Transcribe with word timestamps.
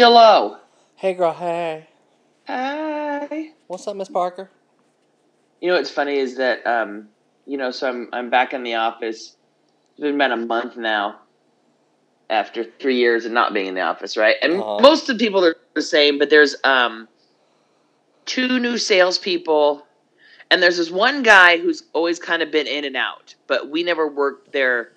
Jello. 0.00 0.56
Hey, 0.96 1.12
girl. 1.12 1.34
Hey. 1.34 1.86
Hi. 2.46 3.50
What's 3.66 3.86
up, 3.86 3.96
Miss 3.96 4.08
Parker? 4.08 4.50
You 5.60 5.68
know 5.68 5.74
what's 5.76 5.90
funny 5.90 6.16
is 6.16 6.38
that 6.38 6.66
um, 6.66 7.10
you 7.44 7.58
know, 7.58 7.70
so 7.70 7.86
I'm 7.86 8.08
I'm 8.10 8.30
back 8.30 8.54
in 8.54 8.62
the 8.62 8.76
office. 8.76 9.36
It's 9.90 10.00
been 10.00 10.14
about 10.14 10.32
a 10.32 10.38
month 10.38 10.78
now. 10.78 11.20
After 12.30 12.64
three 12.64 12.96
years 12.96 13.26
of 13.26 13.32
not 13.32 13.52
being 13.52 13.66
in 13.66 13.74
the 13.74 13.82
office, 13.82 14.16
right? 14.16 14.36
And 14.40 14.54
Uh-huh. 14.62 14.80
most 14.80 15.10
of 15.10 15.18
the 15.18 15.22
people 15.22 15.44
are 15.44 15.56
the 15.74 15.82
same, 15.82 16.18
but 16.18 16.30
there's 16.30 16.56
um 16.64 17.06
two 18.24 18.58
new 18.58 18.78
salespeople, 18.78 19.86
and 20.50 20.62
there's 20.62 20.78
this 20.78 20.90
one 20.90 21.22
guy 21.22 21.58
who's 21.58 21.82
always 21.92 22.18
kind 22.18 22.40
of 22.40 22.50
been 22.50 22.66
in 22.66 22.86
and 22.86 22.96
out, 22.96 23.34
but 23.46 23.68
we 23.68 23.82
never 23.82 24.08
worked 24.08 24.50
there 24.54 24.92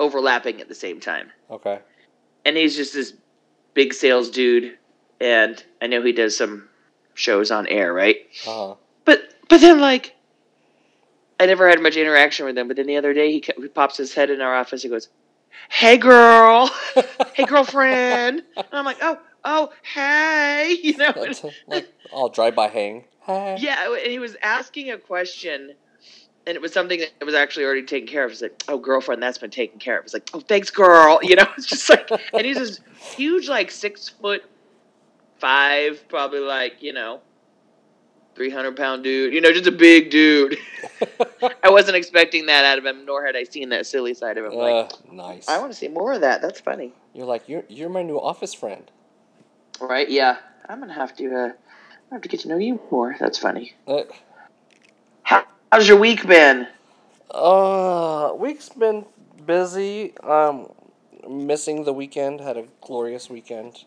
overlapping 0.00 0.60
at 0.60 0.66
the 0.66 0.74
same 0.74 0.98
time. 0.98 1.30
Okay. 1.52 1.78
and 2.44 2.56
he's 2.56 2.74
just 2.74 2.92
this 2.92 3.12
big 3.76 3.92
sales 3.94 4.30
dude 4.30 4.76
and 5.20 5.62
i 5.80 5.86
know 5.86 6.02
he 6.02 6.10
does 6.12 6.36
some 6.36 6.68
shows 7.14 7.50
on 7.52 7.66
air 7.68 7.92
right 7.92 8.16
Uh 8.46 8.68
huh. 8.68 8.74
but 9.04 9.20
but 9.48 9.60
then 9.60 9.78
like 9.80 10.16
i 11.38 11.46
never 11.46 11.68
had 11.68 11.80
much 11.80 11.96
interaction 11.96 12.46
with 12.46 12.56
him 12.58 12.66
but 12.68 12.76
then 12.76 12.86
the 12.86 12.96
other 12.96 13.12
day 13.14 13.30
he, 13.30 13.44
he 13.58 13.68
pops 13.68 13.96
his 13.98 14.14
head 14.14 14.30
in 14.30 14.40
our 14.40 14.54
office 14.56 14.82
He 14.82 14.88
goes 14.88 15.08
hey 15.70 15.96
girl 15.98 16.70
hey 17.34 17.44
girlfriend 17.44 18.42
and 18.56 18.66
i'm 18.72 18.84
like 18.84 18.98
oh 19.02 19.18
oh 19.44 19.70
hey 19.94 20.76
you 20.82 20.96
know 20.96 21.12
like, 21.68 21.86
I'll 22.14 22.28
drive 22.30 22.54
by 22.56 22.68
hang. 22.68 23.04
Hey. 23.26 23.56
yeah 23.60 23.92
and 23.92 24.10
he 24.10 24.18
was 24.18 24.36
asking 24.42 24.90
a 24.90 24.98
question 24.98 25.74
and 26.46 26.54
it 26.54 26.62
was 26.62 26.72
something 26.72 27.00
that 27.00 27.24
was 27.24 27.34
actually 27.34 27.64
already 27.64 27.82
taken 27.82 28.06
care 28.06 28.24
of. 28.24 28.30
It's 28.30 28.42
like, 28.42 28.62
oh, 28.68 28.78
girlfriend, 28.78 29.22
that's 29.22 29.38
been 29.38 29.50
taken 29.50 29.78
care 29.80 29.98
of. 29.98 30.04
It's 30.04 30.14
like, 30.14 30.30
oh, 30.32 30.40
thanks, 30.40 30.70
girl. 30.70 31.20
You 31.26 31.34
know, 31.34 31.46
it's 31.58 31.66
just 31.66 31.88
like, 31.90 32.08
and 32.32 32.46
he's 32.46 32.56
this 32.56 32.80
huge, 32.94 33.48
like 33.48 33.70
six 33.70 34.08
foot 34.08 34.44
five, 35.38 36.06
probably 36.08 36.38
like, 36.38 36.82
you 36.82 36.92
know, 36.92 37.20
300 38.36 38.76
pound 38.76 39.02
dude, 39.02 39.34
you 39.34 39.40
know, 39.40 39.50
just 39.50 39.66
a 39.66 39.72
big 39.72 40.10
dude. 40.10 40.56
I 41.64 41.70
wasn't 41.70 41.96
expecting 41.96 42.46
that 42.46 42.64
out 42.64 42.78
of 42.78 42.86
him, 42.86 43.04
nor 43.04 43.26
had 43.26 43.34
I 43.34 43.42
seen 43.42 43.70
that 43.70 43.86
silly 43.86 44.14
side 44.14 44.38
of 44.38 44.44
him. 44.44 44.52
Like, 44.52 44.92
uh, 44.92 45.12
nice. 45.12 45.48
I 45.48 45.58
want 45.58 45.72
to 45.72 45.76
see 45.76 45.88
more 45.88 46.12
of 46.12 46.20
that. 46.20 46.42
That's 46.42 46.60
funny. 46.60 46.92
You're 47.12 47.26
like 47.26 47.48
you're 47.48 47.64
you're 47.68 47.88
my 47.88 48.02
new 48.02 48.20
office 48.20 48.54
friend. 48.54 48.88
Right? 49.80 50.08
Yeah. 50.08 50.36
I'm 50.68 50.78
going 50.78 50.88
to 50.88 50.94
have 50.94 51.16
to, 51.16 51.34
uh, 51.34 51.44
I'm 51.48 51.52
have 52.12 52.22
to 52.22 52.28
get 52.28 52.40
to 52.40 52.48
know 52.48 52.56
you 52.56 52.80
more. 52.90 53.16
That's 53.18 53.38
funny. 53.38 53.74
Uh, 53.86 54.02
how's 55.72 55.88
your 55.88 55.98
week 55.98 56.26
been? 56.26 56.66
uh, 57.30 58.32
week's 58.36 58.68
been 58.70 59.04
busy. 59.44 60.16
Um, 60.18 60.68
missing 61.28 61.84
the 61.84 61.92
weekend. 61.92 62.40
Had 62.40 62.56
a 62.56 62.64
glorious 62.80 63.28
weekend. 63.28 63.84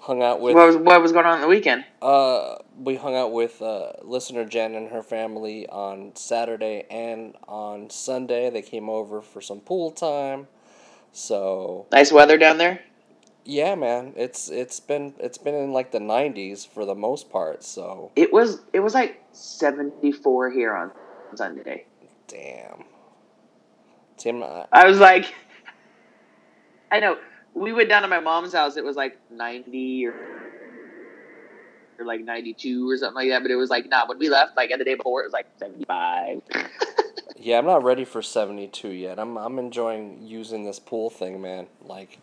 Hung 0.00 0.22
out 0.22 0.40
with. 0.40 0.54
what, 0.54 0.66
was, 0.66 0.76
what 0.76 1.02
was 1.02 1.12
going 1.12 1.26
on 1.26 1.40
the 1.40 1.48
weekend? 1.48 1.84
Uh, 2.00 2.56
we 2.78 2.96
hung 2.96 3.16
out 3.16 3.32
with 3.32 3.60
uh, 3.60 3.92
listener 4.02 4.44
Jen 4.44 4.74
and 4.74 4.90
her 4.90 5.02
family 5.02 5.68
on 5.68 6.14
Saturday 6.14 6.86
and 6.90 7.34
on 7.48 7.90
Sunday. 7.90 8.50
They 8.50 8.62
came 8.62 8.88
over 8.88 9.20
for 9.20 9.40
some 9.40 9.60
pool 9.60 9.90
time. 9.90 10.46
So 11.12 11.86
Nice 11.90 12.12
weather 12.12 12.36
down 12.38 12.58
there? 12.58 12.80
Yeah, 13.46 13.74
man, 13.74 14.12
it's 14.16 14.48
it's 14.48 14.80
been 14.80 15.14
it's 15.18 15.38
been 15.38 15.54
in 15.54 15.72
like 15.72 15.92
the 15.92 16.00
nineties 16.00 16.64
for 16.64 16.84
the 16.84 16.94
most 16.94 17.30
part. 17.30 17.62
So 17.62 18.10
It 18.16 18.32
was 18.32 18.60
it 18.72 18.80
was 18.80 18.94
like 18.94 19.22
seventy 19.32 20.12
four 20.12 20.50
here 20.50 20.74
on 20.74 20.90
Sunday. 21.34 21.86
damn. 22.28 22.84
Tim, 24.16 24.42
uh, 24.42 24.64
I 24.72 24.86
was 24.86 24.98
like, 24.98 25.32
I 26.90 27.00
know 27.00 27.18
we 27.54 27.72
went 27.72 27.88
down 27.88 28.02
to 28.02 28.08
my 28.08 28.20
mom's 28.20 28.52
house. 28.52 28.76
It 28.76 28.84
was 28.84 28.96
like 28.96 29.18
ninety 29.30 30.06
or 30.06 30.14
or 31.98 32.04
like 32.04 32.22
ninety 32.22 32.52
two 32.52 32.90
or 32.90 32.96
something 32.96 33.14
like 33.14 33.28
that. 33.30 33.42
But 33.42 33.50
it 33.50 33.56
was 33.56 33.70
like 33.70 33.88
not 33.88 34.08
when 34.08 34.18
we 34.18 34.28
left. 34.28 34.56
Like 34.56 34.70
at 34.70 34.78
the 34.78 34.84
day 34.84 34.94
before, 34.94 35.22
it 35.22 35.24
was 35.24 35.32
like 35.32 35.46
seventy 35.58 35.84
five. 35.84 36.40
yeah, 37.36 37.58
I'm 37.58 37.66
not 37.66 37.84
ready 37.84 38.04
for 38.04 38.22
seventy 38.22 38.66
two 38.68 38.90
yet. 38.90 39.18
I'm 39.18 39.36
I'm 39.36 39.58
enjoying 39.58 40.26
using 40.26 40.64
this 40.64 40.78
pool 40.78 41.10
thing, 41.10 41.40
man. 41.40 41.66
Like, 41.82 42.18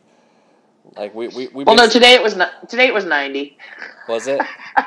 like 0.95 1.13
we 1.15 1.27
we 1.29 1.47
we. 1.47 1.63
well, 1.63 1.75
no, 1.75 1.87
today 1.87 2.13
it 2.13 2.23
was 2.23 2.35
not. 2.35 2.69
Today 2.69 2.87
it 2.87 2.93
was 2.93 3.05
ninety. 3.05 3.57
was 4.07 4.27
it? 4.27 4.41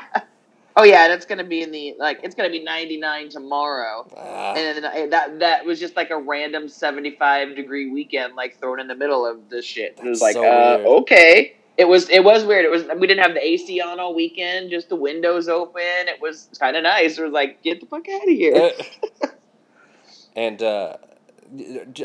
Oh 0.79 0.83
yeah, 0.83 1.07
that's 1.07 1.25
gonna 1.25 1.43
be 1.43 1.63
in 1.63 1.71
the 1.71 1.95
like 1.97 2.19
it's 2.21 2.35
gonna 2.35 2.51
be 2.51 2.63
ninety 2.63 2.97
nine 2.97 3.29
tomorrow. 3.29 4.07
Ah. 4.15 4.53
And 4.53 4.83
then 4.83 5.09
that 5.09 5.39
that 5.39 5.65
was 5.65 5.79
just 5.79 5.95
like 5.95 6.11
a 6.11 6.17
random 6.17 6.69
seventy 6.69 7.15
five 7.15 7.55
degree 7.55 7.89
weekend, 7.89 8.35
like 8.35 8.59
thrown 8.59 8.79
in 8.79 8.87
the 8.87 8.93
middle 8.93 9.25
of 9.25 9.49
this 9.49 9.65
shit. 9.65 9.97
It 9.97 10.07
was 10.07 10.21
like, 10.21 10.33
so 10.33 10.43
uh, 10.43 10.99
okay. 10.99 11.55
It 11.77 11.87
was 11.87 12.09
it 12.11 12.23
was 12.23 12.45
weird. 12.45 12.63
It 12.63 12.69
was 12.69 12.83
we 12.99 13.07
didn't 13.07 13.23
have 13.23 13.33
the 13.33 13.43
AC 13.43 13.81
on 13.81 13.99
all 13.99 14.13
weekend, 14.13 14.69
just 14.69 14.89
the 14.89 14.95
windows 14.95 15.47
open. 15.47 15.81
It 15.81 16.21
was 16.21 16.47
kind 16.59 16.77
of 16.77 16.83
nice. 16.83 17.17
It 17.17 17.23
was 17.23 17.31
like, 17.31 17.63
get 17.63 17.79
the 17.79 17.87
fuck 17.87 18.07
out 18.07 18.21
of 18.21 18.29
here. 18.29 18.71
and 20.35 20.61
uh, 20.61 20.97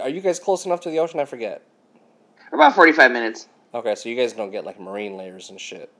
are 0.00 0.08
you 0.08 0.22
guys 0.22 0.38
close 0.38 0.64
enough 0.64 0.80
to 0.80 0.90
the 0.90 0.98
ocean? 0.98 1.20
I 1.20 1.26
forget. 1.26 1.62
About 2.50 2.74
forty 2.74 2.92
five 2.92 3.12
minutes. 3.12 3.48
Okay, 3.74 3.94
so 3.94 4.08
you 4.08 4.16
guys 4.16 4.32
don't 4.32 4.50
get 4.50 4.64
like 4.64 4.78
marine 4.80 5.16
layers 5.16 5.50
and 5.50 5.60
shit. 5.60 5.90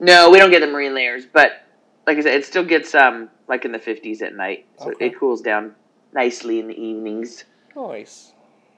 No, 0.00 0.30
we 0.30 0.38
don't 0.38 0.50
get 0.50 0.60
the 0.60 0.66
marine 0.66 0.94
layers, 0.94 1.24
but 1.26 1.52
like 2.06 2.18
I 2.18 2.20
said, 2.20 2.34
it 2.34 2.44
still 2.44 2.64
gets 2.64 2.94
um 2.94 3.30
like 3.48 3.64
in 3.64 3.72
the 3.72 3.78
fifties 3.78 4.22
at 4.22 4.34
night, 4.34 4.66
so 4.78 4.90
Okay. 4.90 5.06
it 5.06 5.18
cools 5.18 5.40
down 5.40 5.74
nicely 6.12 6.58
in 6.58 6.68
the 6.68 6.74
evenings. 6.80 7.44
Nice. 7.76 8.32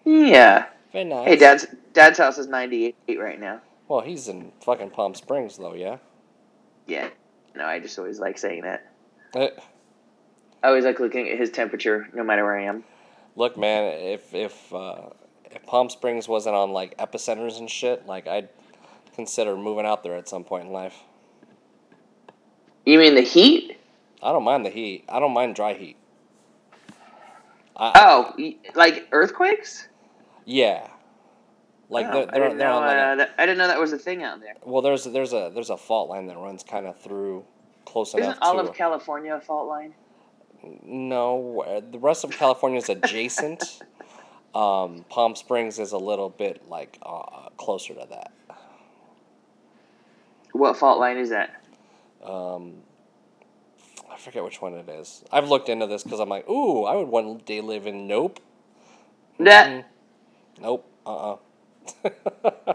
Yeah. 0.05 0.67
Very 0.93 1.05
nice. 1.05 1.27
Hey, 1.29 1.37
dad's 1.37 1.67
dad's 1.93 2.19
house 2.19 2.39
is 2.39 2.47
ninety 2.49 2.95
eight 3.09 3.19
right 3.19 3.41
now. 3.41 3.61
Well, 3.89 4.01
he's 4.03 4.29
in 4.29 4.53
fucking 4.61 4.91
Palm 4.91 5.15
Springs 5.15 5.57
though, 5.57 5.75
yeah. 5.75 5.97
Yeah. 6.87 7.09
No, 7.55 7.65
I 7.65 7.81
just 7.81 7.99
always 7.99 8.19
like 8.21 8.39
saying 8.39 8.63
that. 8.63 8.87
Uh, 9.35 9.49
I 10.63 10.69
always 10.69 10.85
like 10.85 11.01
looking 11.01 11.29
at 11.29 11.39
his 11.39 11.51
temperature, 11.51 12.09
no 12.13 12.23
matter 12.25 12.45
where 12.45 12.59
I 12.59 12.65
am. 12.65 12.85
look, 13.37 13.57
man, 13.57 13.93
if 13.99 14.35
if 14.35 14.73
uh, 14.75 15.09
if 15.51 15.65
Palm 15.67 15.91
Springs 15.91 16.29
wasn't 16.29 16.55
on 16.57 16.73
like 16.73 16.97
epicenters 16.99 17.59
and 17.59 17.71
shit, 17.71 18.07
like 18.07 18.27
I'd 18.27 18.49
consider 19.15 19.57
moving 19.57 19.87
out 19.87 20.03
there 20.03 20.15
at 20.17 20.29
some 20.29 20.45
point 20.45 20.67
in 20.67 20.73
life. 20.73 20.95
You 22.87 22.99
mean 22.99 23.15
the 23.15 23.23
heat? 23.23 23.77
I 24.23 24.33
don't 24.33 24.45
mind 24.45 24.65
the 24.67 24.71
heat. 24.71 25.05
I 25.09 25.21
don't 25.21 25.33
mind 25.33 25.55
dry 25.55 25.75
heat. 25.75 25.97
I, 27.77 27.93
Oh, 27.95 28.35
like 28.75 29.07
earthquakes? 29.13 29.89
yeah. 30.45 30.89
Like 31.91 32.07
Oh, 32.09 32.13
they're, 32.13 32.27
they're, 32.27 32.43
didn't 32.49 32.59
they're 32.59 32.69
know, 32.69 32.79
on 32.79 33.19
like 33.19 33.29
uh, 33.29 33.33
I 33.39 33.47
didn't 33.47 33.59
know 33.59 33.67
that 33.69 33.81
was 33.81 33.93
a 33.95 33.99
thing 33.99 34.23
out 34.23 34.41
there. 34.41 34.55
well, 34.65 34.83
there's 34.83 35.05
there's 35.05 35.33
a 35.33 35.51
there's 35.55 35.71
a 35.71 35.77
fault 35.77 36.11
line 36.11 36.27
that 36.27 36.37
runs 36.37 36.63
kind 36.63 36.87
of 36.87 37.01
through 37.01 37.45
close 37.87 38.13
enough 38.13 38.33
Isn't 38.33 38.43
all 38.43 38.55
to 38.63 38.69
of 38.69 38.75
California 38.75 39.35
a 39.35 39.41
fault 39.41 39.69
line? 39.69 39.95
No, 40.85 41.63
uh, 41.67 41.81
the 41.91 41.99
rest 41.99 42.25
of 42.25 42.31
California 42.33 42.79
is 42.79 42.89
adjacent. 42.91 43.83
um, 44.55 45.05
Palm 45.09 45.37
Springs 45.37 45.79
is 45.79 45.93
a 45.93 45.99
little 45.99 46.29
bit 46.31 46.69
like 46.69 46.99
uh, 47.03 47.49
closer 47.57 47.95
to 47.95 48.07
that. 48.11 48.33
What 50.53 50.77
fault 50.77 50.99
line 50.99 51.19
is 51.19 51.31
that? 51.31 51.63
Um, 52.25 52.83
I 54.11 54.17
forget 54.19 54.43
which 54.45 54.61
one 54.61 54.75
it 54.75 54.89
is. 54.89 55.25
I've 55.31 55.49
looked 55.49 55.69
into 55.69 55.87
this 55.87 56.03
because 56.03 56.21
I'm 56.21 56.29
like, 56.29 56.49
ooh, 56.49 56.85
I 56.85 56.97
would 56.97 57.09
one 57.09 57.39
day 57.45 57.61
live 57.61 57.87
in 57.87 58.07
Nope. 58.07 58.41
That 59.39 59.69
Mm, 59.69 59.85
nope. 60.61 60.91
Uh. 61.07 61.33
uh 61.35 61.37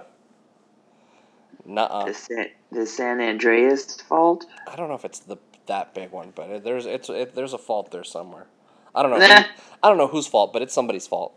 Nuh-uh. 1.65 2.05
the 2.07 2.13
San, 2.13 2.45
the 2.71 2.85
San 2.85 3.21
Andreas 3.21 4.01
fault? 4.01 4.45
I 4.67 4.75
don't 4.75 4.89
know 4.89 4.95
if 4.95 5.05
it's 5.05 5.19
the 5.19 5.37
that 5.65 5.93
big 5.93 6.11
one, 6.11 6.33
but 6.35 6.49
it, 6.49 6.63
there's 6.63 6.85
it's 6.85 7.09
it, 7.09 7.35
there's 7.35 7.53
a 7.53 7.57
fault 7.57 7.91
there 7.91 8.03
somewhere. 8.03 8.47
I 8.93 9.01
don't 9.01 9.11
know. 9.11 9.17
Nah. 9.17 9.43
who- 9.43 9.49
I 9.81 9.89
don't 9.89 9.97
know 9.97 10.07
whose 10.07 10.27
fault, 10.27 10.53
but 10.53 10.61
it's 10.61 10.73
somebody's 10.73 11.07
fault. 11.07 11.33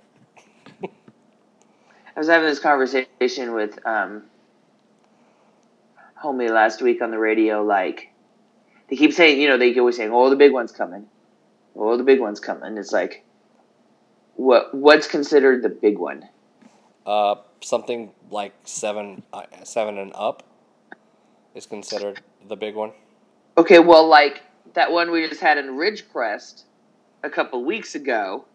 I 2.17 2.21
was 2.21 2.29
having 2.29 2.49
this 2.49 2.59
conversation 2.59 3.53
with 3.53 3.79
um, 3.87 4.23
homie 6.23 6.51
last 6.51 6.81
week 6.81 7.03
on 7.03 7.11
the 7.11 7.19
radio. 7.19 7.63
Like, 7.63 8.11
they 8.89 8.97
keep 8.97 9.13
saying, 9.13 9.39
you 9.39 9.49
know, 9.49 9.59
they 9.59 9.71
keep 9.71 9.81
always 9.81 9.99
saying, 9.99 10.13
"Oh, 10.13 10.31
the 10.31 10.37
big 10.37 10.53
one's 10.53 10.73
coming. 10.73 11.07
Oh, 11.77 11.95
the 11.99 12.05
big 12.05 12.19
one's 12.19 12.41
coming." 12.41 12.79
It's 12.79 12.91
like, 12.91 13.23
what 14.35 14.75
what's 14.75 15.07
considered 15.07 15.63
the 15.63 15.69
big 15.69 15.99
one? 15.99 16.27
Uh, 17.05 17.35
something 17.61 18.13
like 18.31 18.55
seven, 18.65 19.23
uh, 19.35 19.43
seven 19.65 19.99
and 19.99 20.13
up 20.15 20.43
is 21.55 21.67
considered 21.67 22.23
the 22.49 22.57
big 22.57 22.75
one. 22.75 22.93
Okay, 23.59 23.79
well, 23.79 24.09
like 24.09 24.43
that 24.73 24.91
one 24.91 25.11
we 25.11 25.29
just 25.29 25.43
had 25.43 25.59
in 25.59 25.67
Ridgecrest 25.67 26.65
a 27.23 27.29
couple 27.29 27.63
weeks 27.63 27.95
ago 27.95 28.47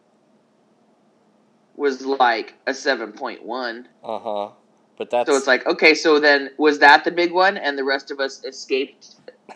was 1.82 2.06
like 2.06 2.54
a 2.68 2.74
seven 2.74 3.12
point 3.12 3.44
one. 3.44 3.88
Uh 4.04 4.20
huh. 4.20 4.50
But 4.98 5.10
that's 5.10 5.28
So 5.28 5.36
it's 5.36 5.48
like, 5.48 5.66
okay, 5.66 5.96
so 5.96 6.20
then 6.20 6.52
was 6.58 6.78
that 6.80 7.04
the 7.04 7.12
big 7.12 7.34
one, 7.34 7.58
and 7.58 7.76
the 7.76 7.84
rest 7.84 8.12
of 8.12 8.20
us 8.20 8.44
escaped 8.46 9.16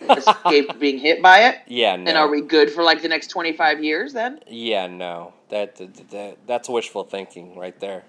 escaped 0.09 0.79
being 0.79 0.97
hit 0.97 1.21
by 1.21 1.41
it? 1.41 1.59
yeah, 1.67 1.95
no. 1.95 2.09
And 2.09 2.17
are 2.17 2.27
we 2.27 2.41
good 2.41 2.71
for 2.71 2.83
like 2.83 3.03
the 3.03 3.07
next 3.07 3.27
twenty 3.27 3.53
five 3.53 3.81
years 3.83 4.11
then? 4.11 4.39
Yeah, 4.49 4.87
no. 4.87 5.33
That, 5.49 5.75
that, 5.75 6.09
that 6.09 6.37
that's 6.47 6.67
wishful 6.67 7.03
thinking 7.03 7.55
right 7.55 7.79
there. 7.79 8.03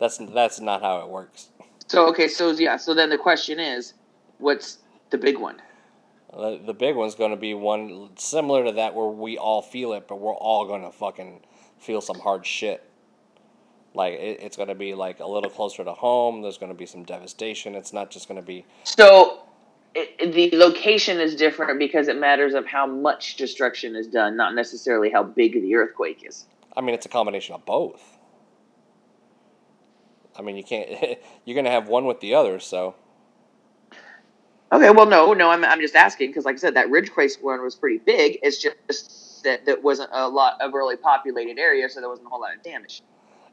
That's 0.00 0.16
that's 0.16 0.58
not 0.58 0.80
how 0.80 1.00
it 1.00 1.08
works. 1.08 1.50
So 1.86 2.08
okay, 2.08 2.28
so 2.28 2.50
yeah, 2.52 2.78
so 2.78 2.94
then 2.94 3.10
the 3.10 3.18
question 3.18 3.60
is, 3.60 3.92
what's 4.38 4.78
the 5.10 5.18
big 5.18 5.38
one? 5.38 5.60
Uh, 6.32 6.56
the 6.64 6.72
big 6.72 6.96
one's 6.96 7.14
going 7.14 7.32
to 7.32 7.36
be 7.36 7.52
one 7.52 8.08
similar 8.16 8.64
to 8.64 8.72
that 8.72 8.94
where 8.94 9.08
we 9.08 9.36
all 9.36 9.60
feel 9.60 9.92
it, 9.92 10.08
but 10.08 10.18
we're 10.18 10.32
all 10.32 10.64
going 10.64 10.80
to 10.80 10.90
fucking 10.90 11.42
feel 11.78 12.00
some 12.00 12.18
hard 12.20 12.46
shit. 12.46 12.82
Like 13.94 14.14
it, 14.14 14.40
it's 14.42 14.56
going 14.56 14.68
to 14.68 14.74
be 14.74 14.94
like 14.94 15.20
a 15.20 15.26
little 15.26 15.50
closer 15.50 15.84
to 15.84 15.92
home. 15.92 16.42
There's 16.42 16.58
going 16.58 16.72
to 16.72 16.78
be 16.78 16.86
some 16.86 17.04
devastation. 17.04 17.74
It's 17.74 17.92
not 17.92 18.10
just 18.10 18.28
going 18.28 18.40
to 18.40 18.46
be 18.46 18.64
So 18.84 19.42
it, 19.94 20.32
the 20.32 20.56
location 20.56 21.20
is 21.20 21.34
different 21.36 21.78
because 21.78 22.08
it 22.08 22.18
matters 22.18 22.54
of 22.54 22.66
how 22.66 22.86
much 22.86 23.36
destruction 23.36 23.94
is 23.94 24.06
done, 24.06 24.36
not 24.36 24.54
necessarily 24.54 25.10
how 25.10 25.22
big 25.22 25.54
the 25.54 25.74
earthquake 25.74 26.22
is. 26.26 26.46
I 26.76 26.80
mean, 26.80 26.94
it's 26.94 27.06
a 27.06 27.10
combination 27.10 27.54
of 27.54 27.64
both. 27.66 28.18
I 30.34 30.40
mean, 30.40 30.56
you 30.56 30.64
can't. 30.64 31.18
You're 31.44 31.54
gonna 31.54 31.70
have 31.70 31.88
one 31.88 32.06
with 32.06 32.20
the 32.20 32.34
other, 32.34 32.58
so 32.58 32.94
Okay, 34.72 34.88
well, 34.88 35.04
no, 35.04 35.34
no, 35.34 35.50
I'm, 35.50 35.66
I'm 35.66 35.82
just 35.82 35.94
asking 35.94 36.30
because, 36.30 36.46
like 36.46 36.54
I 36.54 36.58
said, 36.58 36.76
that 36.76 36.88
Ridgequake 36.88 37.42
one 37.42 37.62
was 37.62 37.74
pretty 37.74 37.98
big. 37.98 38.38
It's 38.42 38.56
just 38.56 39.44
that 39.44 39.66
that 39.66 39.82
wasn't 39.82 40.08
a 40.12 40.26
lot 40.26 40.58
of 40.62 40.72
really 40.72 40.96
populated 40.96 41.58
area, 41.58 41.90
so 41.90 42.00
there 42.00 42.08
wasn't 42.08 42.28
a 42.28 42.30
whole 42.30 42.40
lot 42.40 42.56
of 42.56 42.62
damage. 42.62 43.02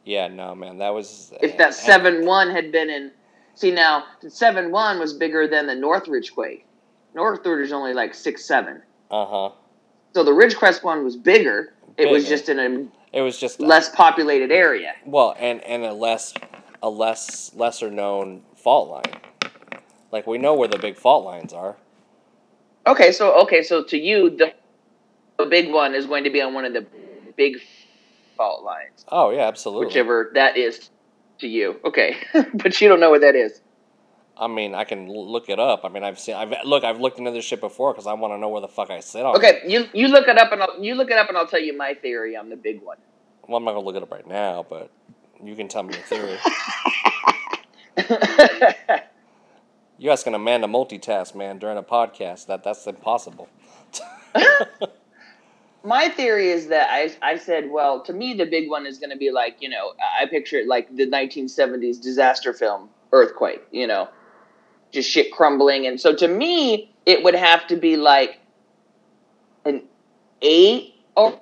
Yeah, 0.06 0.28
no, 0.28 0.56
man, 0.56 0.78
that 0.80 0.94
was. 0.94 1.34
If 1.42 1.58
that 1.58 1.74
seven 1.74 2.26
one 2.26 2.50
had 2.50 2.72
been 2.72 2.90
in, 2.90 3.12
see 3.56 3.72
now, 3.72 4.06
seven 4.28 4.72
one 4.72 5.00
was 5.00 5.14
bigger 5.14 5.48
than 5.48 5.68
the 5.68 5.76
Northridge 5.76 6.34
quake. 6.34 6.66
Northridge 7.16 7.66
is 7.68 7.72
only 7.74 7.94
like 7.94 8.14
six 8.14 8.46
seven, 8.46 8.82
Uh 9.12 9.26
huh. 9.26 9.50
so 10.14 10.24
the 10.24 10.32
Ridgecrest 10.32 10.84
one 10.84 11.04
was 11.04 11.16
bigger. 11.16 11.74
It 11.98 12.10
was 12.10 12.28
just 12.28 12.48
in 12.50 12.60
a 12.60 13.18
It 13.18 13.22
was 13.22 13.38
just 13.38 13.60
less 13.60 13.90
populated 13.90 14.52
area. 14.52 14.94
well, 15.06 15.36
and 15.40 15.62
and 15.64 15.84
a 15.84 15.94
less 15.94 16.34
a 16.82 16.90
less 16.90 17.52
lesser 17.56 17.90
known 17.92 18.44
fault 18.56 18.90
line. 18.90 19.52
Like 20.12 20.26
we 20.28 20.38
know 20.38 20.54
where 20.54 20.68
the 20.68 20.78
big 20.80 20.98
fault 20.98 21.26
lines 21.26 21.52
are. 21.54 21.76
Okay, 22.88 23.12
so 23.12 23.40
okay, 23.44 23.62
so 23.62 23.84
to 23.84 23.98
you, 23.98 24.30
the, 24.30 24.54
the 25.38 25.46
big 25.46 25.72
one 25.72 25.94
is 25.94 26.06
going 26.06 26.24
to 26.24 26.30
be 26.30 26.42
on 26.42 26.54
one 26.54 26.66
of 26.66 26.74
the 26.74 26.86
big 27.36 27.58
fault 28.40 28.64
lines, 28.64 29.06
Oh 29.10 29.30
yeah, 29.32 29.48
absolutely. 29.48 29.88
whichever 29.88 30.32
that 30.34 30.56
is 30.58 30.90
to 31.40 31.48
you. 31.48 31.80
Okay, 31.84 32.16
but 32.54 32.80
you 32.82 32.88
don't 32.88 33.00
know 33.02 33.10
what 33.12 33.22
that 33.22 33.36
is. 33.36 33.62
I 34.38 34.48
mean, 34.48 34.74
I 34.74 34.86
can 34.86 35.10
look 35.10 35.50
it 35.50 35.60
up. 35.60 35.82
I 35.84 35.90
mean, 35.90 36.04
I've 36.04 36.18
seen. 36.18 36.36
I've 36.36 36.54
look. 36.64 36.86
I've 36.86 37.00
looked 37.02 37.20
into 37.20 37.32
this 37.32 37.44
shit 37.44 37.60
before 37.60 37.92
because 37.94 38.08
I 38.08 38.14
want 38.14 38.32
to 38.34 38.38
know 38.38 38.48
where 38.48 38.62
the 38.62 38.70
fuck 38.70 38.90
I 38.90 39.02
sit 39.02 39.26
on. 39.26 39.36
it. 39.36 39.38
Okay, 39.40 39.62
you 39.68 39.86
you 39.94 40.08
look 40.08 40.28
it 40.30 40.38
up 40.38 40.54
and 40.54 40.64
I'll, 40.64 40.82
you 40.82 40.96
look 40.96 41.12
it 41.12 41.18
up 41.18 41.28
and 41.28 41.38
I'll 41.38 41.46
tell 41.48 41.60
you 41.62 41.76
my 41.78 41.94
theory 41.94 42.38
on 42.38 42.48
the 42.50 42.56
big 42.56 42.82
one. 42.82 42.98
Well, 43.48 43.58
I'm 43.58 43.66
not 43.66 43.72
gonna 43.74 43.86
look 43.86 43.98
it 43.98 44.04
up 44.04 44.12
right 44.12 44.26
now, 44.28 44.66
but 44.70 44.90
you 45.44 45.56
can 45.58 45.68
tell 45.68 45.84
me 45.84 45.94
your 45.96 46.04
theory. 46.04 46.38
You're 49.98 50.14
asking 50.14 50.34
a 50.34 50.40
man 50.40 50.62
to 50.62 50.68
multitask, 50.68 51.36
man, 51.36 51.58
during 51.60 51.78
a 51.78 51.84
podcast? 51.84 52.46
That 52.48 52.64
that's 52.64 52.88
impossible. 52.88 53.50
my 55.84 56.10
theory 56.10 56.50
is 56.50 56.68
that 56.68 56.90
I 56.92 57.12
I 57.22 57.38
said, 57.38 57.70
well, 57.72 58.02
to 58.04 58.14
me 58.14 58.34
the 58.34 58.46
big 58.46 58.70
one 58.70 58.86
is 58.86 58.98
going 59.00 59.12
to 59.12 59.18
be 59.18 59.32
like 59.32 59.58
you 59.60 59.70
know 59.70 59.94
I 60.20 60.26
picture 60.26 60.58
it 60.58 60.68
like 60.68 60.94
the 60.96 61.08
1970s 61.08 62.02
disaster 62.02 62.54
film 62.54 62.90
earthquake, 63.12 63.62
you 63.72 63.88
know, 63.88 64.08
just 64.92 65.10
shit 65.10 65.32
crumbling, 65.32 65.88
and 65.88 66.00
so 66.00 66.16
to 66.16 66.28
me 66.28 66.92
it 67.06 67.24
would 67.24 67.36
have 67.36 67.66
to 67.68 67.76
be 67.76 67.96
like 67.98 68.40
an 69.66 69.84
eight 70.42 70.94
or 71.16 71.40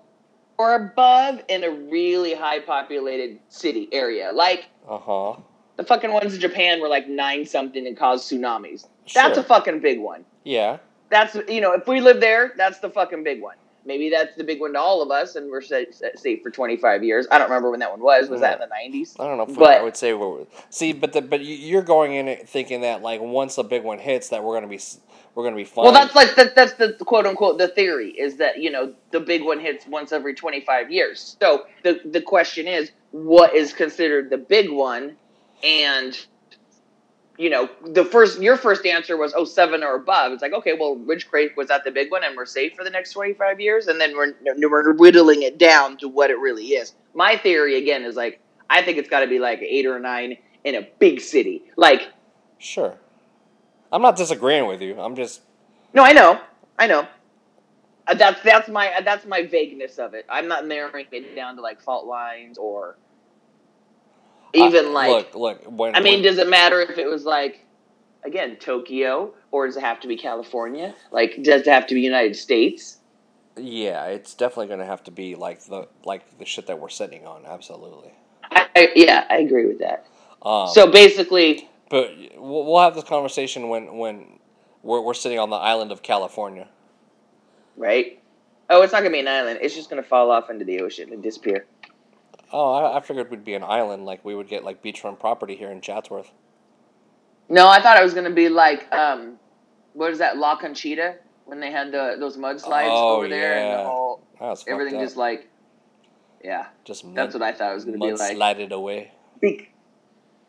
or 0.57 0.75
above 0.75 1.41
in 1.49 1.63
a 1.63 1.69
really 1.69 2.33
high 2.33 2.59
populated 2.59 3.39
city 3.49 3.87
area, 3.91 4.31
like 4.33 4.65
Uh 4.89 4.97
huh. 4.97 5.35
the 5.75 5.83
fucking 5.83 6.11
ones 6.11 6.33
in 6.33 6.39
Japan 6.39 6.81
were 6.81 6.87
like 6.87 7.07
nine 7.07 7.45
something 7.45 7.85
and 7.85 7.95
caused 7.97 8.31
tsunamis. 8.31 8.85
That's 9.13 9.37
a 9.37 9.43
fucking 9.43 9.79
big 9.81 9.99
one. 9.99 10.25
Yeah. 10.43 10.77
That's 11.09 11.35
you 11.47 11.61
know, 11.61 11.73
if 11.73 11.87
we 11.87 12.01
live 12.01 12.19
there, 12.19 12.53
that's 12.57 12.79
the 12.79 12.89
fucking 12.89 13.23
big 13.23 13.41
one. 13.41 13.55
Maybe 13.87 14.09
that's 14.09 14.35
the 14.35 14.43
big 14.43 14.59
one 14.59 14.73
to 14.73 14.79
all 14.79 15.01
of 15.01 15.09
us, 15.09 15.35
and 15.37 15.49
we're 15.49 15.61
sa- 15.61 15.83
sa- 15.91 16.07
safe 16.15 16.43
for 16.43 16.51
twenty 16.51 16.75
five 16.77 17.03
years. 17.03 17.25
I 17.31 17.37
don't 17.37 17.49
remember 17.49 17.71
when 17.71 17.79
that 17.79 17.89
one 17.89 18.01
was. 18.01 18.29
Was 18.29 18.41
that 18.41 18.55
in 18.55 18.59
the 18.59 18.67
nineties? 18.67 19.15
I 19.19 19.25
don't 19.25 19.37
know. 19.37 19.43
If 19.43 19.49
we, 19.49 19.55
But- 19.55 19.79
I 19.79 19.83
would 19.83 19.95
say 19.97 20.13
we're 20.13 20.45
see, 20.69 20.91
but 20.93 21.13
the, 21.13 21.21
but 21.21 21.39
you- 21.41 21.55
you're 21.55 21.81
going 21.81 22.13
in 22.13 22.27
it 22.27 22.47
thinking 22.49 22.81
that 22.81 23.01
like 23.01 23.21
once 23.21 23.57
a 23.57 23.63
big 23.63 23.83
one 23.83 23.97
hits, 23.97 24.29
that 24.29 24.43
we're 24.43 24.53
gonna 24.55 24.67
be 24.67 24.79
we're 25.33 25.43
gonna 25.43 25.55
be 25.55 25.63
fine. 25.63 25.85
Well, 25.85 25.93
that's 25.93 26.13
like 26.15 26.35
the, 26.35 26.51
that's 26.55 26.73
the 26.73 26.93
quote 26.93 27.25
unquote 27.25 27.57
the 27.57 27.69
theory 27.69 28.09
is 28.09 28.35
that 28.37 28.57
you 28.59 28.69
know 28.69 28.93
the 29.11 29.19
big 29.21 29.43
one 29.43 29.59
hits 29.59 29.87
once 29.87 30.11
every 30.11 30.33
twenty 30.35 30.59
five 30.61 30.91
years. 30.91 31.37
So 31.39 31.65
the 31.83 32.01
the 32.05 32.21
question 32.21 32.67
is, 32.67 32.91
what 33.11 33.55
is 33.55 33.71
considered 33.71 34.29
the 34.29 34.37
big 34.37 34.69
one, 34.69 35.15
and 35.63 36.17
you 37.37 37.49
know 37.49 37.69
the 37.85 38.03
first 38.05 38.41
your 38.41 38.57
first 38.57 38.85
answer 38.85 39.17
was 39.17 39.33
oh 39.35 39.45
seven 39.45 39.83
or 39.83 39.95
above. 39.95 40.33
It's 40.33 40.41
like 40.41 40.53
okay, 40.53 40.73
well 40.73 40.95
Ridgequake 40.95 41.55
was 41.55 41.67
that 41.67 41.83
the 41.83 41.91
big 41.91 42.11
one, 42.11 42.23
and 42.23 42.35
we're 42.35 42.45
safe 42.45 42.73
for 42.75 42.83
the 42.83 42.89
next 42.89 43.13
twenty 43.13 43.33
five 43.33 43.59
years, 43.59 43.87
and 43.87 43.99
then 44.01 44.15
we're 44.15 44.33
we're 44.69 44.93
whittling 44.93 45.43
it 45.43 45.57
down 45.57 45.97
to 45.97 46.07
what 46.07 46.29
it 46.29 46.39
really 46.39 46.65
is. 46.69 46.93
My 47.13 47.37
theory 47.37 47.77
again 47.77 48.03
is 48.03 48.15
like 48.15 48.39
I 48.69 48.81
think 48.81 48.97
it's 48.97 49.09
got 49.09 49.21
to 49.21 49.27
be 49.27 49.39
like 49.39 49.59
eight 49.61 49.85
or 49.85 49.99
nine 49.99 50.37
in 50.63 50.75
a 50.75 50.87
big 50.99 51.21
city, 51.21 51.63
like. 51.77 52.11
sure. 52.57 52.95
I'm 53.89 54.01
not 54.01 54.17
disagreeing 54.17 54.67
with 54.67 54.81
you. 54.81 54.99
I'm 54.99 55.15
just 55.15 55.41
No, 55.93 56.03
I 56.03 56.11
know, 56.11 56.41
I 56.77 56.87
know. 56.87 57.07
Uh, 58.05 58.13
that's 58.15 58.41
that's 58.41 58.67
my 58.69 58.91
uh, 58.93 59.01
that's 59.01 59.25
my 59.25 59.43
vagueness 59.43 59.97
of 59.97 60.13
it. 60.13 60.25
I'm 60.29 60.47
not 60.47 60.65
narrowing 60.65 61.05
it 61.11 61.35
down 61.35 61.55
to 61.55 61.61
like 61.61 61.81
fault 61.81 62.05
lines 62.05 62.57
or 62.57 62.97
even 64.53 64.88
uh, 64.88 64.89
like. 64.91 65.35
look 65.35 65.35
look 65.35 65.63
when 65.71 65.95
I 65.95 65.99
mean, 65.99 66.15
when- 66.15 66.23
does 66.23 66.38
it 66.38 66.47
matter 66.49 66.81
if 66.81 66.97
it 66.97 67.07
was 67.07 67.25
like 67.25 67.65
again 68.23 68.57
Tokyo 68.57 69.33
or 69.51 69.65
does 69.67 69.77
it 69.77 69.81
have 69.83 69.99
to 70.01 70.07
be 70.07 70.17
California? 70.17 70.94
Like, 71.11 71.41
does 71.41 71.61
it 71.61 71.67
have 71.67 71.88
to 71.88 71.95
be 71.95 72.01
United 72.01 72.35
States? 72.35 72.97
yeah, 73.59 74.05
it's 74.05 74.35
definitely 74.35 74.67
gonna 74.67 74.85
have 74.85 75.03
to 75.05 75.11
be 75.11 75.33
like 75.35 75.63
the 75.65 75.88
like 76.05 76.38
the 76.38 76.45
shit 76.45 76.67
that 76.67 76.79
we're 76.79 76.89
sitting 76.89 77.25
on. 77.25 77.44
Absolutely. 77.45 78.11
I, 78.51 78.67
I, 78.75 78.91
yeah, 78.95 79.25
I 79.29 79.38
agree 79.38 79.65
with 79.65 79.79
that. 79.79 80.05
Um, 80.44 80.67
so 80.69 80.91
basically, 80.91 81.67
But 81.89 82.11
we'll 82.38 82.65
we'll 82.65 82.81
have 82.81 82.94
this 82.95 83.03
conversation 83.03 83.69
when 83.69 83.97
when 83.97 84.39
we're 84.83 85.01
we're 85.01 85.15
sitting 85.15 85.39
on 85.39 85.49
the 85.49 85.55
island 85.55 85.91
of 85.91 86.03
California. 86.03 86.67
right? 87.75 88.21
Oh, 88.69 88.81
it's 88.83 88.91
not 88.94 88.99
gonna 88.99 89.09
be 89.11 89.19
an 89.21 89.27
island. 89.27 89.59
It's 89.61 89.73
just 89.73 89.89
gonna 89.89 90.03
fall 90.03 90.29
off 90.29 90.49
into 90.51 90.63
the 90.65 90.81
ocean 90.81 91.11
and 91.11 91.23
disappear. 91.23 91.65
Oh, 92.51 92.71
I, 92.73 92.97
I 92.97 93.01
figured 93.01 93.30
we'd 93.30 93.44
be 93.44 93.54
an 93.56 93.63
island, 93.63 94.06
like 94.06 94.23
we 94.23 94.35
would 94.35 94.47
get 94.47 94.63
like 94.63 94.81
beachfront 94.83 95.19
property 95.19 95.56
here 95.56 95.69
in 95.71 95.81
Chatsworth. 95.81 96.31
No, 97.49 97.68
I 97.68 97.81
thought 97.81 97.99
it 97.99 98.04
was 98.04 98.13
gonna 98.13 98.30
be 98.30 98.49
like 98.49 98.92
um, 98.94 99.37
what 99.94 100.11
is 100.11 100.19
that 100.19 100.37
La 100.37 100.56
Conchita 100.57 101.16
when 101.45 101.59
they 101.59 101.71
had 101.71 101.92
the 101.92 102.16
those 102.19 102.37
mudslides 102.37 102.89
Oh, 102.89 103.18
over 103.18 103.27
there 103.30 103.57
and 103.57 103.68
yeah. 103.69 103.77
the 103.77 103.83
whole 103.89 104.21
That 104.39 104.47
was 104.49 104.66
everything 104.68 104.99
just 104.99 105.16
like 105.18 105.47
yeah, 106.44 106.68
just 106.85 107.04
that's 107.16 107.33
what 107.33 107.42
I 107.44 107.51
thought 107.54 107.71
it 107.71 107.75
was 107.75 107.85
gonna 107.85 107.97
be 107.97 108.11
like. 108.13 108.35
slided 108.35 108.71
away. 108.71 109.11
Be- 109.42 109.69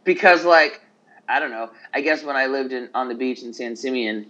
because 0.04 0.44
like 0.44 0.80
I 1.28 1.40
don't 1.40 1.50
know. 1.50 1.70
I 1.92 2.00
guess 2.00 2.22
when 2.24 2.36
I 2.36 2.46
lived 2.46 2.72
in 2.72 2.88
on 2.94 3.08
the 3.08 3.14
beach 3.14 3.42
in 3.42 3.52
San 3.52 3.76
Simeon, 3.76 4.26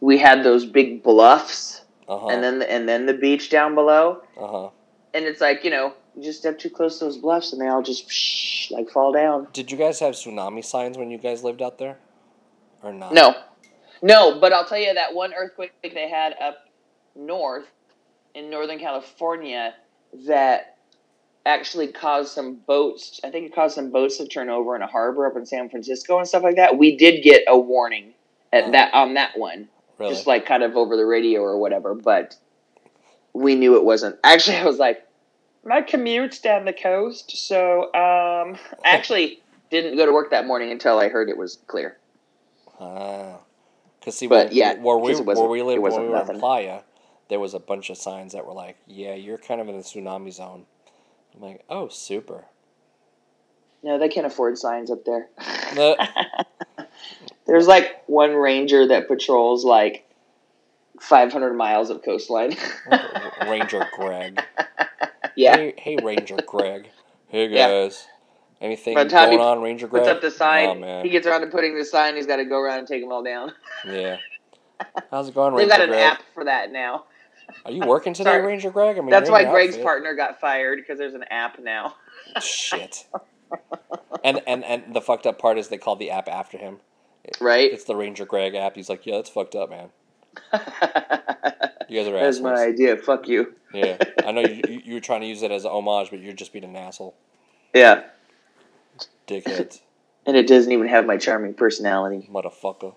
we 0.00 0.18
had 0.18 0.44
those 0.44 0.64
big 0.64 1.02
bluffs 1.02 1.82
Uh 2.08 2.18
huh. 2.18 2.26
and 2.28 2.42
then 2.44 2.58
the, 2.60 2.70
and 2.70 2.88
then 2.88 3.06
the 3.06 3.14
beach 3.14 3.50
down 3.50 3.74
below, 3.74 4.22
uh 4.40 4.46
huh. 4.46 4.68
and 5.14 5.24
it's 5.24 5.40
like 5.40 5.62
you 5.64 5.70
know 5.70 5.92
you 6.16 6.22
just 6.22 6.38
step 6.40 6.58
too 6.58 6.70
close 6.70 6.98
to 6.98 7.04
those 7.04 7.18
bluffs 7.18 7.52
and 7.52 7.60
they 7.60 7.68
all 7.68 7.82
just 7.82 8.70
like 8.70 8.90
fall 8.90 9.12
down. 9.12 9.46
Did 9.52 9.70
you 9.70 9.76
guys 9.78 10.00
have 10.00 10.14
tsunami 10.14 10.64
signs 10.64 10.96
when 10.98 11.10
you 11.10 11.18
guys 11.18 11.44
lived 11.44 11.62
out 11.62 11.78
there, 11.78 11.98
or 12.82 12.92
not? 12.92 13.12
No, 13.12 13.34
no, 14.02 14.40
but 14.40 14.52
I'll 14.52 14.64
tell 14.64 14.78
you 14.78 14.92
that 14.94 15.14
one 15.14 15.32
earthquake 15.34 15.72
they 15.82 16.08
had 16.08 16.34
up 16.40 16.58
north 17.14 17.66
in 18.34 18.50
Northern 18.50 18.78
California 18.78 19.74
that 20.26 20.76
actually 21.44 21.88
caused 21.88 22.32
some 22.32 22.56
boats. 22.66 23.20
I 23.22 23.30
think 23.30 23.46
it 23.46 23.54
caused 23.54 23.74
some 23.74 23.90
boats 23.90 24.16
to 24.18 24.26
turn 24.26 24.48
over 24.50 24.74
in 24.74 24.82
a 24.82 24.86
harbor 24.86 25.26
up 25.26 25.36
in 25.36 25.46
San 25.46 25.68
Francisco 25.68 26.18
and 26.18 26.26
stuff 26.26 26.42
like 26.42 26.56
that. 26.56 26.76
We 26.76 26.96
did 26.96 27.22
get 27.22 27.42
a 27.46 27.56
warning 27.58 28.14
at 28.52 28.64
Oh. 28.64 28.70
that 28.72 28.92
on 28.94 29.14
that 29.14 29.38
one, 29.38 29.68
Really? 29.98 30.12
just 30.12 30.26
like 30.26 30.44
kind 30.46 30.62
of 30.62 30.76
over 30.76 30.96
the 30.96 31.06
radio 31.06 31.40
or 31.42 31.58
whatever. 31.58 31.94
But 31.94 32.36
we 33.32 33.54
knew 33.54 33.76
it 33.76 33.84
wasn't. 33.84 34.18
Actually, 34.24 34.56
I 34.56 34.64
was 34.64 34.78
like, 34.78 35.05
my 35.66 35.82
commute's 35.82 36.38
down 36.38 36.64
the 36.64 36.72
coast, 36.72 37.36
so 37.36 37.84
um, 37.92 38.56
I 38.84 38.90
actually 38.90 39.40
didn't 39.70 39.96
go 39.96 40.06
to 40.06 40.12
work 40.12 40.30
that 40.30 40.46
morning 40.46 40.70
until 40.70 40.98
I 40.98 41.08
heard 41.08 41.28
it 41.28 41.36
was 41.36 41.58
clear. 41.66 41.96
Ah. 42.80 43.38
Cause 44.02 44.16
see, 44.16 44.28
But, 44.28 44.48
where, 44.48 44.54
yeah, 44.54 44.74
where 44.74 44.96
we 44.96 45.12
it 45.12 45.26
where 45.26 45.48
we 45.48 45.62
lived 45.62 45.82
wasn't 45.82 46.04
we 46.04 46.10
were 46.10 46.32
in 46.32 46.38
Playa, 46.38 46.82
there 47.28 47.40
was 47.40 47.54
a 47.54 47.58
bunch 47.58 47.90
of 47.90 47.96
signs 47.96 48.34
that 48.34 48.46
were 48.46 48.52
like, 48.52 48.76
"Yeah, 48.86 49.14
you're 49.14 49.38
kind 49.38 49.60
of 49.60 49.68
in 49.68 49.76
the 49.76 49.82
tsunami 49.82 50.32
zone." 50.32 50.66
I'm 51.34 51.42
like, 51.42 51.64
"Oh, 51.68 51.88
super." 51.88 52.44
No, 53.82 53.98
they 53.98 54.08
can't 54.08 54.26
afford 54.26 54.58
signs 54.58 54.92
up 54.92 55.04
there. 55.04 55.28
The- 55.74 56.46
There's 57.46 57.66
like 57.66 58.02
one 58.06 58.34
ranger 58.34 58.86
that 58.86 59.08
patrols 59.08 59.64
like 59.64 60.08
500 61.00 61.54
miles 61.54 61.90
of 61.90 62.02
coastline. 62.02 62.56
Ranger 63.48 63.86
Greg. 63.96 64.42
yeah. 65.36 65.56
Hey, 65.56 65.74
hey, 65.78 65.96
Ranger 66.02 66.36
Greg. 66.46 66.88
Hey 67.28 67.46
Yeah. 67.50 67.68
guys. 67.68 68.06
Anything 68.60 68.94
the 68.96 69.04
time 69.04 69.28
going 69.28 69.38
he 69.38 69.44
on, 69.44 69.60
Ranger 69.60 69.86
Greg? 69.86 70.04
Puts 70.04 70.10
up 70.16 70.22
the 70.22 70.30
sign. 70.30 70.82
He 71.04 71.10
gets 71.10 71.26
around 71.26 71.42
to 71.42 71.48
putting 71.48 71.76
the 71.76 71.84
sign. 71.84 72.16
He's 72.16 72.26
got 72.26 72.36
to 72.36 72.44
go 72.46 72.58
around 72.58 72.78
and 72.78 72.88
take 72.88 73.02
them 73.02 73.12
all 73.12 73.22
down. 73.22 73.52
Yeah. 73.86 74.16
How's 75.10 75.28
it 75.28 75.34
going, 75.34 75.52
They've 75.54 75.68
Ranger 75.68 75.70
got 75.76 75.80
an 75.82 75.88
Greg? 75.90 76.00
app 76.00 76.22
for 76.32 76.44
that 76.44 76.72
now. 76.72 77.04
Are 77.66 77.70
you 77.70 77.86
working 77.86 78.12
today, 78.14 78.30
Sorry. 78.30 78.46
Ranger 78.46 78.70
Greg? 78.70 78.96
I 78.96 79.00
mean, 79.02 79.10
That's 79.10 79.28
why 79.30 79.44
Greg's 79.44 79.74
outfit. 79.74 79.84
partner 79.84 80.14
got 80.14 80.40
fired 80.40 80.78
because 80.78 80.98
there's 80.98 81.12
an 81.14 81.24
app 81.30 81.58
now. 81.58 81.96
Shit. 82.40 83.06
and 84.24 84.40
and 84.46 84.64
and 84.64 84.94
the 84.94 85.00
fucked 85.02 85.26
up 85.26 85.38
part 85.38 85.58
is 85.58 85.68
they 85.68 85.76
called 85.78 85.98
the 85.98 86.10
app 86.10 86.26
after 86.28 86.56
him. 86.58 86.78
Right? 87.40 87.70
It's 87.72 87.84
the 87.84 87.94
Ranger 87.96 88.24
Greg 88.24 88.54
app. 88.54 88.74
He's 88.74 88.88
like, 88.88 89.04
yeah, 89.06 89.16
that's 89.16 89.30
fucked 89.30 89.54
up, 89.54 89.68
man. 89.70 89.90
You 91.88 92.00
guys 92.00 92.08
are 92.08 92.12
That's 92.14 92.38
assholes. 92.38 92.42
my 92.42 92.64
idea. 92.64 92.96
Fuck 92.96 93.28
you. 93.28 93.54
Yeah, 93.72 93.98
I 94.24 94.32
know 94.32 94.40
you, 94.40 94.64
you 94.68 94.80
you 94.84 94.94
were 94.94 95.00
trying 95.00 95.20
to 95.20 95.26
use 95.28 95.42
it 95.44 95.52
as 95.52 95.64
a 95.64 95.70
homage, 95.70 96.10
but 96.10 96.18
you're 96.20 96.32
just 96.32 96.52
being 96.52 96.64
an 96.64 96.74
asshole, 96.74 97.14
Yeah. 97.72 98.02
dickhead, 99.28 99.80
And 100.26 100.36
it 100.36 100.48
doesn't 100.48 100.72
even 100.72 100.88
have 100.88 101.06
my 101.06 101.16
charming 101.16 101.54
personality. 101.54 102.28
motherfucker. 102.32 102.94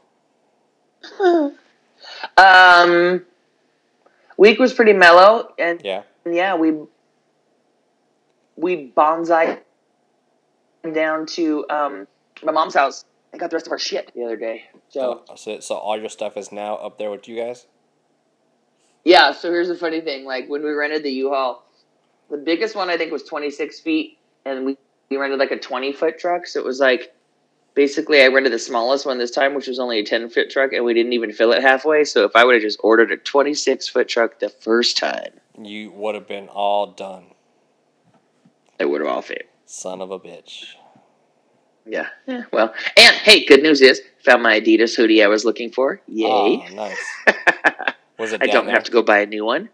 um, 2.37 3.25
week 4.37 4.57
was 4.59 4.73
pretty 4.73 4.93
mellow, 4.93 5.53
and 5.59 5.81
Yeah. 5.83 6.03
yeah, 6.25 6.55
we 6.55 6.73
we 8.55 8.91
bonsai 8.97 9.59
down 10.93 11.25
to 11.27 11.65
um 11.69 12.07
my 12.43 12.51
mom's 12.51 12.73
house. 12.73 13.05
I 13.33 13.37
got 13.37 13.49
the 13.51 13.55
rest 13.55 13.67
of 13.67 13.71
our 13.71 13.79
shit 13.79 14.11
the 14.15 14.23
other 14.23 14.35
day. 14.35 14.63
So 14.89 15.23
Oh, 15.29 15.35
so 15.35 15.59
so 15.59 15.75
all 15.75 15.97
your 15.99 16.09
stuff 16.09 16.35
is 16.37 16.51
now 16.51 16.75
up 16.75 16.97
there 16.97 17.11
with 17.11 17.27
you 17.27 17.35
guys. 17.35 17.65
yeah, 19.05 19.31
so 19.31 19.49
here's 19.51 19.67
the 19.67 19.75
funny 19.75 20.01
thing: 20.01 20.25
like 20.25 20.47
when 20.49 20.63
we 20.63 20.71
rented 20.71 21.03
the 21.03 21.11
U-Haul, 21.11 21.63
the 22.29 22.37
biggest 22.37 22.75
one 22.75 22.89
I 22.89 22.97
think 22.97 23.11
was 23.11 23.23
26 23.23 23.79
feet, 23.81 24.17
and 24.45 24.65
we 24.65 24.77
we 25.09 25.17
rented 25.17 25.39
like 25.39 25.51
a 25.51 25.59
20 25.59 25.93
foot 25.93 26.19
truck. 26.19 26.47
So 26.47 26.59
it 26.59 26.65
was 26.65 26.79
like 26.79 27.13
basically 27.75 28.21
I 28.21 28.27
rented 28.27 28.51
the 28.53 28.59
smallest 28.59 29.05
one 29.05 29.17
this 29.19 29.31
time, 29.31 29.53
which 29.55 29.67
was 29.67 29.79
only 29.79 29.99
a 29.99 30.03
10 30.03 30.29
foot 30.29 30.49
truck, 30.49 30.73
and 30.73 30.83
we 30.85 30.93
didn't 30.93 31.13
even 31.13 31.31
fill 31.31 31.51
it 31.51 31.61
halfway. 31.61 32.03
So 32.03 32.23
if 32.25 32.35
I 32.35 32.43
would 32.43 32.55
have 32.55 32.61
just 32.63 32.79
ordered 32.83 33.11
a 33.11 33.17
26 33.17 33.87
foot 33.87 34.07
truck 34.07 34.39
the 34.39 34.49
first 34.49 34.97
time, 34.97 35.31
You 35.61 35.91
would 35.91 36.15
have 36.15 36.27
been 36.27 36.47
all 36.47 36.87
done, 36.87 37.25
it 38.79 38.85
would 38.89 39.01
have 39.01 39.09
all 39.09 39.21
fit. 39.21 39.49
son 39.65 40.01
of 40.01 40.09
a 40.11 40.19
bitch. 40.19 40.73
Yeah. 41.85 42.07
yeah. 42.27 42.43
Well, 42.51 42.73
and 42.97 43.15
hey, 43.17 43.45
good 43.45 43.63
news 43.63 43.81
is 43.81 44.01
found 44.23 44.43
my 44.43 44.59
Adidas 44.59 44.95
hoodie 44.95 45.23
I 45.23 45.27
was 45.27 45.45
looking 45.45 45.71
for. 45.71 46.01
Yay! 46.07 46.27
Oh, 46.27 46.63
nice. 46.75 46.97
Was 48.19 48.33
it? 48.33 48.41
I 48.43 48.47
don't 48.47 48.65
there? 48.65 48.75
have 48.75 48.83
to 48.83 48.91
go 48.91 49.01
buy 49.01 49.19
a 49.19 49.25
new 49.25 49.45
one. 49.45 49.69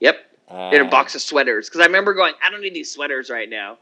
Yep, 0.00 0.16
Uh, 0.48 0.70
in 0.72 0.80
a 0.80 0.88
box 0.88 1.14
of 1.14 1.20
sweaters 1.20 1.68
because 1.68 1.82
I 1.82 1.84
remember 1.84 2.14
going, 2.14 2.32
I 2.42 2.50
don't 2.50 2.62
need 2.62 2.74
these 2.74 2.90
sweaters 2.90 3.28
right 3.28 3.48
now, 3.48 3.76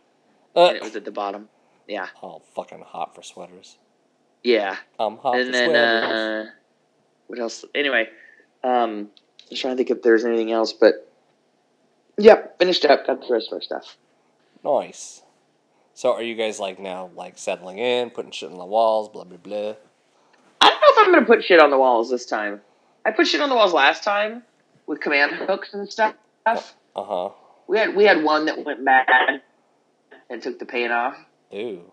uh, 0.57 0.67
and 0.67 0.77
it 0.77 0.83
was 0.83 0.97
at 0.97 1.05
the 1.05 1.13
bottom. 1.13 1.49
Yeah, 1.87 2.09
oh, 2.23 2.43
fucking 2.55 2.83
hot 2.85 3.15
for 3.15 3.23
sweaters. 3.23 3.79
yeah, 4.43 4.77
I'm 4.99 5.17
hot 5.19 5.37
and 5.37 5.47
for 5.47 5.53
then 5.53 5.69
sweaters. 5.71 6.49
uh, 6.49 6.51
what 7.29 7.39
else? 7.39 7.65
Anyway, 7.75 8.09
um, 8.65 9.09
I'm 9.51 9.57
trying 9.57 9.75
to 9.75 9.77
think 9.77 9.91
if 9.91 10.03
there's 10.03 10.25
anything 10.25 10.51
else, 10.51 10.73
but 10.73 11.09
yep, 12.19 12.59
finished 12.59 12.85
up, 12.85 13.07
got 13.07 13.21
the 13.21 13.33
rest 13.33 13.49
of 13.49 13.55
our 13.55 13.63
stuff. 13.63 13.97
Nice. 14.65 15.23
So 15.99 16.13
are 16.13 16.23
you 16.23 16.37
guys 16.37 16.61
like 16.61 16.79
now 16.79 17.11
like 17.17 17.37
settling 17.39 17.79
in, 17.79 18.11
putting 18.11 18.31
shit 18.31 18.53
on 18.53 18.57
the 18.57 18.65
walls, 18.65 19.09
blah 19.09 19.25
blah 19.25 19.37
blah? 19.37 19.75
I 20.61 20.71
don't 20.71 20.81
know 20.81 21.03
if 21.03 21.09
I'm 21.09 21.13
gonna 21.13 21.27
put 21.27 21.43
shit 21.43 21.59
on 21.59 21.71
the 21.71 21.77
walls 21.77 22.09
this 22.09 22.25
time. 22.25 22.61
I 23.05 23.11
put 23.11 23.27
shit 23.27 23.41
on 23.41 23.49
the 23.49 23.57
walls 23.57 23.73
last 23.73 24.05
time 24.05 24.45
with 24.87 25.01
command 25.01 25.33
hooks 25.33 25.75
and 25.75 25.91
stuff. 25.91 26.15
Uh 26.47 26.61
huh. 26.95 27.31
We 27.67 27.79
had 27.79 27.97
we 27.97 28.05
had 28.05 28.23
one 28.23 28.45
that 28.45 28.65
went 28.65 28.85
bad 28.85 29.43
and 30.31 30.41
took 30.41 30.61
the 30.61 30.67
paint 30.67 30.93
off, 30.93 31.17
Ooh. 31.53 31.91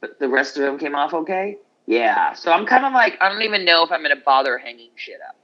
but 0.00 0.18
the 0.18 0.30
rest 0.30 0.56
of 0.56 0.62
them 0.62 0.78
came 0.78 0.94
off 0.94 1.12
okay. 1.12 1.58
Yeah, 1.84 2.32
so 2.32 2.52
I'm 2.52 2.64
kind 2.64 2.86
of 2.86 2.94
like 2.94 3.18
I 3.20 3.28
don't 3.28 3.42
even 3.42 3.66
know 3.66 3.84
if 3.84 3.92
I'm 3.92 4.00
gonna 4.00 4.16
bother 4.16 4.56
hanging 4.56 4.92
shit 4.96 5.18
up. 5.28 5.36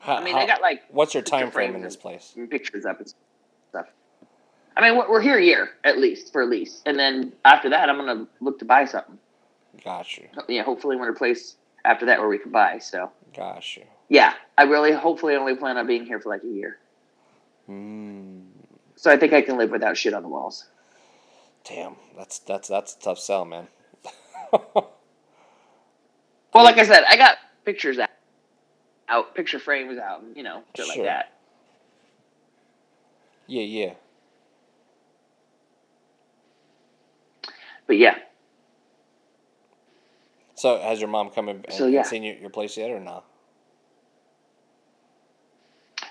How, 0.00 0.16
I 0.16 0.24
mean, 0.24 0.34
how- 0.34 0.40
I 0.40 0.46
got 0.48 0.60
like 0.60 0.82
what's 0.90 1.14
your 1.14 1.22
time 1.22 1.52
frame 1.52 1.76
in 1.76 1.80
this 1.80 1.94
place? 1.94 2.36
pictures 2.50 2.84
up 2.84 2.98
and 2.98 3.14
stuff. 3.68 3.86
I 4.76 4.80
mean, 4.90 4.96
we're- 4.98 5.22
here 5.22 5.38
a 5.38 5.42
year 5.42 5.70
at 5.84 5.98
least 5.98 6.32
for 6.32 6.42
a 6.42 6.46
lease, 6.46 6.82
and 6.86 6.98
then 6.98 7.32
after 7.44 7.70
that, 7.70 7.88
I'm 7.88 7.96
gonna 7.96 8.26
look 8.40 8.58
to 8.58 8.64
buy 8.64 8.84
something. 8.84 9.18
Gotcha. 9.84 10.22
Yeah, 10.48 10.62
hopefully, 10.62 10.96
we're 10.96 11.08
in 11.08 11.14
a 11.14 11.18
place 11.18 11.56
after 11.84 12.06
that 12.06 12.18
where 12.18 12.28
we 12.28 12.38
can 12.38 12.50
buy. 12.50 12.78
So 12.78 13.10
Gotcha. 13.34 13.82
yeah, 14.08 14.34
I 14.58 14.64
really 14.64 14.92
hopefully 14.92 15.36
only 15.36 15.54
plan 15.56 15.76
on 15.76 15.86
being 15.86 16.04
here 16.06 16.18
for 16.20 16.28
like 16.30 16.42
a 16.42 16.48
year. 16.48 16.78
Hmm. 17.66 18.40
So 18.96 19.10
I 19.10 19.16
think 19.16 19.32
I 19.32 19.42
can 19.42 19.56
live 19.58 19.70
without 19.70 19.96
shit 19.96 20.14
on 20.14 20.22
the 20.22 20.28
walls. 20.28 20.66
Damn, 21.64 21.96
that's 22.16 22.38
that's 22.40 22.68
that's 22.68 22.94
a 22.96 23.00
tough 23.00 23.18
sell, 23.18 23.44
man. 23.44 23.68
Well, 26.54 26.62
like 26.62 26.78
I 26.78 26.84
said, 26.84 27.02
I 27.08 27.16
got 27.16 27.38
pictures 27.64 27.98
out, 27.98 28.10
out 29.08 29.34
picture 29.34 29.58
frames 29.58 29.98
out, 29.98 30.22
and, 30.22 30.36
you 30.36 30.44
know, 30.44 30.62
shit 30.76 30.86
like 30.86 31.02
that. 31.02 31.32
yeah, 33.48 33.62
yeah. 33.62 33.94
But 37.94 38.00
yeah, 38.00 38.16
So 40.56 40.80
has 40.80 40.98
your 40.98 41.08
mom 41.08 41.30
come 41.30 41.48
and, 41.48 41.64
So, 41.70 41.84
and 41.84 41.94
yeah. 41.94 42.02
seen 42.02 42.24
your, 42.24 42.34
your 42.34 42.50
place 42.50 42.76
yet 42.76 42.90
or 42.90 42.98
not? 42.98 43.24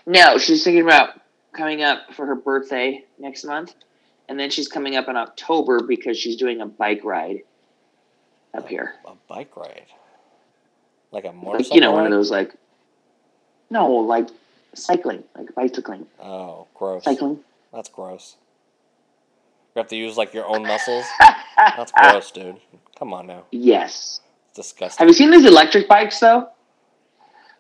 no, 0.05 0.37
she's 0.37 0.63
thinking 0.63 0.81
about 0.83 1.19
coming 1.51 1.81
up 1.81 2.13
for 2.13 2.25
her 2.25 2.35
birthday 2.35 3.03
next 3.19 3.43
month, 3.43 3.73
and 4.29 4.39
then 4.39 4.49
she's 4.49 4.69
coming 4.69 4.95
up 4.95 5.09
in 5.09 5.17
October 5.17 5.81
because 5.85 6.17
she's 6.17 6.37
doing 6.37 6.61
a 6.61 6.65
bike 6.65 7.01
ride 7.03 7.39
up 8.53 8.69
here. 8.69 8.93
A 9.05 9.11
bike 9.27 9.57
ride. 9.57 9.87
Like 11.11 11.25
a 11.25 11.27
Like, 11.27 11.35
motorcycle 11.35 11.75
you 11.75 11.81
know, 11.81 11.91
one 11.91 12.05
of 12.05 12.11
those 12.11 12.31
like, 12.31 12.53
no, 13.69 13.91
like 13.91 14.29
cycling, 14.73 15.25
like 15.37 15.53
bicycling, 15.53 16.05
Oh, 16.21 16.67
gross. 16.75 17.03
cycling. 17.03 17.39
That's 17.73 17.89
gross. 17.89 18.37
You 19.75 19.79
have 19.79 19.87
to 19.89 19.95
use 19.95 20.17
like 20.17 20.33
your 20.33 20.45
own 20.47 20.63
muscles. 20.63 21.05
That's 21.57 21.91
gross, 21.91 22.31
dude. 22.31 22.57
Come 22.97 23.13
on 23.13 23.27
now. 23.27 23.45
Yes. 23.51 24.21
It's 24.49 24.55
disgusting. 24.57 25.03
Have 25.03 25.07
you 25.09 25.13
seen 25.15 25.31
these 25.31 25.45
electric 25.45 25.87
bikes 25.87 26.19
though? 26.19 26.47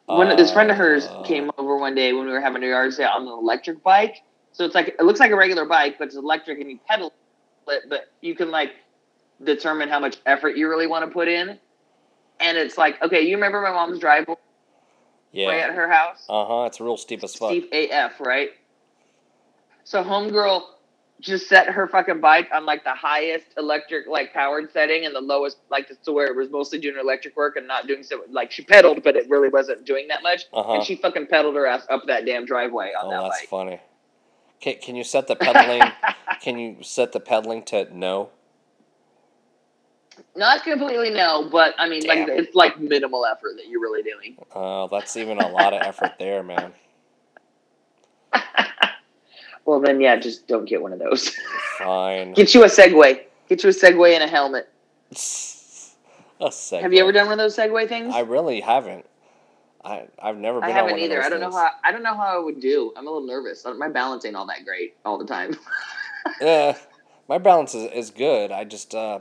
One 0.05 0.35
this 0.35 0.51
friend 0.51 0.69
of 0.69 0.77
hers 0.77 1.07
Uh, 1.07 1.23
came 1.23 1.49
over 1.57 1.77
one 1.77 1.95
day 1.95 2.13
when 2.13 2.25
we 2.25 2.31
were 2.31 2.41
having 2.41 2.61
a 2.63 2.67
yard 2.67 2.93
sale 2.93 3.09
on 3.15 3.23
an 3.23 3.27
electric 3.29 3.81
bike. 3.83 4.21
So 4.51 4.63
it's 4.65 4.75
like 4.75 4.89
it 4.89 5.01
looks 5.01 5.19
like 5.19 5.31
a 5.31 5.35
regular 5.35 5.65
bike, 5.65 5.95
but 5.97 6.05
it's 6.07 6.15
electric 6.15 6.59
and 6.59 6.69
you 6.69 6.79
pedal 6.87 7.11
it, 7.67 7.83
but 7.89 8.11
you 8.21 8.35
can 8.35 8.51
like 8.51 8.71
determine 9.43 9.89
how 9.89 9.99
much 9.99 10.17
effort 10.27 10.55
you 10.55 10.69
really 10.69 10.85
want 10.87 11.05
to 11.05 11.11
put 11.11 11.27
in. 11.27 11.57
And 12.39 12.57
it's 12.57 12.77
like, 12.77 13.01
okay, 13.01 13.21
you 13.21 13.35
remember 13.35 13.61
my 13.61 13.71
mom's 13.71 13.97
driveway 13.99 14.35
Yeah. 15.31 15.49
at 15.49 15.73
her 15.73 15.89
house? 15.89 16.25
Uh 16.29 16.45
huh. 16.45 16.63
It's 16.65 16.79
real 16.79 16.97
steep 16.97 17.23
as 17.23 17.33
fuck. 17.35 17.49
Steep 17.49 17.69
AF, 17.73 18.19
right? 18.19 18.49
So 19.85 20.03
homegirl 20.03 20.61
just 21.23 21.47
set 21.47 21.67
her 21.67 21.87
fucking 21.87 22.19
bike 22.19 22.49
on 22.53 22.65
like 22.65 22.83
the 22.83 22.93
highest 22.93 23.45
electric 23.57 24.07
like 24.07 24.33
powered 24.33 24.71
setting 24.71 25.05
and 25.05 25.15
the 25.15 25.21
lowest 25.21 25.57
like 25.71 25.87
to 26.03 26.11
where 26.11 26.27
it 26.27 26.35
was 26.35 26.49
mostly 26.51 26.77
doing 26.77 26.95
electric 26.99 27.35
work 27.37 27.55
and 27.55 27.65
not 27.67 27.87
doing 27.87 28.03
so 28.03 28.21
like 28.29 28.51
she 28.51 28.61
pedaled 28.61 29.01
but 29.03 29.15
it 29.15 29.29
really 29.29 29.47
wasn't 29.49 29.83
doing 29.85 30.07
that 30.09 30.21
much 30.21 30.43
Uh-huh. 30.51 30.73
and 30.73 30.83
she 30.83 30.95
fucking 30.97 31.27
pedaled 31.27 31.55
her 31.55 31.65
ass 31.65 31.85
up 31.89 32.03
that 32.07 32.25
damn 32.25 32.45
driveway 32.45 32.91
on 33.01 33.09
that. 33.09 33.15
Oh, 33.17 33.21
that 33.23 33.29
that's 33.29 33.41
bike. 33.41 33.49
funny. 33.49 33.79
Can, 34.59 34.75
can 34.81 34.95
you 34.95 35.03
set 35.03 35.27
the 35.27 35.35
pedaling? 35.47 35.81
can 36.41 36.59
you 36.59 36.77
set 36.83 37.13
the 37.13 37.19
pedaling 37.21 37.63
to 37.63 37.87
no? 37.97 38.29
Not 40.35 40.63
completely 40.63 41.09
no, 41.09 41.49
but 41.51 41.73
I 41.79 41.87
mean 41.89 42.05
like 42.05 42.27
it's 42.27 42.53
like 42.53 42.79
minimal 42.79 43.25
effort 43.25 43.53
that 43.57 43.67
you're 43.67 43.81
really 43.81 44.03
doing. 44.03 44.37
Oh, 44.53 44.87
that's 44.91 45.15
even 45.17 45.39
a 45.39 45.47
lot 45.47 45.73
of 45.73 45.81
effort 45.81 46.13
there, 46.19 46.43
man. 46.43 46.73
Well 49.65 49.79
then 49.79 50.01
yeah, 50.01 50.15
just 50.17 50.47
don't 50.47 50.65
get 50.65 50.81
one 50.81 50.93
of 50.93 50.99
those. 50.99 51.29
Fine. 51.77 52.33
get 52.33 52.53
you 52.53 52.63
a 52.63 52.67
Segway. 52.67 53.21
Get 53.49 53.63
you 53.63 53.69
a 53.69 53.73
Segway 53.73 54.13
and 54.13 54.23
a 54.23 54.27
helmet. 54.27 54.69
a 55.11 55.15
segue. 56.49 56.81
Have 56.81 56.93
you 56.93 56.99
ever 57.01 57.11
done 57.11 57.27
one 57.27 57.33
of 57.33 57.39
those 57.39 57.55
Segway 57.55 57.87
things? 57.87 58.13
I 58.13 58.21
really 58.21 58.61
haven't. 58.61 59.05
I 59.83 60.07
I've 60.21 60.37
never 60.37 60.59
been 60.59 60.69
I 60.69 60.71
on 60.71 60.75
haven't 60.75 60.91
one 60.93 60.99
either. 61.01 61.21
I 61.21 61.29
don't 61.29 61.41
know 61.41 61.51
how. 61.51 61.69
I 61.83 61.91
don't 61.91 62.03
know 62.03 62.15
how 62.15 62.39
I 62.39 62.43
would 62.43 62.59
do. 62.59 62.93
I'm 62.95 63.07
a 63.07 63.11
little 63.11 63.27
nervous. 63.27 63.65
My 63.77 63.89
balance 63.89 64.25
ain't 64.25 64.35
all 64.35 64.47
that 64.47 64.65
great 64.65 64.95
all 65.05 65.17
the 65.17 65.25
time. 65.25 65.57
Yeah, 66.39 66.77
my 67.27 67.37
balance 67.37 67.75
is, 67.75 67.91
is 67.91 68.09
good. 68.09 68.51
I 68.51 68.63
just 68.63 68.95
uh, 68.95 69.19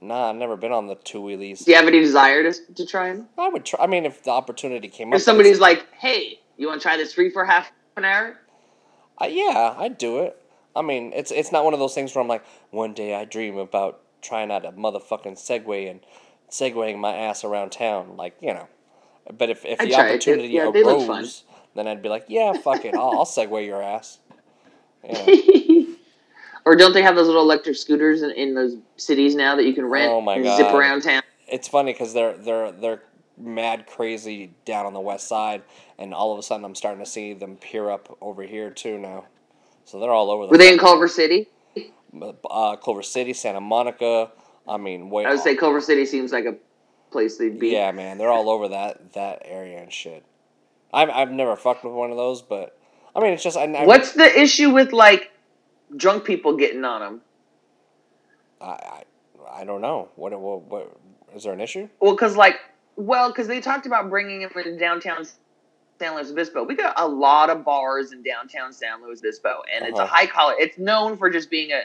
nah, 0.00 0.30
I've 0.30 0.36
never 0.36 0.56
been 0.56 0.72
on 0.72 0.86
the 0.86 0.94
two 0.94 1.20
wheelies. 1.20 1.64
Do 1.64 1.72
you 1.72 1.76
have 1.76 1.88
any 1.88 2.00
desire 2.00 2.50
to 2.50 2.74
to 2.74 2.86
try 2.86 3.12
them? 3.12 3.28
I 3.36 3.48
would 3.48 3.64
try. 3.64 3.82
I 3.82 3.86
mean, 3.88 4.06
if 4.06 4.22
the 4.22 4.30
opportunity 4.30 4.88
came 4.88 5.08
up, 5.08 5.16
If 5.16 5.22
somebody's 5.22 5.58
like, 5.58 5.86
"Hey, 5.94 6.40
you 6.56 6.68
want 6.68 6.80
to 6.80 6.82
try 6.82 6.96
this 6.96 7.12
free 7.12 7.30
for 7.30 7.44
half 7.44 7.72
an 7.96 8.04
hour?" 8.04 8.38
Uh, 9.20 9.26
yeah, 9.26 9.74
I'd 9.76 9.98
do 9.98 10.18
it. 10.18 10.40
I 10.76 10.82
mean, 10.82 11.12
it's 11.14 11.30
it's 11.32 11.50
not 11.52 11.64
one 11.64 11.74
of 11.74 11.80
those 11.80 11.94
things 11.94 12.14
where 12.14 12.22
I'm 12.22 12.28
like, 12.28 12.44
one 12.70 12.94
day 12.94 13.14
I 13.14 13.24
dream 13.24 13.56
about 13.58 14.00
trying 14.22 14.50
out 14.50 14.64
a 14.64 14.72
motherfucking 14.72 15.34
Segway 15.36 15.90
and 15.90 16.00
segwaying 16.50 16.98
my 16.98 17.14
ass 17.14 17.44
around 17.44 17.70
town, 17.70 18.16
like 18.16 18.36
you 18.40 18.54
know. 18.54 18.68
But 19.36 19.50
if 19.50 19.64
if 19.64 19.80
I'd 19.80 19.88
the 19.90 19.94
opportunity 19.96 20.48
Yeah, 20.48 20.70
they 20.70 20.84
look 20.84 21.06
fun. 21.06 21.18
arose, 21.20 21.44
then 21.74 21.88
I'd 21.88 22.02
be 22.02 22.08
like, 22.08 22.24
yeah, 22.28 22.52
fuck 22.52 22.84
it, 22.84 22.94
I'll, 22.94 23.18
I'll 23.18 23.24
Segway 23.24 23.66
your 23.66 23.82
ass. 23.82 24.18
Yeah. 25.04 25.26
Or 26.64 26.76
don't 26.76 26.92
they 26.92 27.00
have 27.00 27.16
those 27.16 27.28
little 27.28 27.40
electric 27.42 27.76
scooters 27.76 28.20
in, 28.20 28.30
in 28.32 28.54
those 28.54 28.76
cities 28.98 29.34
now 29.34 29.56
that 29.56 29.64
you 29.64 29.72
can 29.72 29.86
rent 29.86 30.10
Oh 30.12 30.20
my 30.20 30.34
and 30.34 30.44
God. 30.44 30.56
zip 30.58 30.66
around 30.74 31.00
town? 31.00 31.22
It's 31.46 31.66
funny 31.66 31.92
because 31.94 32.12
they're 32.12 32.36
they're 32.36 32.72
they're 32.72 33.02
mad 33.40 33.86
crazy 33.86 34.52
down 34.64 34.86
on 34.86 34.92
the 34.92 35.00
west 35.00 35.28
side, 35.28 35.62
and 35.98 36.12
all 36.12 36.32
of 36.32 36.38
a 36.38 36.42
sudden 36.42 36.64
I'm 36.64 36.74
starting 36.74 37.04
to 37.04 37.10
see 37.10 37.32
them 37.32 37.56
peer 37.56 37.90
up 37.90 38.16
over 38.20 38.42
here 38.42 38.70
too 38.70 38.98
now. 38.98 39.26
So 39.84 39.98
they're 40.00 40.10
all 40.10 40.30
over 40.30 40.46
the. 40.46 40.50
Were 40.50 40.58
they 40.58 40.72
in 40.72 40.78
Culver 40.78 41.08
City? 41.08 41.48
uh, 42.50 42.76
Culver 42.76 43.02
City, 43.02 43.32
Santa 43.32 43.60
Monica. 43.60 44.30
I 44.66 44.76
mean, 44.76 45.10
wait. 45.10 45.26
I 45.26 45.30
would 45.30 45.40
say 45.40 45.56
Culver 45.56 45.80
City 45.80 46.04
seems 46.04 46.32
like 46.32 46.44
a 46.44 46.56
place 47.10 47.38
they'd 47.38 47.58
be. 47.58 47.68
Yeah, 47.68 47.92
man, 47.92 48.18
they're 48.18 48.30
all 48.30 48.50
over 48.50 48.68
that 48.68 49.12
that 49.14 49.42
area 49.44 49.80
and 49.80 49.92
shit. 49.92 50.24
I've 50.92 51.10
I've 51.10 51.30
never 51.30 51.56
fucked 51.56 51.84
with 51.84 51.94
one 51.94 52.10
of 52.10 52.16
those, 52.16 52.42
but 52.42 52.78
I 53.14 53.20
mean, 53.20 53.32
it's 53.32 53.42
just 53.42 53.56
I, 53.56 53.64
I 53.64 53.86
What's 53.86 54.12
the 54.12 54.38
issue 54.38 54.70
with 54.70 54.92
like 54.92 55.30
drunk 55.96 56.24
people 56.24 56.56
getting 56.56 56.84
on 56.84 57.00
them? 57.00 57.20
I, 58.60 58.64
I 58.64 59.02
I 59.50 59.64
don't 59.64 59.80
know 59.80 60.08
what 60.16 60.38
what 60.38 60.62
what 60.62 60.96
is 61.34 61.44
there 61.44 61.52
an 61.52 61.60
issue? 61.60 61.88
Well, 62.00 62.12
because 62.12 62.36
like, 62.36 62.56
well, 62.98 63.28
because 63.30 63.46
they 63.46 63.60
talked 63.60 63.86
about 63.86 64.10
bringing 64.10 64.42
him 64.42 64.50
into 64.56 64.76
downtown 64.78 65.24
San 66.00 66.14
Luis 66.14 66.30
Obispo. 66.30 66.64
We 66.64 66.74
got 66.74 66.94
a 66.98 67.06
lot 67.06 67.48
of 67.48 67.64
bars 67.64 68.12
in 68.12 68.22
downtown 68.22 68.72
San 68.72 69.02
Luis 69.02 69.20
Obispo, 69.20 69.62
and 69.74 69.84
it's 69.86 69.98
a 69.98 70.02
Uh-huh. 70.02 70.14
high 70.14 70.26
college. 70.26 70.56
It's 70.60 70.78
known 70.78 71.16
for 71.16 71.30
just 71.30 71.48
being 71.50 71.72
a, 71.72 71.82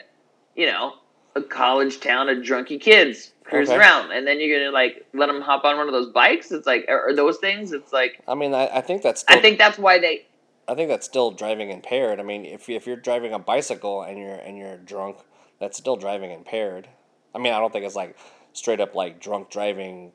you 0.54 0.66
know, 0.66 0.94
a 1.36 1.42
college 1.42 2.00
town 2.00 2.28
of 2.28 2.38
drunky 2.38 2.80
kids 2.80 3.32
cruise 3.44 3.68
Okay. 3.68 3.78
around, 3.78 4.12
and 4.12 4.26
then 4.26 4.40
you're 4.40 4.58
gonna 4.58 4.70
like 4.72 5.04
let 5.14 5.26
them 5.26 5.40
hop 5.40 5.64
on 5.64 5.76
one 5.76 5.86
of 5.88 5.92
those 5.92 6.10
bikes. 6.12 6.52
It's 6.52 6.66
like, 6.66 6.84
or, 6.88 7.08
or 7.08 7.14
those 7.14 7.38
things. 7.38 7.72
It's 7.72 7.92
like, 7.92 8.20
I 8.28 8.34
mean, 8.34 8.54
I, 8.54 8.68
I 8.68 8.80
think 8.80 9.02
that's 9.02 9.20
still, 9.22 9.36
I 9.36 9.40
think 9.40 9.58
that's 9.58 9.78
why 9.78 9.98
they. 9.98 10.26
I 10.66 10.74
think 10.74 10.88
that's 10.88 11.06
still 11.06 11.30
driving 11.30 11.70
impaired. 11.70 12.20
I 12.20 12.22
mean, 12.22 12.44
if 12.44 12.68
if 12.68 12.86
you're 12.86 12.96
driving 12.96 13.32
a 13.32 13.38
bicycle 13.38 14.02
and 14.02 14.18
you're 14.18 14.34
and 14.36 14.56
you're 14.56 14.78
drunk, 14.78 15.18
that's 15.60 15.76
still 15.78 15.96
driving 15.96 16.30
impaired. 16.30 16.88
I 17.34 17.38
mean, 17.38 17.52
I 17.52 17.58
don't 17.58 17.72
think 17.72 17.84
it's 17.84 17.96
like 17.96 18.16
straight 18.52 18.80
up 18.80 18.94
like 18.94 19.20
drunk 19.20 19.50
driving. 19.50 20.12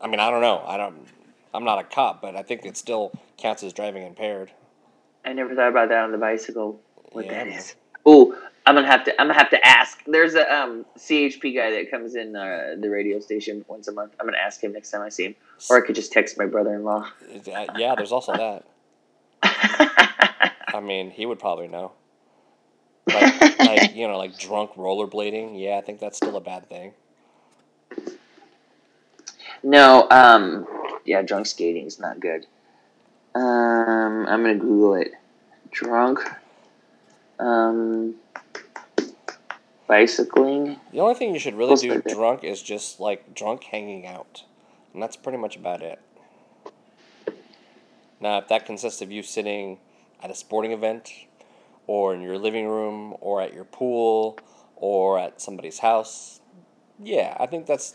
I 0.00 0.06
mean, 0.06 0.20
I 0.20 0.30
don't 0.30 0.40
know. 0.40 0.62
I 0.66 0.76
don't. 0.76 1.06
I'm 1.52 1.64
not 1.64 1.78
a 1.78 1.84
cop, 1.84 2.22
but 2.22 2.36
I 2.36 2.42
think 2.42 2.64
it 2.64 2.76
still 2.76 3.12
counts 3.36 3.62
as 3.62 3.72
driving 3.72 4.04
impaired. 4.04 4.52
I 5.24 5.32
never 5.32 5.54
thought 5.54 5.68
about 5.68 5.88
that 5.88 6.04
on 6.04 6.12
the 6.12 6.18
bicycle. 6.18 6.80
What 7.12 7.26
Yeah, 7.26 7.44
that 7.44 7.48
is? 7.48 7.74
Oh, 8.06 8.36
I'm 8.66 8.74
gonna 8.74 8.86
have 8.86 9.04
to. 9.04 9.20
I'm 9.20 9.28
gonna 9.28 9.38
have 9.38 9.50
to 9.50 9.66
ask. 9.66 10.02
There's 10.06 10.34
a 10.34 10.54
um, 10.54 10.84
CHP 10.98 11.56
guy 11.56 11.70
that 11.70 11.90
comes 11.90 12.14
in 12.14 12.36
uh, 12.36 12.76
the 12.78 12.90
radio 12.90 13.18
station 13.18 13.64
once 13.66 13.88
a 13.88 13.92
month. 13.92 14.12
I'm 14.20 14.26
gonna 14.26 14.38
ask 14.38 14.62
him 14.62 14.72
next 14.72 14.90
time 14.90 15.02
I 15.02 15.08
see 15.08 15.24
him, 15.24 15.34
or 15.70 15.82
I 15.82 15.86
could 15.86 15.94
just 15.94 16.12
text 16.12 16.38
my 16.38 16.46
brother-in-law. 16.46 17.08
Yeah, 17.46 17.94
there's 17.96 18.12
also 18.12 18.32
that. 18.36 18.64
I 19.42 20.80
mean, 20.80 21.10
he 21.10 21.26
would 21.26 21.38
probably 21.38 21.68
know. 21.68 21.92
Like, 23.06 23.58
like 23.58 23.96
you 23.96 24.06
know, 24.06 24.18
like 24.18 24.38
drunk 24.38 24.72
rollerblading. 24.74 25.58
Yeah, 25.60 25.78
I 25.78 25.80
think 25.80 25.98
that's 25.98 26.18
still 26.18 26.36
a 26.36 26.40
bad 26.40 26.68
thing. 26.68 26.92
No, 29.62 30.06
um, 30.10 30.66
yeah, 31.04 31.22
drunk 31.22 31.46
skating 31.46 31.86
is 31.86 31.98
not 31.98 32.20
good. 32.20 32.46
Um, 33.34 34.26
I'm 34.26 34.42
gonna 34.42 34.56
Google 34.56 34.94
it. 34.94 35.12
Drunk, 35.70 36.20
um, 37.38 38.14
bicycling. 39.86 40.80
The 40.92 41.00
only 41.00 41.14
thing 41.14 41.32
you 41.34 41.38
should 41.38 41.54
really 41.54 41.70
What's 41.70 41.82
do 41.82 42.00
that? 42.00 42.06
drunk 42.06 42.44
is 42.44 42.62
just 42.62 43.00
like 43.00 43.34
drunk 43.34 43.64
hanging 43.64 44.06
out, 44.06 44.44
and 44.94 45.02
that's 45.02 45.16
pretty 45.16 45.38
much 45.38 45.56
about 45.56 45.82
it. 45.82 46.00
Now, 48.20 48.38
if 48.38 48.48
that 48.48 48.66
consists 48.66 49.00
of 49.00 49.12
you 49.12 49.22
sitting 49.22 49.78
at 50.22 50.30
a 50.30 50.34
sporting 50.34 50.72
event, 50.72 51.12
or 51.86 52.14
in 52.14 52.20
your 52.20 52.38
living 52.38 52.66
room, 52.66 53.14
or 53.20 53.40
at 53.40 53.54
your 53.54 53.64
pool, 53.64 54.38
or 54.74 55.18
at 55.18 55.40
somebody's 55.40 55.78
house, 55.78 56.40
yeah, 56.98 57.36
I 57.38 57.46
think 57.46 57.66
that's. 57.66 57.94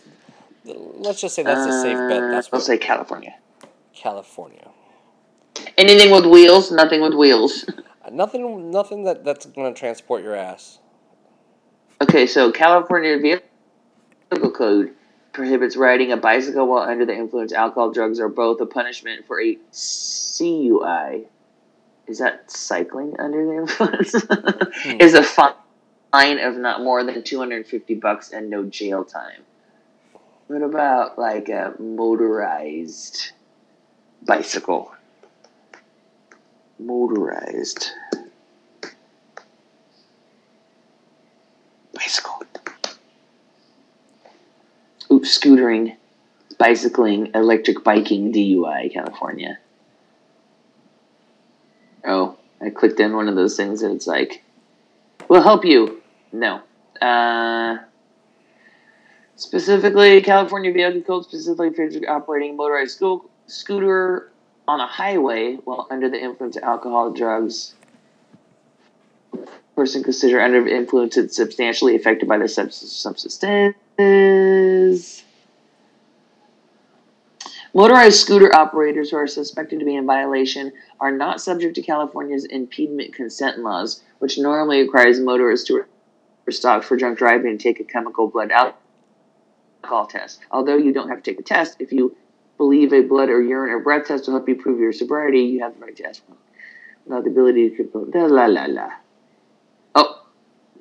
Let's 0.66 1.20
just 1.20 1.36
say 1.36 1.44
that's 1.44 1.68
a 1.68 1.82
safe 1.82 1.98
bet. 1.98 2.24
Uh, 2.24 2.28
That's 2.30 2.48
I'll 2.52 2.60
what 2.60 2.66
say 2.66 2.78
California. 2.78 3.36
California. 3.94 4.70
Anything 5.78 6.12
with 6.12 6.26
wheels, 6.26 6.72
nothing 6.72 7.02
with 7.02 7.14
wheels. 7.14 7.66
Nothing, 8.12 8.72
nothing 8.72 9.04
that 9.06 9.24
that's 9.24 9.46
gonna 9.46 9.74
transport 9.74 10.24
your 10.24 10.36
ass. 10.36 10.80
Okay, 12.02 12.28
so 12.28 12.52
California 12.52 13.18
Vehicle 13.18 14.52
Code 14.52 14.94
prohibits 15.32 15.76
riding 15.76 16.12
a 16.12 16.18
bicycle 16.18 16.68
while 16.68 16.84
under 16.84 17.06
the 17.06 17.16
influence 17.16 17.54
alcohol, 17.54 17.92
drugs, 17.92 18.20
are 18.20 18.30
both 18.30 18.62
a 18.62 18.66
punishment 18.66 19.26
for 19.26 19.42
a 19.42 19.56
CUI. 19.72 21.28
Is 22.08 22.20
that 22.20 22.52
cycling 22.52 23.16
under 23.20 23.46
the 23.46 23.54
influence? 23.54 24.14
Is 25.00 25.14
a 25.14 25.24
fine 25.24 26.40
of 26.40 26.56
not 26.58 26.84
more 26.84 27.04
than 27.04 27.24
250 27.24 27.96
bucks 27.96 28.32
and 28.32 28.50
no 28.50 28.64
jail 28.66 29.04
time. 29.04 29.44
What 30.54 30.62
about 30.62 31.18
like 31.18 31.50
a 31.50 31.74
motorized 31.80 33.32
bicycle? 34.22 34.94
Motorized 36.78 37.90
bicycle. 41.96 42.44
Ooh, 45.12 45.22
scootering, 45.22 45.96
bicycling, 46.60 47.32
electric 47.34 47.84
biking, 47.84 48.32
DUI, 48.32 48.94
California. 48.94 49.58
Oh, 52.06 52.38
I 52.62 52.70
clicked 52.70 53.02
on 53.02 53.16
one 53.16 53.28
of 53.28 53.36
those 53.36 53.58
things 53.58 53.82
and 53.82 53.96
it's 53.96 54.06
like, 54.06 54.44
we'll 55.28 55.42
help 55.42 55.66
you. 55.66 56.04
No. 56.32 56.62
Uh, 57.02 57.78
specifically, 59.36 60.22
California 60.22 60.72
Vehicle 60.72 61.02
Code 61.02 61.26
specifically 61.26 61.72
forbids 61.72 61.98
operating 62.08 62.56
motorized 62.56 62.96
school, 62.96 63.30
scooter 63.48 64.32
on 64.68 64.80
a 64.80 64.88
highway 64.88 65.56
while 65.56 65.88
under 65.90 66.08
the 66.10 66.22
influence 66.22 66.56
of 66.56 66.64
alcohol, 66.64 67.12
drugs. 67.12 67.74
Person 69.76 70.04
considered 70.04 70.42
under 70.42 70.68
influence 70.68 71.18
is 71.18 71.36
substantially 71.36 71.96
affected 71.96 72.30
by 72.30 72.38
the 72.38 72.48
substance. 72.48 72.92
substances. 72.92 75.24
Motorized 77.76 78.20
scooter 78.20 78.56
operators 78.56 79.10
who 79.10 79.18
are 79.18 79.26
suspected 79.26 79.80
to 79.80 79.86
be 79.86 79.96
in 79.96 80.06
violation 80.06 80.72
are 81.00 81.12
not 81.12 81.42
subject 81.42 81.74
to 81.76 81.82
California's 81.82 82.46
impediment 82.46 83.16
consent 83.16 83.60
laws, 83.60 84.04
which 84.20 84.38
normally 84.38 84.84
requires 84.84 85.20
motorists 85.20 85.68
to 85.68 85.84
stop 86.52 86.84
for 86.84 86.96
drunk 86.96 87.18
driving 87.18 87.50
and 87.50 87.60
take 87.60 87.80
a 87.80 87.84
chemical 87.84 88.28
blood 88.28 88.52
alcohol 89.84 90.08
test. 90.08 90.40
Although 90.52 90.78
you 90.78 90.94
don't 90.94 91.10
have 91.10 91.22
to 91.22 91.32
take 91.32 91.40
a 91.40 91.44
test, 91.44 91.78
if 91.80 91.92
you 91.92 92.16
believe 92.58 92.94
a 92.94 93.02
blood 93.02 93.30
or 93.30 93.42
urine 93.42 93.72
or 93.72 93.80
breath 93.80 94.08
test 94.08 94.28
will 94.28 94.36
help 94.36 94.48
you 94.48 94.56
prove 94.56 94.80
your 94.80 94.94
sobriety, 94.94 95.42
you 95.42 95.62
have 95.62 95.76
the 95.76 95.86
right 95.86 95.96
to 95.98 96.08
ask 96.08 96.22
one. 96.28 96.38
Without 97.06 97.26
the 97.26 97.30
ability 97.30 97.70
to 97.70 97.76
control. 97.76 98.08
La 98.14 98.46
la 98.46 98.66
la. 98.66 98.90
Oh, 99.96 100.26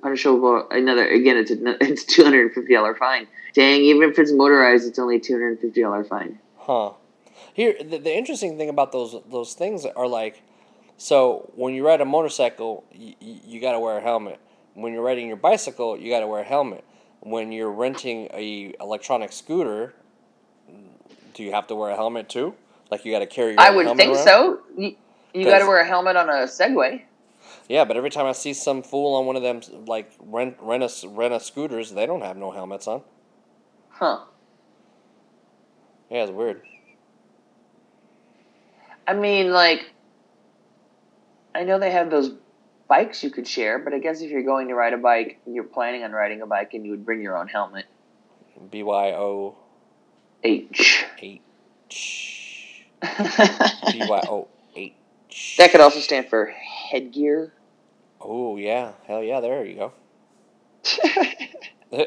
punishable. 0.00 0.68
Another 0.70 1.08
again. 1.08 1.36
It's 1.36 1.50
a 1.50 1.56
it's 1.84 2.04
two 2.04 2.22
hundred 2.22 2.42
and 2.42 2.54
fifty 2.54 2.74
dollar 2.74 2.94
fine. 2.94 3.26
Dang, 3.54 3.80
even 3.80 4.08
if 4.08 4.18
it's 4.18 4.32
motorized, 4.32 4.86
it's 4.86 4.98
only 4.98 5.18
two 5.18 5.34
hundred 5.34 5.48
and 5.48 5.60
fifty 5.60 5.82
dollar 5.82 6.04
fine. 6.04 6.38
Huh. 6.58 6.92
Here, 7.54 7.74
the, 7.78 7.98
the 7.98 8.16
interesting 8.16 8.56
thing 8.56 8.68
about 8.68 8.92
those 8.92 9.16
those 9.28 9.54
things 9.54 9.84
are 9.84 10.06
like, 10.06 10.42
so 10.96 11.50
when 11.56 11.74
you 11.74 11.84
ride 11.84 12.00
a 12.00 12.04
motorcycle, 12.04 12.84
you, 12.92 13.14
you 13.20 13.60
got 13.60 13.72
to 13.72 13.80
wear 13.80 13.98
a 13.98 14.00
helmet. 14.00 14.38
When 14.74 14.92
you're 14.92 15.02
riding 15.02 15.26
your 15.26 15.36
bicycle, 15.36 15.98
you 15.98 16.08
got 16.08 16.20
to 16.20 16.26
wear 16.28 16.40
a 16.40 16.44
helmet. 16.44 16.84
When 17.24 17.52
you're 17.52 17.70
renting 17.70 18.28
a 18.34 18.74
electronic 18.80 19.32
scooter, 19.32 19.94
do 21.34 21.42
you 21.42 21.52
have 21.52 21.66
to 21.68 21.74
wear 21.74 21.90
a 21.90 21.96
helmet 21.96 22.28
too? 22.28 22.54
Like 22.90 23.04
you 23.04 23.12
got 23.12 23.20
to 23.20 23.26
carry 23.26 23.52
your 23.52 23.60
I 23.60 23.70
would 23.70 23.96
think 23.96 24.14
around? 24.14 24.24
so. 24.24 24.60
You, 24.76 24.96
you 25.32 25.44
got 25.44 25.60
to 25.60 25.66
wear 25.66 25.80
a 25.80 25.86
helmet 25.86 26.16
on 26.16 26.28
a 26.28 26.44
Segway. 26.44 27.02
Yeah, 27.68 27.84
but 27.84 27.96
every 27.96 28.10
time 28.10 28.26
I 28.26 28.32
see 28.32 28.52
some 28.52 28.82
fool 28.82 29.14
on 29.14 29.26
one 29.26 29.36
of 29.36 29.42
them 29.42 29.60
like 29.86 30.12
rent 30.20 30.56
rent 30.60 30.82
a 30.82 31.08
rent 31.08 31.32
a 31.32 31.40
scooters, 31.40 31.92
they 31.92 32.06
don't 32.06 32.22
have 32.22 32.36
no 32.36 32.50
helmets 32.50 32.86
on. 32.86 33.02
Huh. 33.90 34.20
Yeah, 36.10 36.24
it's 36.24 36.32
weird. 36.32 36.62
I 39.06 39.14
mean, 39.14 39.50
like, 39.50 39.92
I 41.54 41.64
know 41.64 41.78
they 41.78 41.90
have 41.90 42.10
those 42.10 42.32
bikes 42.92 43.24
you 43.24 43.30
could 43.30 43.48
share, 43.48 43.78
but 43.78 43.94
I 43.94 44.00
guess 44.00 44.20
if 44.20 44.30
you're 44.30 44.42
going 44.42 44.68
to 44.68 44.74
ride 44.74 44.92
a 44.92 44.98
bike, 44.98 45.40
you're 45.46 45.64
planning 45.64 46.04
on 46.04 46.12
riding 46.12 46.42
a 46.42 46.46
bike, 46.46 46.74
and 46.74 46.84
you 46.84 46.90
would 46.90 47.06
bring 47.06 47.22
your 47.22 47.38
own 47.38 47.48
helmet. 47.48 47.86
B 48.70 48.82
Y 48.82 49.12
O 49.12 49.56
H. 50.44 51.06
H 51.18 51.40
B 53.00 54.02
Y 54.06 54.22
O 54.28 54.46
H. 54.76 55.54
that 55.56 55.72
could 55.72 55.80
also 55.80 56.00
stand 56.00 56.28
for 56.28 56.52
headgear. 56.90 57.54
Oh 58.20 58.58
yeah, 58.58 58.92
hell 59.06 59.22
yeah! 59.22 59.40
There 59.40 59.64
you 59.64 59.76
go. 59.76 59.92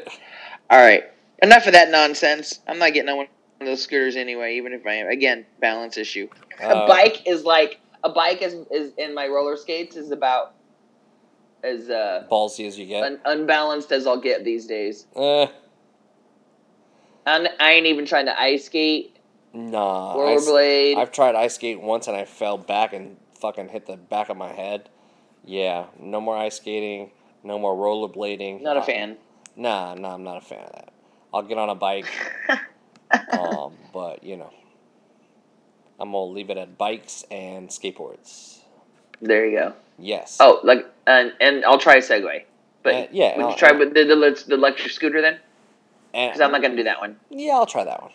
All 0.70 0.78
right. 0.78 1.02
Enough 1.42 1.66
of 1.66 1.72
that 1.72 1.90
nonsense. 1.90 2.60
I'm 2.68 2.78
not 2.78 2.94
getting 2.94 3.08
on 3.08 3.16
one 3.16 3.26
of 3.60 3.66
those 3.66 3.82
scooters 3.82 4.14
anyway, 4.14 4.56
even 4.56 4.72
if 4.72 4.86
I 4.86 4.94
am. 4.94 5.08
Again, 5.08 5.46
balance 5.60 5.96
issue. 5.96 6.28
Uh, 6.62 6.68
a 6.68 6.86
bike 6.86 7.26
is 7.26 7.42
like 7.42 7.80
a 8.04 8.08
bike 8.08 8.40
is 8.40 8.54
is 8.70 8.92
in 8.96 9.16
my 9.16 9.26
roller 9.26 9.56
skates 9.56 9.96
is 9.96 10.12
about 10.12 10.55
as 11.66 11.90
uh, 11.90 12.26
Ballsy 12.30 12.66
as 12.66 12.78
you 12.78 12.86
get. 12.86 13.02
un- 13.02 13.20
unbalanced 13.24 13.92
as 13.92 14.06
I'll 14.06 14.20
get 14.20 14.44
these 14.44 14.66
days. 14.66 15.06
Eh, 15.16 15.46
I'm, 17.26 17.46
I 17.58 17.72
ain't 17.72 17.86
even 17.86 18.06
trying 18.06 18.26
to 18.26 18.40
ice 18.40 18.66
skate, 18.66 19.16
nah. 19.52 20.14
Rollerblade. 20.16 20.96
I've 20.96 21.10
tried 21.12 21.34
ice 21.34 21.54
skate 21.56 21.80
once 21.80 22.06
and 22.06 22.16
I 22.16 22.24
fell 22.24 22.56
back 22.56 22.92
and 22.92 23.16
fucking 23.40 23.68
hit 23.68 23.86
the 23.86 23.96
back 23.96 24.28
of 24.28 24.36
my 24.36 24.52
head. 24.52 24.88
Yeah, 25.44 25.86
no 26.00 26.20
more 26.20 26.36
ice 26.36 26.56
skating. 26.56 27.10
No 27.42 27.58
more 27.58 27.74
rollerblading. 27.76 28.62
Not 28.62 28.76
a 28.76 28.80
Uh, 28.80 28.84
fan. 28.84 29.16
Nah, 29.56 29.94
nah, 29.94 30.14
I'm 30.14 30.24
not 30.24 30.36
a 30.38 30.40
fan 30.40 30.64
of 30.64 30.72
that. 30.72 30.92
I'll 31.34 31.42
get 31.42 31.58
on 31.58 31.68
a 31.68 31.74
bike, 31.74 32.06
um, 33.32 33.72
but 33.92 34.22
you 34.24 34.36
know, 34.36 34.52
I'm 35.98 36.12
gonna 36.12 36.24
leave 36.32 36.50
it 36.50 36.56
at 36.56 36.78
bikes 36.78 37.24
and 37.30 37.68
skateboards. 37.68 38.58
There 39.20 39.46
you 39.46 39.58
go. 39.58 39.72
Yes. 39.98 40.38
Oh, 40.40 40.60
like 40.62 40.86
and 41.06 41.32
and 41.40 41.64
I'll 41.64 41.78
try 41.78 41.94
a 41.96 42.00
Segway. 42.02 42.44
But 42.82 42.94
Uh, 42.94 43.06
yeah, 43.10 43.36
would 43.36 43.50
you 43.50 43.56
try 43.56 43.72
with 43.72 43.94
the, 43.94 44.04
the 44.04 44.44
the 44.48 44.54
electric 44.54 44.92
scooter 44.92 45.20
then? 45.20 45.38
Because 46.12 46.40
I'm 46.40 46.52
not 46.52 46.62
gonna 46.62 46.76
do 46.76 46.84
that 46.84 47.00
one. 47.00 47.18
Yeah, 47.30 47.54
I'll 47.54 47.66
try 47.66 47.84
that 47.84 48.02
one. 48.02 48.12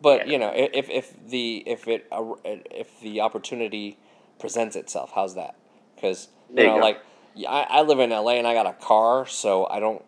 But 0.00 0.26
Yeah. 0.26 0.32
you 0.32 0.38
know, 0.38 0.52
if 0.54 0.90
if 0.90 1.28
the 1.28 1.62
if 1.66 1.86
it 1.86 2.06
uh, 2.10 2.34
if 2.44 3.00
the 3.00 3.20
opportunity 3.20 3.98
presents 4.38 4.74
itself, 4.76 5.12
how's 5.14 5.34
that? 5.36 5.54
Because 5.94 6.28
you 6.50 6.56
There 6.56 6.64
you 6.66 6.70
know, 6.72 6.76
go. 6.78 6.82
like 6.82 7.00
I, 7.48 7.66
I 7.70 7.82
live 7.82 8.00
in 8.00 8.10
LA 8.10 8.32
and 8.32 8.46
I 8.46 8.54
got 8.54 8.66
a 8.66 8.72
car, 8.72 9.26
so 9.26 9.66
I 9.66 9.80
don't 9.80 10.02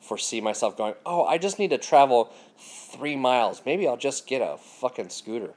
foresee 0.00 0.40
myself 0.40 0.76
going. 0.76 0.94
Oh, 1.06 1.24
I 1.24 1.38
just 1.38 1.58
need 1.58 1.70
to 1.70 1.78
travel 1.78 2.32
three 2.58 3.16
miles. 3.16 3.62
Maybe 3.64 3.88
I'll 3.88 3.96
just 3.96 4.26
get 4.26 4.42
a 4.42 4.56
fucking 4.58 5.08
scooter. 5.08 5.54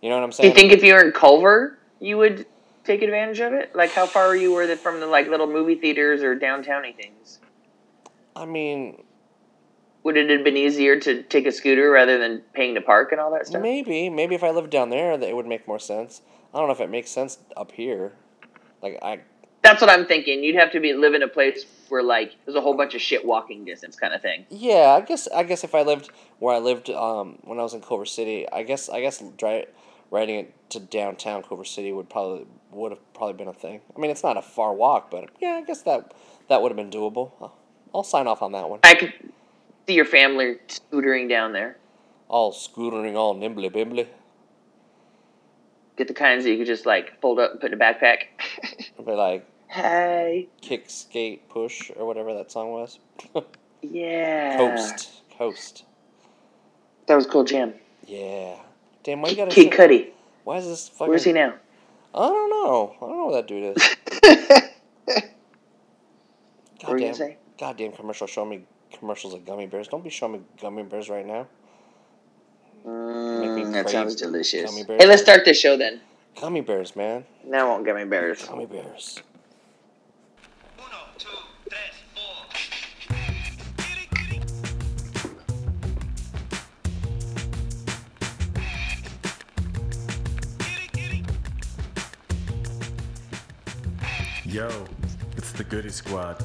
You 0.00 0.08
know 0.08 0.16
what 0.16 0.24
I'm 0.24 0.32
saying? 0.32 0.52
Do 0.54 0.60
you 0.60 0.68
think 0.68 0.78
if 0.78 0.84
you 0.84 0.94
were 0.94 1.04
in 1.04 1.12
Culver, 1.12 1.78
you 2.00 2.16
would 2.18 2.46
take 2.88 3.02
advantage 3.02 3.40
of 3.40 3.52
it? 3.52 3.76
Like, 3.76 3.92
how 3.92 4.06
far 4.06 4.34
you 4.34 4.52
were 4.52 4.74
from 4.76 4.98
the 4.98 5.06
like 5.06 5.28
little 5.28 5.46
movie 5.46 5.76
theaters 5.76 6.22
or 6.22 6.34
downtowny 6.36 6.96
things? 6.96 7.38
I 8.34 8.46
mean, 8.46 9.04
Would 10.02 10.16
it 10.16 10.30
have 10.30 10.42
been 10.42 10.56
easier 10.56 10.98
to 11.00 11.22
take 11.22 11.46
a 11.46 11.52
scooter 11.52 11.90
rather 11.90 12.18
than 12.18 12.42
paying 12.54 12.74
to 12.74 12.80
park 12.80 13.12
and 13.12 13.20
all 13.20 13.30
that 13.32 13.46
stuff? 13.46 13.62
maybe 13.62 14.08
maybe 14.08 14.34
if 14.34 14.42
I 14.42 14.50
lived 14.50 14.70
down 14.70 14.90
there, 14.90 15.16
that 15.16 15.28
it 15.28 15.36
would 15.36 15.46
make 15.46 15.68
more 15.68 15.78
sense. 15.78 16.22
I 16.52 16.58
don't 16.58 16.66
know 16.66 16.72
if 16.72 16.80
it 16.80 16.90
makes 16.90 17.10
sense 17.10 17.38
up 17.56 17.72
here. 17.72 18.12
Like 18.82 18.98
I 19.02 19.20
That's 19.62 19.80
what 19.80 19.90
I'm 19.90 20.06
thinking. 20.06 20.42
You'd 20.42 20.56
have 20.56 20.72
to 20.72 20.80
be 20.80 20.94
live 20.94 21.14
in 21.14 21.22
a 21.22 21.28
place 21.28 21.66
where 21.88 22.02
like 22.02 22.36
there's 22.44 22.56
a 22.56 22.60
whole 22.60 22.74
bunch 22.74 22.94
of 22.94 23.02
shit 23.02 23.24
walking 23.24 23.64
distance 23.64 23.96
kind 23.96 24.14
of 24.14 24.22
thing. 24.22 24.46
Yeah, 24.50 24.96
I 24.96 25.02
guess 25.02 25.28
I 25.28 25.42
guess 25.42 25.62
if 25.62 25.74
I 25.74 25.82
lived 25.82 26.10
where 26.38 26.54
I 26.54 26.58
lived 26.58 26.88
um, 26.90 27.38
when 27.42 27.58
I 27.58 27.62
was 27.62 27.74
in 27.74 27.82
Culver 27.82 28.06
City, 28.06 28.46
I 28.50 28.62
guess 28.62 28.88
I 28.88 29.00
guess 29.02 29.22
dri- 29.36 29.66
riding 30.10 30.36
it 30.36 30.70
to 30.70 30.80
downtown 30.80 31.42
Culver 31.42 31.64
City 31.64 31.92
would 31.92 32.08
probably 32.08 32.46
would 32.72 32.92
have 32.92 33.14
probably 33.14 33.34
been 33.34 33.48
a 33.48 33.54
thing. 33.54 33.80
I 33.96 34.00
mean, 34.00 34.10
it's 34.10 34.22
not 34.22 34.36
a 34.36 34.42
far 34.42 34.74
walk, 34.74 35.10
but 35.10 35.30
yeah, 35.40 35.60
I 35.62 35.62
guess 35.62 35.82
that 35.82 36.12
that 36.48 36.62
would 36.62 36.70
have 36.70 36.76
been 36.76 36.90
doable. 36.90 37.32
I'll, 37.40 37.54
I'll 37.94 38.04
sign 38.04 38.26
off 38.26 38.42
on 38.42 38.52
that 38.52 38.68
one. 38.68 38.80
I 38.82 38.94
could 38.94 39.12
see 39.86 39.94
your 39.94 40.04
family 40.04 40.56
scootering 40.68 41.28
down 41.28 41.52
there. 41.52 41.76
All 42.28 42.52
scootering, 42.52 43.16
all 43.16 43.34
nimbly 43.34 43.70
bimbly. 43.70 44.06
Get 45.96 46.08
the 46.08 46.14
kinds 46.14 46.44
that 46.44 46.50
you 46.50 46.58
could 46.58 46.66
just 46.66 46.86
like 46.86 47.20
fold 47.20 47.38
up 47.38 47.52
and 47.52 47.60
put 47.60 47.72
in 47.72 47.80
a 47.80 47.82
backpack. 47.82 48.24
Be 49.04 49.12
like 49.12 49.46
hey, 49.68 50.48
kick, 50.60 50.84
skate, 50.88 51.48
push, 51.48 51.90
or 51.96 52.06
whatever 52.06 52.34
that 52.34 52.50
song 52.50 52.70
was. 52.72 52.98
yeah, 53.82 54.56
Coast, 54.56 55.10
coast. 55.36 55.84
That 57.06 57.14
was 57.14 57.26
cool 57.26 57.44
jam. 57.44 57.74
Yeah. 58.06 58.56
Damn, 59.08 59.22
why 59.22 59.30
you 59.30 59.36
gotta? 59.36 59.50
Kid 59.50 59.72
Cudi. 59.72 60.08
why 60.44 60.58
is 60.58 60.66
this 60.66 60.90
fucking? 60.90 61.08
Where's 61.08 61.24
he 61.24 61.32
now? 61.32 61.54
I 62.14 62.28
don't 62.28 62.50
know. 62.50 62.94
I 62.94 63.06
don't 63.06 63.16
know 63.16 63.24
what 63.24 63.32
that 63.36 63.48
dude 63.48 63.74
is. 63.74 63.96
what 66.82 66.92
were 66.92 66.98
you 66.98 67.06
Goddamn. 67.06 67.36
goddamn 67.58 67.92
commercial 67.92 68.26
Show 68.26 68.44
me 68.44 68.64
commercials 68.92 69.32
of 69.32 69.46
gummy 69.46 69.66
bears. 69.66 69.88
Don't 69.88 70.04
be 70.04 70.10
showing 70.10 70.32
me 70.32 70.40
gummy 70.60 70.82
bears 70.82 71.08
right 71.08 71.24
now. 71.24 71.46
Mm, 72.86 73.72
that 73.72 73.88
sounds 73.88 74.14
delicious. 74.14 74.76
Hey, 74.76 75.06
let's 75.06 75.22
start 75.22 75.46
this 75.46 75.58
show 75.58 75.78
then. 75.78 76.02
Gummy 76.38 76.60
bears, 76.60 76.94
man. 76.94 77.24
Now 77.46 77.66
I 77.66 77.70
want 77.70 77.86
gummy 77.86 78.04
bears. 78.04 78.44
Gummy 78.44 78.66
bears. 78.66 79.22
Yo, 94.48 94.86
it's 95.36 95.52
the 95.52 95.62
Goody 95.62 95.90
Squad. 95.90 96.42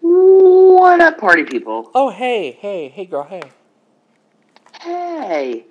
What 0.00 1.02
up, 1.02 1.18
party 1.18 1.44
people? 1.44 1.90
Oh, 1.94 2.08
hey, 2.08 2.52
hey, 2.52 2.88
hey, 2.88 3.04
girl, 3.04 3.24
hey. 3.24 3.42
Hey, 4.80 5.66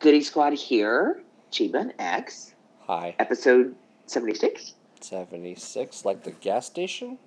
Goody 0.00 0.22
Squad 0.22 0.54
here. 0.54 1.20
Chiba 1.52 1.74
and 1.74 1.92
X, 1.98 2.54
Hi. 2.86 3.14
episode 3.18 3.74
76. 4.06 4.72
76, 5.02 6.06
like 6.06 6.22
the 6.22 6.30
gas 6.30 6.64
station? 6.64 7.18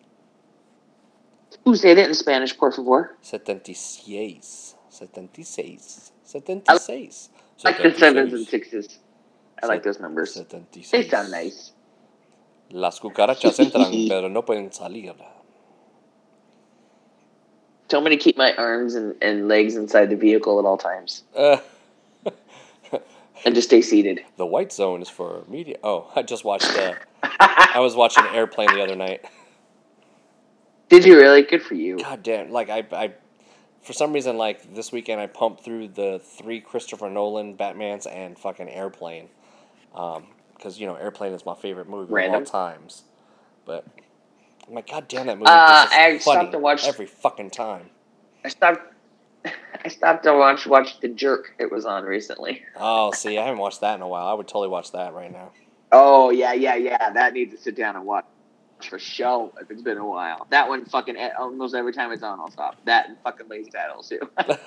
Ooh, 1.68 1.76
say 1.76 1.94
that 1.94 2.08
in 2.08 2.14
Spanish, 2.14 2.58
por 2.58 2.72
favor. 2.72 3.16
76. 3.22 4.76
76. 4.90 6.12
76. 6.24 7.30
I 7.64 7.70
like 7.70 7.82
the 7.84 7.94
sevens 7.98 8.34
and 8.34 8.48
sixes. 8.48 9.00
I 9.62 9.68
like 9.68 9.84
those 9.84 10.00
numbers. 10.00 10.34
76. 10.34 10.90
They 10.92 11.08
sound 11.10 11.32
nice. 11.32 11.72
Las 12.72 13.00
cucarachas 13.00 13.60
entran, 13.60 13.92
pero 14.10 14.28
no 14.30 14.42
pueden 14.44 14.72
salir. 14.72 15.14
Tell 17.90 18.02
me 18.02 18.10
to 18.10 18.18
keep 18.18 18.38
my 18.38 18.54
arms 18.56 18.96
and, 18.96 19.16
and 19.22 19.48
legs 19.50 19.76
inside 19.76 20.10
the 20.10 20.16
vehicle 20.16 20.58
at 20.60 20.66
all 20.66 20.78
times 20.78 21.24
Uh, 21.36 21.58
and 23.46 23.54
to 23.54 23.62
stay 23.62 23.82
seated. 23.82 24.22
the 24.38 24.46
white 24.46 24.72
zone 24.72 25.02
is 25.02 25.10
for 25.10 25.44
media. 25.50 25.76
Oh, 25.84 26.10
I 26.16 26.22
just 26.22 26.46
watched. 26.46 26.72
Uh, 26.78 26.94
I 27.40 27.80
was 27.80 27.96
watching 27.96 28.24
Airplane 28.34 28.74
the 28.74 28.82
other 28.82 28.96
night. 28.96 29.26
Did 30.92 31.06
you 31.06 31.16
really? 31.16 31.44
Good 31.44 31.64
for 31.64 31.74
you. 31.74 31.98
God 31.98 32.22
damn! 32.22 32.52
Like 32.52 32.70
I, 32.70 32.86
I, 32.92 33.14
for 33.82 33.94
some 33.94 34.12
reason, 34.12 34.38
like 34.38 34.76
this 34.76 34.92
weekend, 34.92 35.22
I 35.22 35.28
pumped 35.28 35.64
through 35.64 35.88
the 35.88 36.20
three 36.22 36.60
Christopher 36.60 37.10
Nolan 37.10 37.56
Batman's 37.56 38.06
and 38.06 38.38
fucking 38.38 38.68
Airplane, 38.68 39.30
because 39.94 40.82
you 40.82 40.88
know 40.88 40.96
Airplane 40.96 41.32
is 41.32 41.46
my 41.46 41.56
favorite 41.56 41.88
movie 41.88 42.12
Random. 42.12 42.42
of 42.42 42.48
all 42.50 42.52
times. 42.52 43.04
But 43.66 43.86
I'm 44.68 44.74
like, 44.74 44.90
God 44.90 45.08
damn 45.08 45.28
that 45.28 45.38
movie! 45.38 45.50
Uh, 45.50 45.86
is 45.86 45.92
I 45.94 46.18
stopped 46.18 46.52
to 46.52 46.60
watch- 46.60 46.86
every 46.86 47.06
fucking 47.06 47.52
time. 47.52 47.90
I 48.44 48.50
stopped. 48.50 48.94
I 49.86 49.88
stopped 49.88 50.24
to 50.26 50.34
watch 50.34 50.68
watch 50.68 51.00
the 51.00 51.08
jerk 51.08 51.56
it 51.58 51.72
was 51.72 51.86
on 51.86 52.04
recently. 52.04 52.64
Oh, 52.76 53.14
see, 53.14 53.38
I 53.38 53.46
haven't 53.46 53.60
watched 53.60 53.80
that 53.80 53.96
in 53.96 54.02
a 54.02 54.08
while. 54.10 54.28
I 54.28 54.34
would 54.34 54.50
totally 54.50 54.68
watch 54.68 54.92
that 54.92 55.14
right 55.14 55.32
now. 55.32 55.52
Oh 55.94 56.32
yeah, 56.32 56.52
yeah, 56.52 56.76
yeah. 56.76 57.12
That 57.12 57.32
needs 57.32 57.56
to 57.56 57.62
sit 57.62 57.78
down 57.78 57.96
and 57.96 58.06
watch 58.06 58.26
for 58.90 59.00
show 59.00 59.54
if 59.62 59.70
it's 59.72 59.82
been 59.82 59.98
a 59.98 60.06
while. 60.06 60.46
That 60.50 60.68
one 60.68 60.86
fucking 60.86 61.16
almost 61.38 61.76
every 61.76 61.94
time 61.94 62.12
it's 62.12 62.24
on, 62.24 62.40
I'll 62.40 62.52
stop. 62.52 62.78
That 62.86 63.10
and 63.10 63.18
fucking 63.24 63.48
Blazing 63.48 63.72
Saddles 63.72 64.10
too. 64.10 64.20
that 64.38 64.60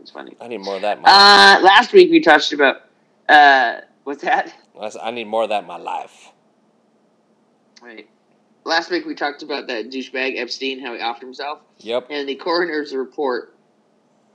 was 0.00 0.10
funny. 0.10 0.36
I 0.40 0.48
need 0.48 0.58
more 0.58 0.76
of 0.76 0.82
that. 0.82 0.98
In 0.98 1.02
my 1.02 1.10
Uh, 1.10 1.60
last 1.62 1.92
week 1.92 2.10
we 2.10 2.20
touched 2.20 2.52
about 2.52 2.82
uh, 3.28 3.80
what's 4.04 4.22
that? 4.22 4.52
I 5.00 5.10
need 5.10 5.26
more 5.26 5.44
of 5.44 5.48
that 5.50 5.62
in 5.62 5.68
my 5.68 5.76
life. 5.76 6.30
Right. 7.82 8.08
Last 8.64 8.90
week 8.90 9.04
we 9.06 9.14
talked 9.14 9.42
about 9.42 9.66
that 9.66 9.90
douchebag 9.90 10.38
Epstein, 10.38 10.80
how 10.80 10.94
he 10.94 11.00
offed 11.00 11.20
himself, 11.20 11.60
Yep. 11.78 12.06
and 12.10 12.28
the 12.28 12.36
coroner's 12.36 12.94
report 12.94 13.56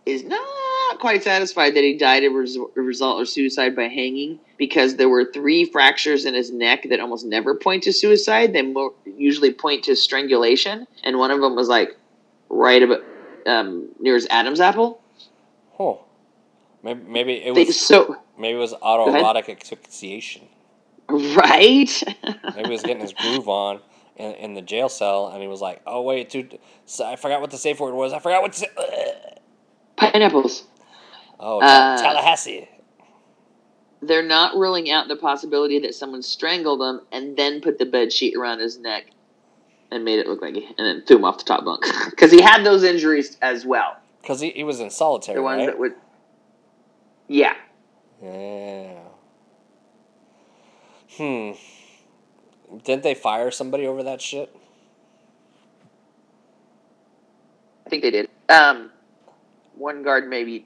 is 0.06 0.24
not 0.24 0.46
quite 1.00 1.24
satisfied 1.24 1.76
that 1.76 1.84
he 1.84 1.98
died 1.98 2.24
as 2.24 2.32
a 2.32 2.34
resu- 2.36 2.76
a 2.78 2.82
result 2.82 3.22
of 3.22 3.30
suicide 3.30 3.76
by 3.76 3.84
hanging 3.84 4.40
because 4.58 4.96
there 4.96 5.10
were 5.10 5.26
three 5.32 5.66
fractures 5.66 6.26
in 6.26 6.34
his 6.34 6.52
neck 6.52 6.88
that 6.90 7.00
almost 7.00 7.26
never 7.26 7.56
point 7.56 7.84
to 7.84 7.94
suicide. 7.94 8.54
They 8.54 8.62
mo- 8.62 8.94
usually 9.06 9.52
point 9.54 9.84
to 9.86 9.96
strangulation, 9.96 10.88
and 11.04 11.18
one 11.18 11.32
of 11.32 11.42
them 11.42 11.56
was 11.56 11.68
like 11.68 11.96
right 12.50 12.82
about 12.84 13.02
um, 13.46 13.90
near 14.00 14.16
his 14.16 14.28
Adam's 14.30 14.60
apple. 14.60 15.02
Oh, 15.80 16.02
maybe 16.84 17.02
maybe 17.08 17.34
it 17.34 17.54
They, 17.56 17.66
was 17.66 17.80
so 17.80 18.18
maybe 18.38 18.58
it 18.58 18.62
was 18.62 18.74
autoerotic 18.74 19.50
asphyxiation. 19.50 20.48
right. 21.10 22.04
Maybe 22.56 22.64
he 22.66 22.70
was 22.70 22.82
getting 22.84 23.00
his 23.02 23.14
groove 23.14 23.48
on 23.48 23.80
in, 24.18 24.34
in 24.34 24.54
the 24.56 24.62
jail 24.62 24.90
cell, 24.90 25.28
and 25.30 25.42
he 25.42 25.48
was 25.48 25.62
like, 25.62 25.82
"Oh 25.88 26.02
wait, 26.02 26.30
dude, 26.30 26.60
I 27.04 27.16
forgot 27.16 27.40
what 27.40 27.52
the 27.52 27.58
safe 27.58 27.80
word 27.80 27.94
was. 27.94 28.12
I 28.12 28.20
forgot 28.20 28.42
what 28.42 28.52
to 28.54 28.60
say." 28.60 28.68
Pineapples. 29.96 30.64
Oh, 31.40 31.60
Uh, 31.60 31.98
Tallahassee. 32.02 32.68
they're 34.02 34.24
not 34.24 34.56
ruling 34.56 34.90
out 34.92 35.08
the 35.08 35.16
possibility 35.16 35.80
that 35.80 35.94
someone 35.96 36.22
strangled 36.24 36.82
him 36.82 37.02
and 37.12 37.36
then 37.38 37.62
put 37.62 37.78
the 37.80 37.86
bed 37.86 38.12
sheet 38.14 38.36
around 38.36 38.60
his 38.60 38.78
neck. 38.80 39.08
and 39.90 40.04
made 40.04 40.20
it 40.20 40.28
look 40.28 40.42
like 40.42 40.54
he, 40.54 40.66
and 40.66 40.86
then 40.86 41.02
threw 41.06 41.16
him 41.16 41.24
off 41.24 41.38
the 41.38 41.46
top 41.46 41.64
bunk 41.64 41.86
because 42.10 42.30
he 42.30 42.42
had 42.42 42.66
those 42.66 42.84
injuries 42.84 43.38
as 43.42 43.66
well. 43.66 43.96
Because 44.22 44.42
he, 44.42 44.50
he 44.50 44.64
was 44.66 44.82
in 44.82 44.90
solitary, 44.90 45.38
The 45.38 45.42
ones 45.44 45.60
right? 45.60 45.66
that 45.68 45.80
would, 45.80 45.94
yeah, 47.30 47.54
Yeah. 48.22 49.00
Hmm. 51.16 51.52
Didn't 52.84 53.04
they 53.04 53.14
fire 53.16 53.50
somebody 53.50 53.88
over 53.88 54.04
that 54.04 54.22
shit? 54.22 54.54
I 57.86 57.90
think 57.90 58.04
they 58.04 58.12
did. 58.12 58.30
Um, 58.50 58.92
one 59.76 60.04
guard 60.04 60.28
maybe, 60.30 60.66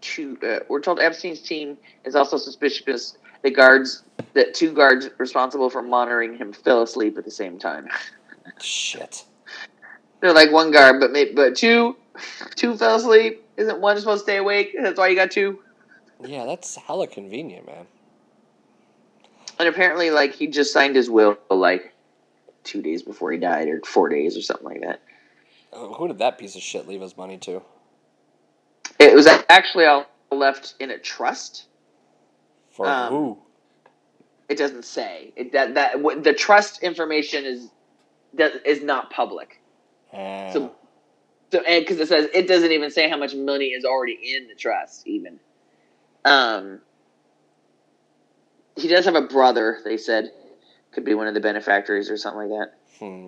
two. 0.00 0.38
Uh, 0.42 0.60
we're 0.68 0.80
told 0.80 1.00
Epstein's 1.00 1.40
team 1.40 1.76
is 2.04 2.14
also 2.14 2.36
suspicious. 2.36 3.16
The 3.42 3.50
guards, 3.50 4.02
that 4.32 4.54
two 4.54 4.72
guards 4.72 5.10
responsible 5.18 5.68
for 5.68 5.82
monitoring 5.82 6.36
him, 6.36 6.52
fell 6.52 6.82
asleep 6.82 7.18
at 7.18 7.24
the 7.24 7.30
same 7.30 7.58
time. 7.58 7.88
Shit. 8.60 9.24
They're 10.20 10.32
like 10.32 10.50
one 10.50 10.70
guard, 10.70 11.00
but 11.00 11.10
maybe, 11.10 11.32
but 11.34 11.54
two, 11.54 11.96
two 12.56 12.76
fell 12.76 12.96
asleep. 12.96 13.44
Isn't 13.56 13.80
one 13.80 13.98
supposed 13.98 14.20
to 14.20 14.24
stay 14.24 14.38
awake? 14.38 14.74
That's 14.80 14.98
why 14.98 15.08
you 15.08 15.16
got 15.16 15.30
two. 15.30 15.60
Yeah, 16.24 16.46
that's 16.46 16.76
hella 16.76 17.06
convenient, 17.06 17.66
man. 17.66 17.86
And 19.58 19.68
apparently, 19.68 20.10
like 20.10 20.34
he 20.34 20.46
just 20.46 20.72
signed 20.72 20.96
his 20.96 21.10
will 21.10 21.36
like 21.50 21.92
two 22.64 22.80
days 22.80 23.02
before 23.02 23.30
he 23.30 23.38
died, 23.38 23.68
or 23.68 23.80
four 23.84 24.08
days, 24.08 24.36
or 24.36 24.40
something 24.40 24.66
like 24.66 24.80
that. 24.80 25.00
Uh, 25.72 25.88
Who 25.88 26.08
did 26.08 26.18
that 26.18 26.38
piece 26.38 26.56
of 26.56 26.62
shit 26.62 26.88
leave 26.88 27.02
his 27.02 27.16
money 27.16 27.36
to? 27.38 27.62
It 29.04 29.14
was 29.14 29.26
actually 29.48 29.84
all 29.84 30.06
left 30.30 30.74
in 30.80 30.90
a 30.90 30.98
trust. 30.98 31.66
For 32.70 32.86
Um, 32.86 33.12
who? 33.12 33.38
It 34.48 34.58
doesn't 34.58 34.84
say 34.84 35.32
it, 35.36 35.52
that 35.52 35.74
that 35.74 36.00
what, 36.00 36.22
the 36.24 36.32
trust 36.32 36.82
information 36.82 37.44
is 37.44 37.70
does, 38.34 38.52
is 38.64 38.82
not 38.82 39.10
public. 39.10 39.60
Ah. 40.12 40.50
So, 40.52 40.72
so 41.52 41.62
because 41.66 42.00
it 42.00 42.08
says 42.08 42.28
it 42.34 42.46
doesn't 42.48 42.72
even 42.72 42.90
say 42.90 43.08
how 43.08 43.16
much 43.16 43.34
money 43.34 43.66
is 43.66 43.84
already 43.84 44.18
in 44.36 44.48
the 44.48 44.54
trust, 44.54 45.06
even. 45.06 45.38
Um, 46.24 46.80
he 48.76 48.88
does 48.88 49.04
have 49.04 49.14
a 49.14 49.22
brother. 49.22 49.78
They 49.84 49.96
said 49.96 50.32
could 50.92 51.04
be 51.04 51.14
one 51.14 51.26
of 51.26 51.34
the 51.34 51.40
benefactors 51.40 52.10
or 52.10 52.16
something 52.16 52.48
like 52.48 52.60
that. 52.60 52.74
hmm. 52.98 53.26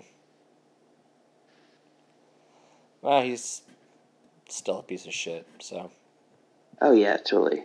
Well, 3.02 3.22
he's 3.22 3.62
still 4.48 4.78
a 4.78 4.82
piece 4.82 5.06
of 5.06 5.12
shit, 5.12 5.46
so. 5.60 5.90
Oh 6.80 6.92
yeah, 6.92 7.16
totally. 7.16 7.64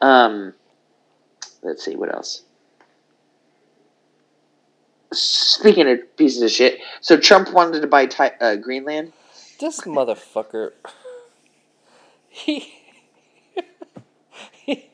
Um, 0.00 0.54
let's 1.62 1.84
see 1.84 1.96
what 1.96 2.12
else. 2.12 2.42
Speaking 5.12 5.88
of 5.88 6.16
pieces 6.16 6.42
of 6.42 6.50
shit, 6.50 6.80
so 7.00 7.16
Trump 7.16 7.52
wanted 7.52 7.80
to 7.80 7.86
buy 7.86 8.06
Ti- 8.06 8.36
uh, 8.40 8.56
Greenland. 8.56 9.12
This 9.60 9.82
motherfucker. 9.82 10.72
He. 12.28 12.72
he, 14.54 14.88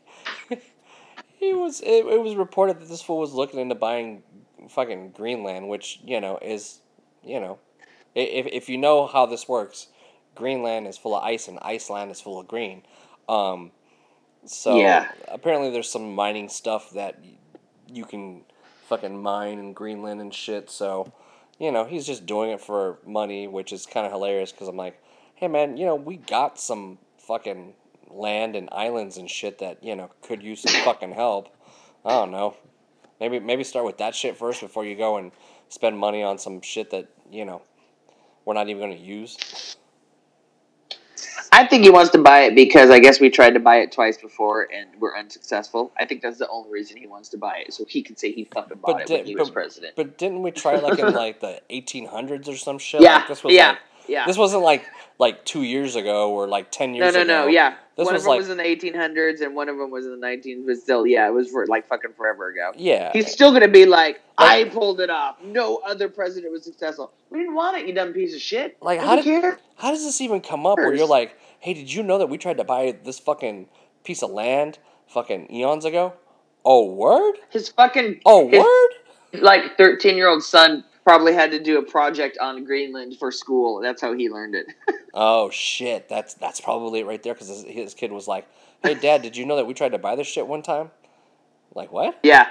he 1.38 1.54
was. 1.54 1.80
It, 1.80 2.04
it 2.04 2.20
was 2.20 2.34
reported 2.34 2.80
that 2.80 2.88
this 2.88 3.00
fool 3.00 3.20
was 3.20 3.32
looking 3.32 3.60
into 3.60 3.76
buying 3.76 4.24
fucking 4.68 5.12
Greenland, 5.12 5.68
which, 5.68 6.00
you 6.04 6.20
know, 6.20 6.38
is. 6.42 6.80
You 7.22 7.38
know. 7.38 7.58
If, 8.22 8.46
if 8.46 8.68
you 8.68 8.78
know 8.78 9.06
how 9.06 9.26
this 9.26 9.48
works, 9.48 9.88
Greenland 10.34 10.86
is 10.86 10.98
full 10.98 11.16
of 11.16 11.22
ice 11.22 11.48
and 11.48 11.58
Iceland 11.62 12.10
is 12.10 12.20
full 12.20 12.40
of 12.40 12.48
green. 12.48 12.82
Um, 13.28 13.72
so 14.44 14.78
Yeah. 14.78 15.08
apparently 15.28 15.70
there's 15.70 15.90
some 15.90 16.14
mining 16.14 16.48
stuff 16.48 16.90
that 16.90 17.18
you 17.86 18.04
can 18.04 18.42
fucking 18.88 19.20
mine 19.22 19.58
in 19.58 19.72
Greenland 19.72 20.20
and 20.20 20.34
shit. 20.34 20.70
So, 20.70 21.12
you 21.58 21.70
know, 21.72 21.84
he's 21.84 22.06
just 22.06 22.26
doing 22.26 22.50
it 22.50 22.60
for 22.60 22.98
money, 23.06 23.46
which 23.46 23.72
is 23.72 23.86
kind 23.86 24.06
of 24.06 24.12
hilarious 24.12 24.52
because 24.52 24.68
I'm 24.68 24.76
like, 24.76 25.02
hey 25.34 25.48
man, 25.48 25.76
you 25.76 25.86
know, 25.86 25.94
we 25.94 26.16
got 26.16 26.58
some 26.58 26.98
fucking 27.18 27.74
land 28.10 28.56
and 28.56 28.68
islands 28.72 29.18
and 29.18 29.30
shit 29.30 29.58
that 29.58 29.84
you 29.84 29.94
know 29.94 30.10
could 30.22 30.42
use 30.42 30.62
some 30.62 30.82
fucking 30.82 31.12
help. 31.12 31.48
I 32.04 32.10
don't 32.12 32.30
know. 32.30 32.56
Maybe 33.20 33.38
maybe 33.38 33.64
start 33.64 33.84
with 33.84 33.98
that 33.98 34.14
shit 34.14 34.36
first 34.36 34.60
before 34.60 34.84
you 34.84 34.96
go 34.96 35.16
and 35.18 35.32
spend 35.68 35.98
money 35.98 36.22
on 36.22 36.38
some 36.38 36.60
shit 36.62 36.90
that 36.90 37.08
you 37.30 37.44
know 37.44 37.62
we're 38.48 38.54
not 38.54 38.70
even 38.70 38.80
going 38.80 38.96
to 38.96 39.04
use. 39.04 39.76
I 41.52 41.66
think 41.66 41.84
he 41.84 41.90
wants 41.90 42.12
to 42.12 42.18
buy 42.18 42.44
it 42.44 42.54
because 42.54 42.88
I 42.88 42.98
guess 42.98 43.20
we 43.20 43.28
tried 43.28 43.50
to 43.52 43.60
buy 43.60 43.76
it 43.80 43.92
twice 43.92 44.16
before 44.16 44.66
and 44.74 44.88
we're 44.98 45.14
unsuccessful. 45.14 45.92
I 45.98 46.06
think 46.06 46.22
that's 46.22 46.38
the 46.38 46.48
only 46.48 46.70
reason 46.70 46.96
he 46.96 47.06
wants 47.06 47.28
to 47.30 47.36
buy 47.36 47.64
it, 47.66 47.74
so 47.74 47.84
he 47.86 48.02
can 48.02 48.16
say 48.16 48.32
he 48.32 48.44
fucking 48.44 48.78
bought 48.78 48.92
But 48.92 49.02
it 49.02 49.10
when 49.10 49.24
di- 49.24 49.30
he 49.32 49.36
was 49.36 49.50
president. 49.50 49.96
But 49.96 50.16
didn't 50.16 50.40
we 50.40 50.50
try 50.50 50.76
like 50.76 50.98
in 50.98 51.12
like 51.26 51.40
the 51.40 51.60
1800s 51.70 52.48
or 52.48 52.56
some 52.56 52.78
shit? 52.78 53.02
yeah, 53.02 53.16
Like, 53.16 53.28
this 53.28 53.44
was 53.44 53.52
yeah, 53.52 53.68
like 53.72 53.78
yeah. 54.08 54.24
this 54.26 54.36
wasn't 54.36 54.62
like 54.62 54.84
like 55.18 55.44
two 55.44 55.62
years 55.62 55.96
ago 55.96 56.30
or 56.32 56.46
like 56.46 56.70
ten 56.70 56.92
no, 56.92 56.98
years 56.98 57.14
no, 57.14 57.22
ago. 57.22 57.28
no. 57.44 57.46
Yeah, 57.48 57.74
This 57.96 58.04
one 58.06 58.14
was 58.14 58.22
of 58.22 58.24
them 58.24 58.30
like 58.30 58.38
was 58.38 58.50
in 58.50 58.56
the 58.56 58.62
1800s 58.62 59.40
and 59.40 59.54
one 59.56 59.68
of 59.68 59.76
them 59.78 59.90
was 59.90 60.06
in 60.06 60.18
the 60.20 60.26
19s. 60.26 60.64
But 60.66 60.76
still, 60.76 61.06
yeah, 61.06 61.26
it 61.26 61.32
was 61.32 61.50
for 61.50 61.66
like 61.66 61.88
fucking 61.88 62.12
forever 62.16 62.48
ago. 62.50 62.72
yeah. 62.76 63.10
He's 63.12 63.30
still 63.30 63.52
gonna 63.52 63.66
be 63.68 63.84
like, 63.86 64.20
I 64.38 64.64
pulled 64.64 65.00
it 65.00 65.10
off. 65.10 65.36
No 65.42 65.78
other 65.84 66.08
president 66.08 66.52
was 66.52 66.64
successful. 66.64 67.12
We 67.30 67.40
didn't 67.40 67.54
want 67.54 67.76
it, 67.78 67.86
you 67.86 67.94
dumb 67.94 68.12
piece 68.12 68.34
of 68.34 68.40
shit. 68.40 68.76
Like, 68.80 69.00
how 69.00 69.16
did- 69.16 69.24
cared. 69.24 69.58
How 69.76 69.90
does 69.90 70.04
this 70.04 70.20
even 70.20 70.40
come 70.40 70.66
up 70.66 70.78
where 70.78 70.94
you're 70.94 71.06
like, 71.06 71.36
hey, 71.60 71.74
did 71.74 71.92
you 71.92 72.02
know 72.02 72.18
that 72.18 72.28
we 72.28 72.38
tried 72.38 72.56
to 72.58 72.64
buy 72.64 72.96
this 73.04 73.18
fucking 73.18 73.68
piece 74.04 74.22
of 74.22 74.30
land 74.30 74.78
fucking 75.08 75.52
eons 75.52 75.84
ago? 75.84 76.14
Oh, 76.64 76.92
word? 76.92 77.36
His 77.50 77.68
fucking 77.68 78.20
Oh, 78.26 78.48
his, 78.48 78.60
word? 78.62 79.42
like 79.42 79.76
13 79.76 80.16
year 80.16 80.28
old 80.28 80.42
son 80.42 80.84
probably 81.08 81.32
had 81.32 81.50
to 81.50 81.58
do 81.58 81.78
a 81.78 81.82
project 81.82 82.36
on 82.38 82.64
Greenland 82.64 83.16
for 83.18 83.32
school. 83.32 83.80
That's 83.80 84.02
how 84.02 84.12
he 84.12 84.28
learned 84.28 84.54
it. 84.54 84.66
Oh, 85.14 85.48
shit. 85.50 86.08
That's 86.08 86.34
that's 86.34 86.60
probably 86.60 87.00
it 87.00 87.06
right 87.06 87.20
there 87.20 87.32
because 87.32 87.48
his, 87.48 87.64
his 87.64 87.94
kid 87.94 88.12
was 88.12 88.28
like, 88.28 88.46
hey, 88.84 88.94
dad, 88.94 89.22
did 89.22 89.36
you 89.36 89.46
know 89.46 89.56
that 89.56 89.66
we 89.66 89.74
tried 89.74 89.92
to 89.92 89.98
buy 89.98 90.14
this 90.14 90.28
shit 90.28 90.46
one 90.46 90.62
time? 90.62 90.90
Like, 91.74 91.90
what? 91.90 92.20
yeah. 92.22 92.48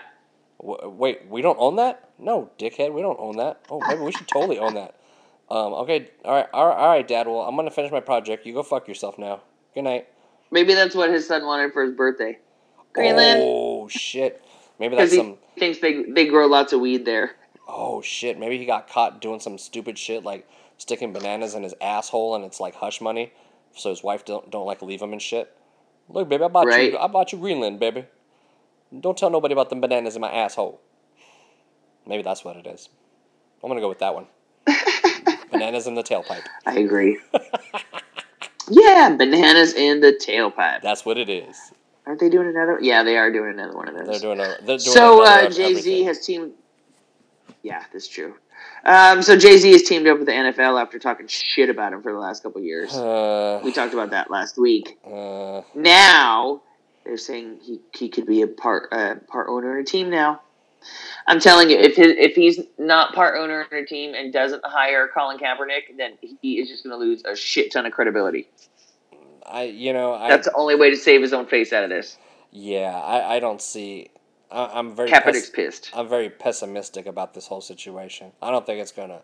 W- 0.59 0.89
wait, 0.89 1.29
we 1.29 1.41
don't 1.41 1.57
own 1.59 1.77
that? 1.77 2.09
No, 2.19 2.49
dickhead, 2.59 2.91
we 2.93 3.01
don't 3.01 3.19
own 3.21 3.37
that. 3.37 3.61
Oh, 3.69 3.79
maybe 3.87 4.01
we 4.01 4.11
should 4.11 4.27
totally 4.27 4.57
own 4.57 4.73
that. 4.73 4.95
Um, 5.49 5.73
okay, 5.73 6.09
all 6.25 6.33
right, 6.33 6.47
all 6.51 6.67
right, 6.67 6.77
all 6.77 6.87
right, 6.89 7.07
Dad. 7.07 7.27
Well, 7.27 7.41
I'm 7.41 7.55
gonna 7.55 7.71
finish 7.71 7.91
my 7.91 8.01
project. 8.01 8.45
You 8.45 8.53
go 8.53 8.63
fuck 8.63 8.87
yourself 8.87 9.17
now. 9.17 9.43
Good 9.73 9.83
night. 9.83 10.07
Maybe 10.51 10.73
that's 10.73 10.95
what 10.95 11.09
his 11.09 11.25
son 11.25 11.45
wanted 11.45 11.71
for 11.71 11.83
his 11.83 11.93
birthday. 11.93 12.39
Greenland. 12.91 13.39
Oh 13.43 13.87
shit. 13.87 14.43
Maybe 14.79 14.95
that's 14.97 15.11
he 15.11 15.17
some. 15.19 15.37
thinks 15.57 15.79
they, 15.79 16.03
they 16.03 16.25
grow 16.25 16.47
lots 16.47 16.73
of 16.73 16.81
weed 16.81 17.05
there. 17.05 17.31
Oh 17.67 18.01
shit. 18.01 18.39
Maybe 18.39 18.57
he 18.57 18.65
got 18.65 18.89
caught 18.89 19.21
doing 19.21 19.39
some 19.39 19.57
stupid 19.57 19.97
shit 19.97 20.23
like 20.23 20.47
sticking 20.77 21.11
bananas 21.13 21.53
in 21.55 21.63
his 21.63 21.73
asshole, 21.81 22.35
and 22.35 22.45
it's 22.45 22.59
like 22.59 22.75
hush 22.75 23.01
money, 23.01 23.33
so 23.75 23.89
his 23.89 24.03
wife 24.03 24.25
don't 24.25 24.49
don't 24.49 24.65
like 24.65 24.81
leave 24.81 25.01
him 25.01 25.11
and 25.13 25.21
shit. 25.21 25.53
Look, 26.09 26.29
baby, 26.29 26.43
I 26.43 26.47
bought 26.47 26.67
Right. 26.67 26.91
you. 26.93 26.97
I 26.97 27.07
bought 27.07 27.31
you 27.31 27.39
Greenland, 27.39 27.79
baby. 27.79 28.05
Don't 28.97 29.17
tell 29.17 29.29
nobody 29.29 29.51
about 29.53 29.69
the 29.69 29.75
bananas 29.75 30.15
in 30.15 30.21
my 30.21 30.31
asshole. 30.31 30.79
Maybe 32.05 32.23
that's 32.23 32.45
what 32.45 32.55
it 32.55 32.65
is. 32.65 32.87
I'm 33.61 33.69
gonna 33.69 33.81
go 33.81 33.89
with 33.89 33.99
that 33.99 34.13
one. 34.15 34.27
bananas 35.51 35.87
in 35.87 35.95
the 35.95 36.03
tailpipe. 36.03 36.45
I 36.65 36.79
agree. 36.79 37.19
yeah, 38.69 39.15
bananas 39.17 39.73
in 39.73 39.99
the 39.99 40.13
tailpipe. 40.13 40.81
That's 40.81 41.05
what 41.05 41.17
it 41.17 41.29
is. 41.29 41.57
Aren't 42.05 42.21
they 42.21 42.29
doing 42.29 42.47
another? 42.47 42.79
Yeah, 42.81 43.03
they 43.03 43.17
are 43.17 43.31
doing 43.31 43.51
another 43.51 43.75
one 43.75 43.89
of 43.89 43.95
those. 43.95 44.07
They're 44.07 44.35
doing 44.35 44.39
a. 44.39 44.55
They're 44.59 44.77
doing 44.77 44.79
so 44.79 45.21
uh, 45.23 45.49
Jay 45.49 45.73
Z 45.75 46.03
has 46.03 46.25
teamed. 46.25 46.53
Yeah, 47.67 47.83
that's 47.91 48.07
true. 48.07 48.35
Um, 48.85 49.21
so 49.21 49.37
Jay 49.37 49.57
Z 49.57 49.69
has 49.73 49.83
teamed 49.83 50.07
up 50.07 50.17
with 50.19 50.27
the 50.27 50.31
NFL 50.33 50.81
after 50.81 50.97
talking 50.99 51.27
shit 51.27 51.69
about 51.69 51.91
him 51.91 52.01
for 52.01 52.13
the 52.13 52.17
last 52.17 52.43
couple 52.43 52.61
years. 52.61 52.95
Uh, 52.95 53.59
We 53.63 53.73
talked 53.73 53.93
about 53.93 54.11
that 54.11 54.31
last 54.31 54.57
week. 54.57 54.97
uh, 55.05 55.61
Now 55.75 56.61
they're 57.03 57.17
saying 57.17 57.59
he, 57.61 57.81
he 57.93 58.07
could 58.09 58.25
be 58.25 58.41
a 58.41 58.47
part 58.47 58.87
uh, 58.93 59.15
part 59.27 59.47
owner 59.49 59.75
in 59.77 59.81
a 59.81 59.85
team 59.85 60.09
now. 60.09 60.41
I'm 61.27 61.41
telling 61.41 61.69
you, 61.69 61.77
if 61.77 61.97
his, 61.97 62.13
if 62.17 62.35
he's 62.35 62.61
not 62.77 63.13
part 63.13 63.37
owner 63.37 63.67
in 63.69 63.83
a 63.83 63.85
team 63.85 64.13
and 64.13 64.31
doesn't 64.31 64.63
hire 64.65 65.09
Colin 65.13 65.37
Kaepernick, 65.37 65.97
then 65.97 66.13
he 66.41 66.59
is 66.59 66.69
just 66.69 66.85
going 66.85 66.97
to 66.97 67.05
lose 67.05 67.21
a 67.25 67.35
shit 67.35 67.73
ton 67.73 67.85
of 67.85 67.91
credibility. 67.91 68.47
I 69.45 69.63
you 69.63 69.91
know 69.91 70.13
I 70.13 70.29
That's 70.29 70.47
the 70.47 70.55
only 70.55 70.75
way 70.75 70.89
to 70.89 70.95
save 70.95 71.21
his 71.21 71.33
own 71.33 71.45
face 71.47 71.73
out 71.73 71.83
of 71.83 71.89
this. 71.89 72.17
yeah 72.51 72.97
I, 72.97 73.35
I 73.35 73.39
don't 73.39 73.61
see. 73.61 74.09
I, 74.51 74.65
I'm 74.73 74.95
very 74.95 75.09
Kaepernick's 75.09 75.49
pes- 75.49 75.49
pissed. 75.49 75.91
I'm 75.93 76.07
very 76.07 76.29
pessimistic 76.29 77.05
about 77.05 77.33
this 77.33 77.47
whole 77.47 77.61
situation. 77.61 78.31
I 78.41 78.51
don't 78.51 78.65
think 78.65 78.81
it's 78.81 78.91
gonna, 78.91 79.21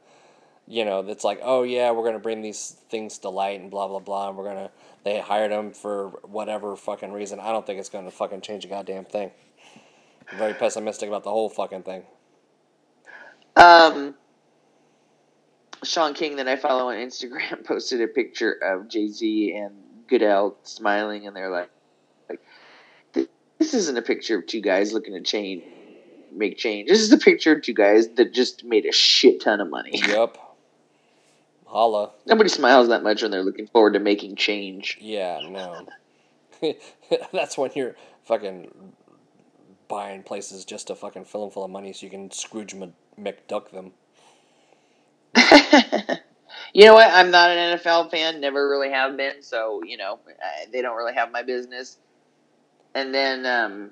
you 0.68 0.86
know, 0.86 1.00
it's 1.00 1.24
like, 1.24 1.40
oh 1.42 1.64
yeah, 1.64 1.92
we're 1.92 2.06
gonna 2.06 2.20
bring 2.20 2.42
these 2.42 2.78
things 2.90 3.18
to 3.20 3.30
light 3.30 3.60
and 3.60 3.72
blah 3.72 3.88
blah 3.88 4.00
blah, 4.00 4.30
and 4.30 4.38
we're 4.38 4.46
gonna 4.46 4.72
they 5.04 5.20
hired 5.20 5.52
him 5.52 5.72
for 5.72 6.10
whatever 6.24 6.76
fucking 6.76 7.12
reason. 7.12 7.40
I 7.40 7.52
don't 7.52 7.66
think 7.66 7.80
it's 7.80 7.90
gonna 7.90 8.12
fucking 8.12 8.42
change 8.42 8.66
a 8.66 8.68
goddamn 8.68 9.06
thing. 9.06 9.32
I'm 10.32 10.38
very 10.38 10.54
pessimistic 10.54 11.10
about 11.10 11.24
the 11.24 11.32
whole 11.32 11.50
fucking 11.50 11.84
thing. 11.84 12.04
Um, 13.56 14.16
Shaun 15.84 16.14
King, 16.14 16.38
that 16.38 16.48
I 16.48 16.56
follow 16.56 16.90
on 16.90 16.96
Instagram, 16.96 17.64
posted 17.66 18.02
a 18.02 18.08
picture 18.08 18.52
of 18.52 18.88
Jay 18.88 19.08
Z 19.08 19.56
and 19.56 19.76
Goodell 20.08 20.58
smiling, 20.64 21.28
and 21.28 21.36
they're 21.36 21.50
like, 21.50 21.70
"This 23.64 23.74
isn't 23.74 23.98
a 23.98 24.02
picture 24.02 24.38
of 24.38 24.48
two 24.48 24.62
guys 24.62 24.94
looking 24.94 25.14
to 25.14 25.22
change 25.22 25.64
make 26.36 26.58
change. 26.58 26.90
This 26.90 27.02
is 27.02 27.12
a 27.12 27.18
picture 27.18 27.54
of 27.54 27.62
two 27.62 27.74
guys 27.74 28.10
that 28.10 28.34
just 28.34 28.64
made 28.64 28.86
a 28.86 28.92
shit 28.92 29.42
ton 29.42 29.62
of 29.62 29.70
money. 29.70 30.02
Yep. 30.08 30.38
Holla. 31.66 32.12
Nobody 32.28 32.50
smiles 32.50 32.90
that 32.90 33.02
much 33.02 33.24
when 33.24 33.32
they're 33.32 33.42
looking 33.42 33.66
forward 33.66 33.94
to 33.94 34.00
making 34.00 34.36
change. 34.36 34.98
Yeah, 35.02 35.40
no. 35.50 35.88
That's 37.34 37.58
when 37.58 37.72
you're 37.74 37.96
fucking 38.26 38.94
buying 39.88 40.22
places 40.22 40.66
just 40.66 40.88
to 40.88 40.96
fucking 40.96 41.26
fill 41.26 41.42
them 41.42 41.50
full 41.50 41.64
of 41.64 41.72
money 41.72 41.92
so 41.94 42.06
you 42.06 42.12
can 42.12 42.30
Scrooge 42.30 42.76
McDuck 43.20 43.72
them. 43.72 43.94
you 46.74 46.86
know 46.86 46.94
what? 46.94 47.10
I'm 47.12 47.32
not 47.32 47.50
an 47.50 47.80
NFL 47.80 48.12
fan. 48.12 48.40
Never 48.40 48.70
really 48.70 48.92
have 48.92 49.18
been. 49.18 49.42
So 49.42 49.82
you 49.84 49.98
know, 49.98 50.20
I, 50.28 50.66
they 50.72 50.84
don't 50.84 50.96
really 50.96 51.16
have 51.16 51.32
my 51.32 51.42
business. 51.42 51.98
And 52.96 53.14
then 53.14 53.46
um, 53.46 53.92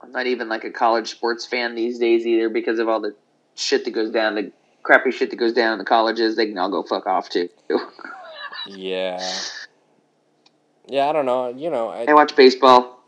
I'm 0.00 0.12
not 0.12 0.26
even 0.26 0.48
like 0.48 0.64
a 0.64 0.70
college 0.70 1.10
sports 1.10 1.46
fan 1.46 1.74
these 1.74 1.98
days 1.98 2.26
either 2.26 2.48
because 2.48 2.78
of 2.78 2.88
all 2.88 3.00
the 3.00 3.14
shit 3.54 3.84
that 3.84 3.90
goes 3.92 4.10
down, 4.10 4.34
the 4.34 4.52
crappy 4.82 5.10
shit 5.10 5.30
that 5.30 5.36
goes 5.36 5.52
down 5.52 5.72
in 5.72 5.78
the 5.78 5.84
colleges. 5.84 6.36
They 6.36 6.46
can 6.46 6.58
all 6.58 6.70
go 6.70 6.82
fuck 6.82 7.06
off 7.06 7.28
too. 7.28 7.48
Yeah. 8.66 9.18
Yeah, 10.88 11.08
I 11.08 11.12
don't 11.12 11.26
know. 11.26 11.48
You 11.48 11.70
know, 11.70 11.88
I, 11.88 12.04
I 12.08 12.14
watch 12.14 12.36
baseball. 12.36 13.02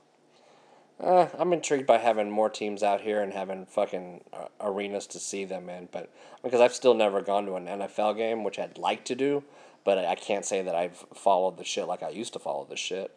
Uh, 1.01 1.27
I'm 1.39 1.53
intrigued 1.53 1.87
by 1.87 1.99
having 1.99 2.31
more 2.31 2.49
teams 2.49 2.83
out 2.83 3.01
here 3.01 3.21
and 3.21 3.33
having 3.33 3.67
fucking 3.67 4.23
uh, 4.33 4.47
arenas 4.61 5.07
to 5.09 5.19
see 5.19 5.45
them 5.45 5.69
in, 5.69 5.89
but 5.91 6.11
because 6.43 6.61
I've 6.61 6.75
still 6.75 6.95
never 6.95 7.21
gone 7.21 7.47
to 7.47 7.55
an 7.57 7.67
NFL 7.67 8.17
game, 8.17 8.45
which 8.45 8.59
I'd 8.59 8.79
like 8.79 9.05
to 9.07 9.15
do, 9.15 9.43
but 9.85 9.99
I 9.99 10.15
can't 10.15 10.45
say 10.45 10.63
that 10.63 10.75
I've 10.75 11.05
followed 11.15 11.59
the 11.59 11.65
shit 11.65 11.87
like 11.87 12.03
I 12.03 12.11
used 12.11 12.33
to 12.35 12.39
follow 12.39 12.65
the 12.65 12.77
shit. 12.77 13.17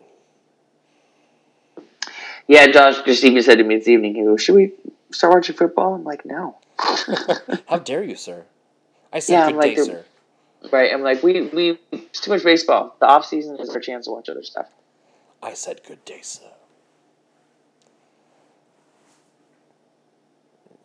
Yeah, 2.48 2.68
Josh 2.68 3.02
just 3.04 3.24
even 3.24 3.44
said 3.44 3.58
to 3.58 3.64
me 3.64 3.78
this 3.78 3.88
evening, 3.88 4.16
he 4.16 4.24
goes, 4.24 4.42
Should 4.42 4.56
we 4.56 4.74
start 5.12 5.34
watching 5.34 5.56
football? 5.56 5.94
I'm 5.94 6.04
like, 6.04 6.26
No. 6.26 6.58
How 7.68 7.78
dare 7.80 8.04
you, 8.04 8.16
sir? 8.16 8.46
I 9.12 9.20
said 9.20 9.34
Yeah, 9.34 9.48
good 9.48 9.56
like 9.58 9.76
day, 9.76 9.84
sir. 9.84 10.06
right. 10.72 10.92
I'm 10.94 11.02
like, 11.02 11.24
we 11.24 11.42
we 11.50 11.80
it's 11.92 12.20
too 12.22 12.32
much 12.32 12.44
baseball. 12.44 12.96
The 13.00 13.08
off 13.08 13.26
season 13.26 13.58
is 13.60 13.70
our 13.70 13.80
chance 13.80 14.06
to 14.06 14.12
watch 14.12 14.30
other 14.30 14.44
stuff. 14.44 14.68
I 15.42 15.54
said 15.54 15.82
good 15.86 16.04
day, 16.06 16.20
sir. 16.22 16.46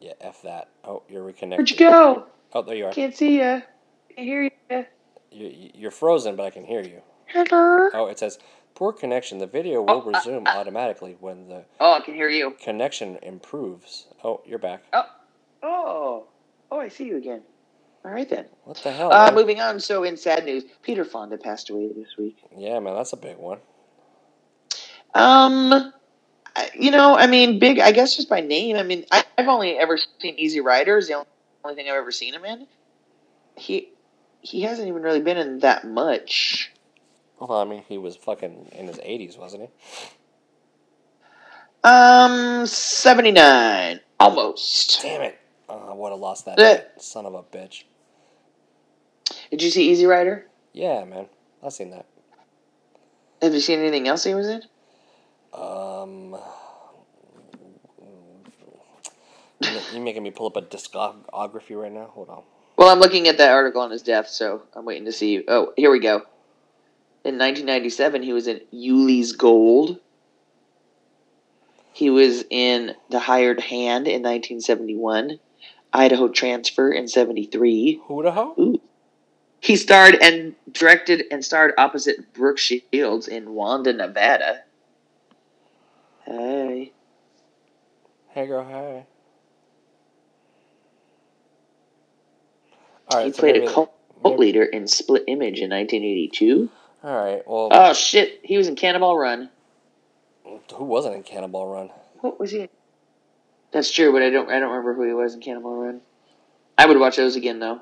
Yeah, 0.01 0.13
f 0.21 0.43
that. 0.43 0.69
Oh, 0.85 1.03
you're 1.09 1.23
reconnected. 1.23 1.59
Where'd 1.59 1.71
you 1.71 1.77
go? 1.91 2.27
Oh, 2.55 2.63
there 2.63 2.75
you 2.75 2.87
are. 2.87 2.93
Can't 2.93 3.15
see 3.17 3.39
ya. 3.39 3.61
Can't 4.17 4.27
hear 4.27 4.51
ya. 4.71 4.83
You, 5.31 5.71
you're 5.75 5.91
frozen, 5.91 6.37
but 6.37 6.45
I 6.45 6.51
can 6.51 6.65
hear 6.65 6.83
you. 6.83 7.03
Hello. 7.27 7.89
Oh, 7.95 8.07
it 8.07 8.19
says 8.19 8.39
poor 8.75 8.93
connection. 8.93 9.39
The 9.39 9.47
video 9.47 9.83
will 9.83 9.91
Oh, 9.91 10.01
uh, 10.09 10.13
resume 10.13 10.47
automatically 10.47 11.17
when 11.21 11.49
the 11.49 11.65
Oh, 11.81 11.95
I 11.95 12.01
can 12.01 12.15
hear 12.15 12.29
you. 12.29 12.57
connection 12.63 13.19
improves. 13.23 14.07
Oh, 14.25 14.41
you're 14.47 14.59
back. 14.59 14.83
Oh. 14.93 15.05
Oh. 15.63 16.25
Oh, 16.71 16.81
I 16.81 16.89
see 16.89 17.05
you 17.05 17.17
again. 17.17 17.43
All 18.05 18.11
right 18.11 18.29
then. 18.29 18.47
What 18.65 18.79
the 18.79 18.91
hell? 18.91 19.13
Uh, 19.13 19.31
moving 19.33 19.61
on. 19.61 19.79
So, 19.79 20.03
in 20.03 20.17
sad 20.17 20.45
news, 20.45 20.65
Peter 20.83 21.05
Fonda 21.05 21.39
passed 21.39 21.71
away 21.71 21.89
this 21.95 22.17
week. 22.19 22.37
Yeah, 22.57 22.81
man, 22.81 22.95
that's 22.95 23.13
a 23.13 23.17
big 23.17 23.37
one. 23.37 23.59
Um, 25.15 25.93
you 26.75 26.91
know, 26.91 27.17
I 27.17 27.27
mean, 27.27 27.59
big. 27.59 27.79
I 27.79 27.93
guess 27.93 28.17
just 28.17 28.29
by 28.29 28.41
name. 28.41 28.77
I 28.77 28.83
mean, 28.83 29.05
I, 29.13 29.23
I've 29.39 29.47
only 29.49 29.79
ever 29.79 29.99
seen 30.19 30.35
Easy 30.39 30.61
Rider. 30.61 30.99
Is 30.99 31.07
the 31.09 31.15
only, 31.15 31.27
only 31.65 31.77
thing 31.77 31.89
I've 31.89 31.97
ever 31.97 32.11
seen 32.11 32.35
him 32.35 32.45
in. 32.45 32.67
He 33.57 33.91
he 34.41 34.63
hasn't 34.63 34.89
even 34.89 35.03
really 35.03 35.21
been 35.21 35.37
in 35.37 35.61
that 35.61 35.87
much. 35.87 36.72
Well, 37.49 37.59
I 37.59 37.65
mean, 37.65 37.83
he 37.89 37.99
was 37.99 38.15
fucking 38.15 38.69
in 38.79 38.87
his 38.87 38.99
80s, 38.99 39.37
wasn't 39.37 39.65
he? 39.65 39.69
Um, 41.83 42.65
seventy 42.67 43.33
nine, 43.33 43.99
almost. 44.21 45.01
Damn 45.03 45.23
it! 45.23 45.37
Oh, 45.69 45.91
I 45.91 45.93
would 45.93 46.11
have 46.11 46.21
lost 46.21 46.47
that 46.47 46.57
bit. 46.57 46.93
son 46.99 47.27
of 47.27 47.35
a 47.35 47.43
bitch. 47.43 47.83
Did 49.51 49.61
you 49.61 49.71
see 49.71 49.91
Easy 49.91 50.07
Rider? 50.07 50.47
Yeah, 50.73 51.03
man, 51.05 51.27
I've 51.61 51.73
seen 51.73 51.91
that. 51.91 52.07
Have 53.43 53.53
you 53.53 53.59
seen 53.59 53.81
anything 53.81 54.07
else 54.07 54.23
he 54.23 54.35
was 54.35 54.47
in? 54.47 54.63
Um, 55.53 56.37
you 59.61 59.81
you 59.95 60.01
making 60.01 60.23
me 60.23 60.31
pull 60.31 60.47
up 60.47 60.57
a 60.57 60.63
discography 60.63 61.77
right 61.77 61.91
now? 61.91 62.07
Hold 62.15 62.29
on. 62.29 62.45
Well, 62.77 62.89
I'm 62.91 63.01
looking 63.01 63.27
at 63.27 63.39
that 63.39 63.51
article 63.51 63.81
on 63.83 63.91
his 63.91 64.03
death, 64.03 64.29
so 64.29 64.63
I'm 64.77 64.85
waiting 64.85 65.07
to 65.07 65.13
see. 65.13 65.43
Oh, 65.49 65.73
here 65.77 65.91
we 65.91 65.99
go. 65.99 66.23
In 67.25 67.35
1997, 67.39 68.23
he 68.23 68.33
was 68.33 68.49
in 68.49 68.61
Ulee's 68.73 69.33
Gold. 69.33 69.99
He 71.93 72.11
was 72.11 72.45
in 72.51 72.97
The 73.11 73.21
Hired 73.21 73.61
Hand 73.61 74.09
in 74.09 74.23
1971, 74.23 75.39
Idaho 75.93 76.29
Transfer 76.29 76.91
in 76.91 77.07
73. 77.07 78.01
Who 78.07 78.23
the 78.25 78.33
hell? 78.33 78.57
He 79.61 79.77
starred 79.77 80.17
and 80.21 80.57
directed 80.73 81.25
and 81.31 81.45
starred 81.45 81.75
opposite 81.79 82.33
Brooke 82.33 82.59
Shields 82.59 83.29
in 83.29 83.51
Wanda, 83.55 83.93
Nevada. 83.93 84.63
Hey. 86.25 86.93
Hey, 88.31 88.47
girl, 88.47 88.65
hey. 88.65 89.05
All 93.09 93.19
right, 93.19 93.27
he 93.27 93.33
so 93.33 93.39
played 93.39 93.55
maybe- 93.57 93.67
a 93.67 93.71
cult 93.71 93.93
maybe- 94.25 94.37
leader 94.39 94.65
in 94.65 94.89
Split 94.89 95.23
Image 95.29 95.61
in 95.61 95.71
1982. 95.71 96.69
All 97.05 97.17
right, 97.17 97.43
well, 97.47 97.69
Oh, 97.73 97.93
shit. 97.95 98.41
He 98.45 98.57
was 98.57 98.69
in 98.69 98.77
Cannonball 98.77 99.17
Run. 99.19 99.51
who 100.45 100.85
wasn't 100.85 101.17
in 101.17 101.23
Cannonball 101.23 101.67
Run? 101.67 101.91
What 102.21 102.39
was 102.39 102.51
he? 102.53 102.61
in? 102.61 102.69
That's 103.73 103.91
true, 103.91 104.13
but 104.13 104.23
I 104.23 104.31
don't. 104.31 104.49
I 104.51 104.61
don't 104.61 104.71
remember 104.71 104.95
who 104.95 105.07
he 105.07 105.15
was 105.15 105.35
in 105.35 105.41
Cannonball 105.41 105.75
Run. 105.75 106.01
I 106.79 106.87
would 106.87 106.99
watch 107.01 107.17
those 107.17 107.37
again 107.37 107.59
though. 107.59 107.81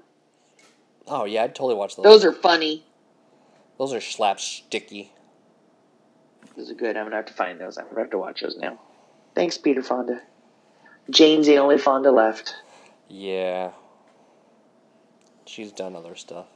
Oh 1.06 1.24
yeah, 1.24 1.42
I'd 1.44 1.54
totally 1.54 1.74
watch 1.74 1.96
those. 1.96 2.04
Those 2.04 2.24
are 2.24 2.32
funny. 2.32 2.84
those 3.78 3.92
are 3.92 3.98
slapsticky. 3.98 5.08
Those 6.56 6.70
are 6.70 6.74
good. 6.74 6.96
I'm 6.96 7.04
gonna 7.06 7.16
have 7.16 7.26
to 7.26 7.32
find 7.32 7.60
those. 7.60 7.76
I'm 7.76 7.88
gonna 7.88 8.00
have 8.00 8.10
to 8.10 8.18
watch 8.18 8.40
those 8.40 8.56
now. 8.56 8.78
Thanks, 9.34 9.58
Peter 9.58 9.82
Fonda. 9.82 10.20
Jane's 11.10 11.46
the 11.46 11.58
only 11.58 11.76
Fonda 11.78 12.10
left. 12.12 12.54
Yeah, 13.08 13.72
she's 15.44 15.72
done 15.72 15.96
other 15.96 16.14
stuff. 16.14 16.46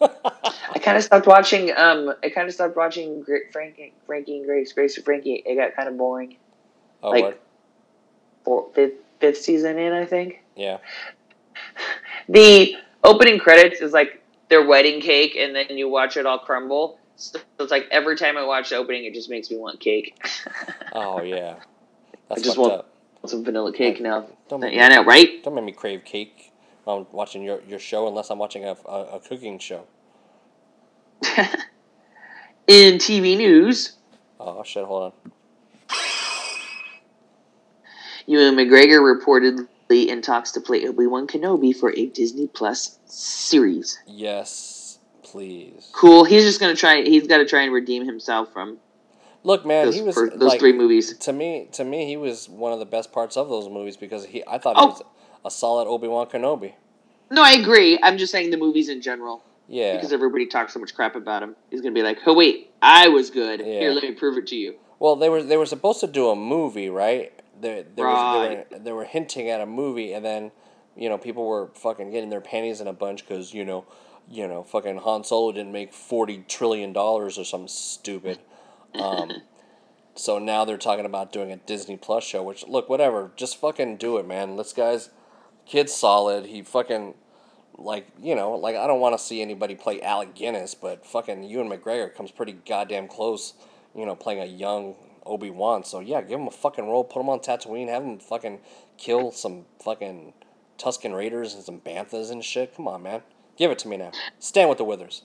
I 0.44 0.78
kind 0.78 0.96
of 0.96 1.02
stopped 1.04 1.26
watching. 1.26 1.70
Um, 1.76 2.14
I 2.22 2.28
kind 2.30 2.48
of 2.48 2.54
stopped 2.54 2.76
watching 2.76 3.24
Frankie, 3.52 3.92
Frankie 4.06 4.36
and 4.38 4.46
Grace. 4.46 4.72
Grace 4.72 4.96
and 4.96 5.04
Frankie. 5.04 5.42
It 5.44 5.56
got 5.56 5.74
kind 5.76 5.88
of 5.88 5.96
boring. 5.96 6.36
Oh, 7.02 7.10
Like- 7.10 7.24
what? 7.24 7.40
For 8.44 8.68
fifth, 8.74 8.94
fifth 9.20 9.36
season 9.38 9.78
in, 9.78 9.92
I 9.92 10.04
think. 10.06 10.42
Yeah. 10.56 10.78
The 12.28 12.74
opening 13.02 13.38
credits 13.38 13.80
is 13.80 13.92
like 13.92 14.22
their 14.48 14.64
wedding 14.64 15.00
cake, 15.00 15.34
and 15.36 15.54
then 15.54 15.66
you 15.76 15.88
watch 15.88 16.16
it 16.16 16.26
all 16.26 16.38
crumble. 16.38 16.98
So 17.16 17.40
it's 17.58 17.70
like 17.70 17.86
every 17.90 18.16
time 18.16 18.36
I 18.36 18.44
watch 18.44 18.70
the 18.70 18.76
opening, 18.76 19.04
it 19.04 19.14
just 19.14 19.28
makes 19.28 19.50
me 19.50 19.56
want 19.56 19.80
cake. 19.80 20.16
Oh 20.92 21.22
yeah. 21.22 21.56
That's 22.28 22.40
I 22.40 22.44
just 22.44 22.58
want- 22.58 22.72
up. 22.72 22.86
Some 23.26 23.44
vanilla 23.44 23.72
cake 23.72 24.00
now. 24.00 24.26
Don't 24.48 24.60
make, 24.60 24.74
Yeah, 24.74 24.86
I 24.86 24.88
me, 24.88 24.94
know, 24.96 25.04
right? 25.04 25.42
don't 25.44 25.54
make 25.54 25.64
me 25.64 25.72
crave 25.72 26.04
cake. 26.04 26.52
while 26.84 26.98
I'm 26.98 27.06
watching 27.12 27.42
your, 27.42 27.60
your 27.68 27.78
show 27.78 28.08
unless 28.08 28.30
I'm 28.30 28.38
watching 28.38 28.64
a, 28.64 28.74
a, 28.88 29.16
a 29.16 29.20
cooking 29.20 29.58
show. 29.58 29.86
In 32.66 32.94
TV 32.98 33.36
news, 33.36 33.92
Oh 34.38 34.62
shit! 34.62 34.84
Hold 34.84 35.12
on. 35.24 35.32
Ewan 38.26 38.54
McGregor 38.54 39.00
reportedly 39.00 40.06
in 40.06 40.22
talks 40.22 40.52
to 40.52 40.60
play 40.60 40.86
Obi 40.86 41.06
Wan 41.06 41.26
Kenobi 41.26 41.74
for 41.76 41.92
a 41.92 42.06
Disney 42.06 42.46
Plus 42.46 42.98
series. 43.06 43.98
Yes, 44.06 44.98
please. 45.22 45.90
Cool. 45.92 46.24
He's 46.24 46.44
just 46.44 46.60
gonna 46.60 46.76
try. 46.76 47.02
He's 47.02 47.26
got 47.26 47.38
to 47.38 47.46
try 47.46 47.62
and 47.62 47.72
redeem 47.72 48.04
himself 48.06 48.52
from 48.52 48.78
Look, 49.42 49.64
man, 49.66 49.86
those, 49.86 49.94
he 49.96 50.02
was 50.02 50.14
for 50.14 50.28
those 50.30 50.50
like, 50.50 50.60
three 50.60 50.72
movies. 50.72 51.16
to 51.18 51.32
me. 51.32 51.68
To 51.72 51.84
me, 51.84 52.06
he 52.06 52.16
was 52.16 52.48
one 52.48 52.72
of 52.72 52.78
the 52.78 52.86
best 52.86 53.10
parts 53.10 53.36
of 53.36 53.48
those 53.48 53.68
movies 53.68 53.96
because 53.96 54.26
he. 54.26 54.44
I 54.46 54.58
thought 54.58 54.76
Oh. 54.76 54.80
he 54.82 54.86
was 54.92 55.02
a 55.44 55.50
solid 55.50 55.88
Obi 55.88 56.06
Wan 56.08 56.26
Kenobi. 56.28 56.74
No, 57.30 57.42
I 57.42 57.52
agree. 57.52 57.98
I'm 58.02 58.16
just 58.18 58.32
saying 58.32 58.50
the 58.50 58.56
movies 58.58 58.88
in 58.88 59.00
general 59.02 59.42
Yeah. 59.70 59.94
because 59.94 60.12
everybody 60.12 60.46
talks 60.46 60.74
so 60.74 60.80
much 60.80 60.94
crap 60.94 61.14
about 61.14 61.42
him. 61.44 61.54
He's 61.70 61.80
gonna 61.80 61.94
be 61.94 62.02
like, 62.02 62.18
"Oh 62.26 62.34
wait, 62.34 62.72
I 62.82 63.08
was 63.08 63.30
good. 63.30 63.60
Yeah. 63.60 63.66
Here, 63.66 63.92
let 63.92 64.02
me 64.02 64.12
prove 64.12 64.36
it 64.36 64.48
to 64.48 64.56
you." 64.56 64.74
Well, 64.98 65.14
they 65.16 65.28
were 65.28 65.42
they 65.42 65.56
were 65.56 65.66
supposed 65.66 66.00
to 66.00 66.08
do 66.08 66.28
a 66.28 66.36
movie, 66.36 66.90
right? 66.90 67.32
They, 67.60 67.84
they, 67.94 68.02
was, 68.02 68.48
they, 68.48 68.76
were, 68.76 68.82
they 68.84 68.92
were 68.92 69.04
hinting 69.04 69.48
at 69.48 69.60
a 69.60 69.66
movie, 69.66 70.12
and 70.12 70.24
then 70.24 70.50
you 70.96 71.08
know 71.08 71.18
people 71.18 71.46
were 71.46 71.70
fucking 71.74 72.10
getting 72.10 72.30
their 72.30 72.40
panties 72.40 72.80
in 72.80 72.88
a 72.88 72.92
bunch 72.92 73.26
because 73.26 73.54
you 73.54 73.64
know, 73.64 73.86
you 74.28 74.48
know, 74.48 74.64
fucking 74.64 74.98
Han 74.98 75.22
Solo 75.22 75.52
didn't 75.52 75.72
make 75.72 75.94
forty 75.94 76.44
trillion 76.48 76.92
dollars 76.92 77.38
or 77.38 77.44
something 77.44 77.68
stupid. 77.68 78.40
Um, 78.94 79.30
so 80.14 80.38
now 80.38 80.64
they're 80.64 80.76
talking 80.76 81.06
about 81.06 81.32
doing 81.32 81.52
a 81.52 81.56
Disney 81.56 81.96
Plus 81.96 82.24
show. 82.24 82.42
Which 82.42 82.66
look, 82.66 82.88
whatever, 82.88 83.30
just 83.36 83.60
fucking 83.60 83.98
do 83.98 84.18
it, 84.18 84.26
man. 84.26 84.56
This 84.56 84.72
guy's 84.72 85.10
kid's 85.64 85.94
solid. 85.94 86.46
He 86.46 86.62
fucking 86.62 87.14
like 87.80 88.06
you 88.20 88.34
know 88.34 88.52
like 88.52 88.76
I 88.76 88.86
don't 88.86 89.00
want 89.00 89.18
to 89.18 89.24
see 89.24 89.42
anybody 89.42 89.74
play 89.74 90.00
Alec 90.02 90.34
Guinness, 90.34 90.74
but 90.74 91.04
fucking 91.06 91.44
Ewan 91.44 91.68
McGregor 91.68 92.14
comes 92.14 92.30
pretty 92.30 92.52
goddamn 92.52 93.08
close. 93.08 93.54
You 93.94 94.06
know, 94.06 94.14
playing 94.14 94.40
a 94.40 94.46
young 94.46 94.94
Obi 95.26 95.50
Wan. 95.50 95.84
So 95.84 96.00
yeah, 96.00 96.20
give 96.22 96.38
him 96.38 96.46
a 96.46 96.52
fucking 96.52 96.86
role. 96.86 97.04
Put 97.04 97.20
him 97.20 97.28
on 97.28 97.40
Tatooine. 97.40 97.88
Have 97.88 98.04
him 98.04 98.18
fucking 98.18 98.60
kill 98.96 99.32
some 99.32 99.64
fucking 99.82 100.32
Tusken 100.78 101.16
Raiders 101.16 101.54
and 101.54 101.62
some 101.62 101.80
banthas 101.80 102.30
and 102.30 102.44
shit. 102.44 102.74
Come 102.76 102.88
on, 102.88 103.02
man. 103.02 103.22
Give 103.56 103.70
it 103.70 103.78
to 103.80 103.88
me 103.88 103.96
now. 103.96 104.12
Stand 104.38 104.68
with 104.68 104.78
the 104.78 104.84
Withers. 104.84 105.22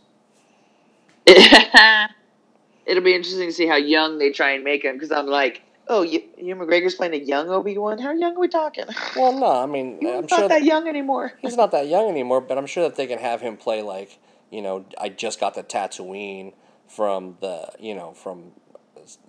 It'll 1.27 3.03
be 3.03 3.15
interesting 3.15 3.47
to 3.47 3.53
see 3.53 3.65
how 3.65 3.77
young 3.77 4.17
they 4.19 4.31
try 4.31 4.51
and 4.51 4.63
make 4.63 4.83
him 4.83 4.95
because 4.95 5.11
I'm 5.11 5.27
like, 5.27 5.63
oh, 5.87 6.01
you, 6.01 6.23
you 6.37 6.55
McGregor's 6.55 6.95
playing 6.95 7.13
a 7.13 7.17
young 7.17 7.49
Obi 7.49 7.77
Wan. 7.77 7.99
How 7.99 8.11
young 8.11 8.35
are 8.35 8.39
we 8.39 8.47
talking? 8.47 8.85
Well, 9.15 9.33
no, 9.33 9.51
I 9.51 9.65
mean, 9.65 9.97
He's 10.01 10.09
I'm 10.09 10.21
not 10.21 10.29
sure 10.29 10.47
that 10.49 10.63
young 10.63 10.87
anymore. 10.87 11.33
he's 11.41 11.57
not 11.57 11.71
that 11.71 11.87
young 11.87 12.09
anymore, 12.09 12.41
but 12.41 12.57
I'm 12.57 12.67
sure 12.67 12.83
that 12.83 12.95
they 12.95 13.07
can 13.07 13.19
have 13.19 13.41
him 13.41 13.57
play 13.57 13.81
like, 13.81 14.19
you 14.51 14.61
know, 14.61 14.85
I 14.99 15.09
just 15.09 15.39
got 15.39 15.53
the 15.55 15.63
Tatooine 15.63 16.53
from 16.87 17.37
the, 17.41 17.69
you 17.79 17.95
know, 17.95 18.13
from 18.13 18.51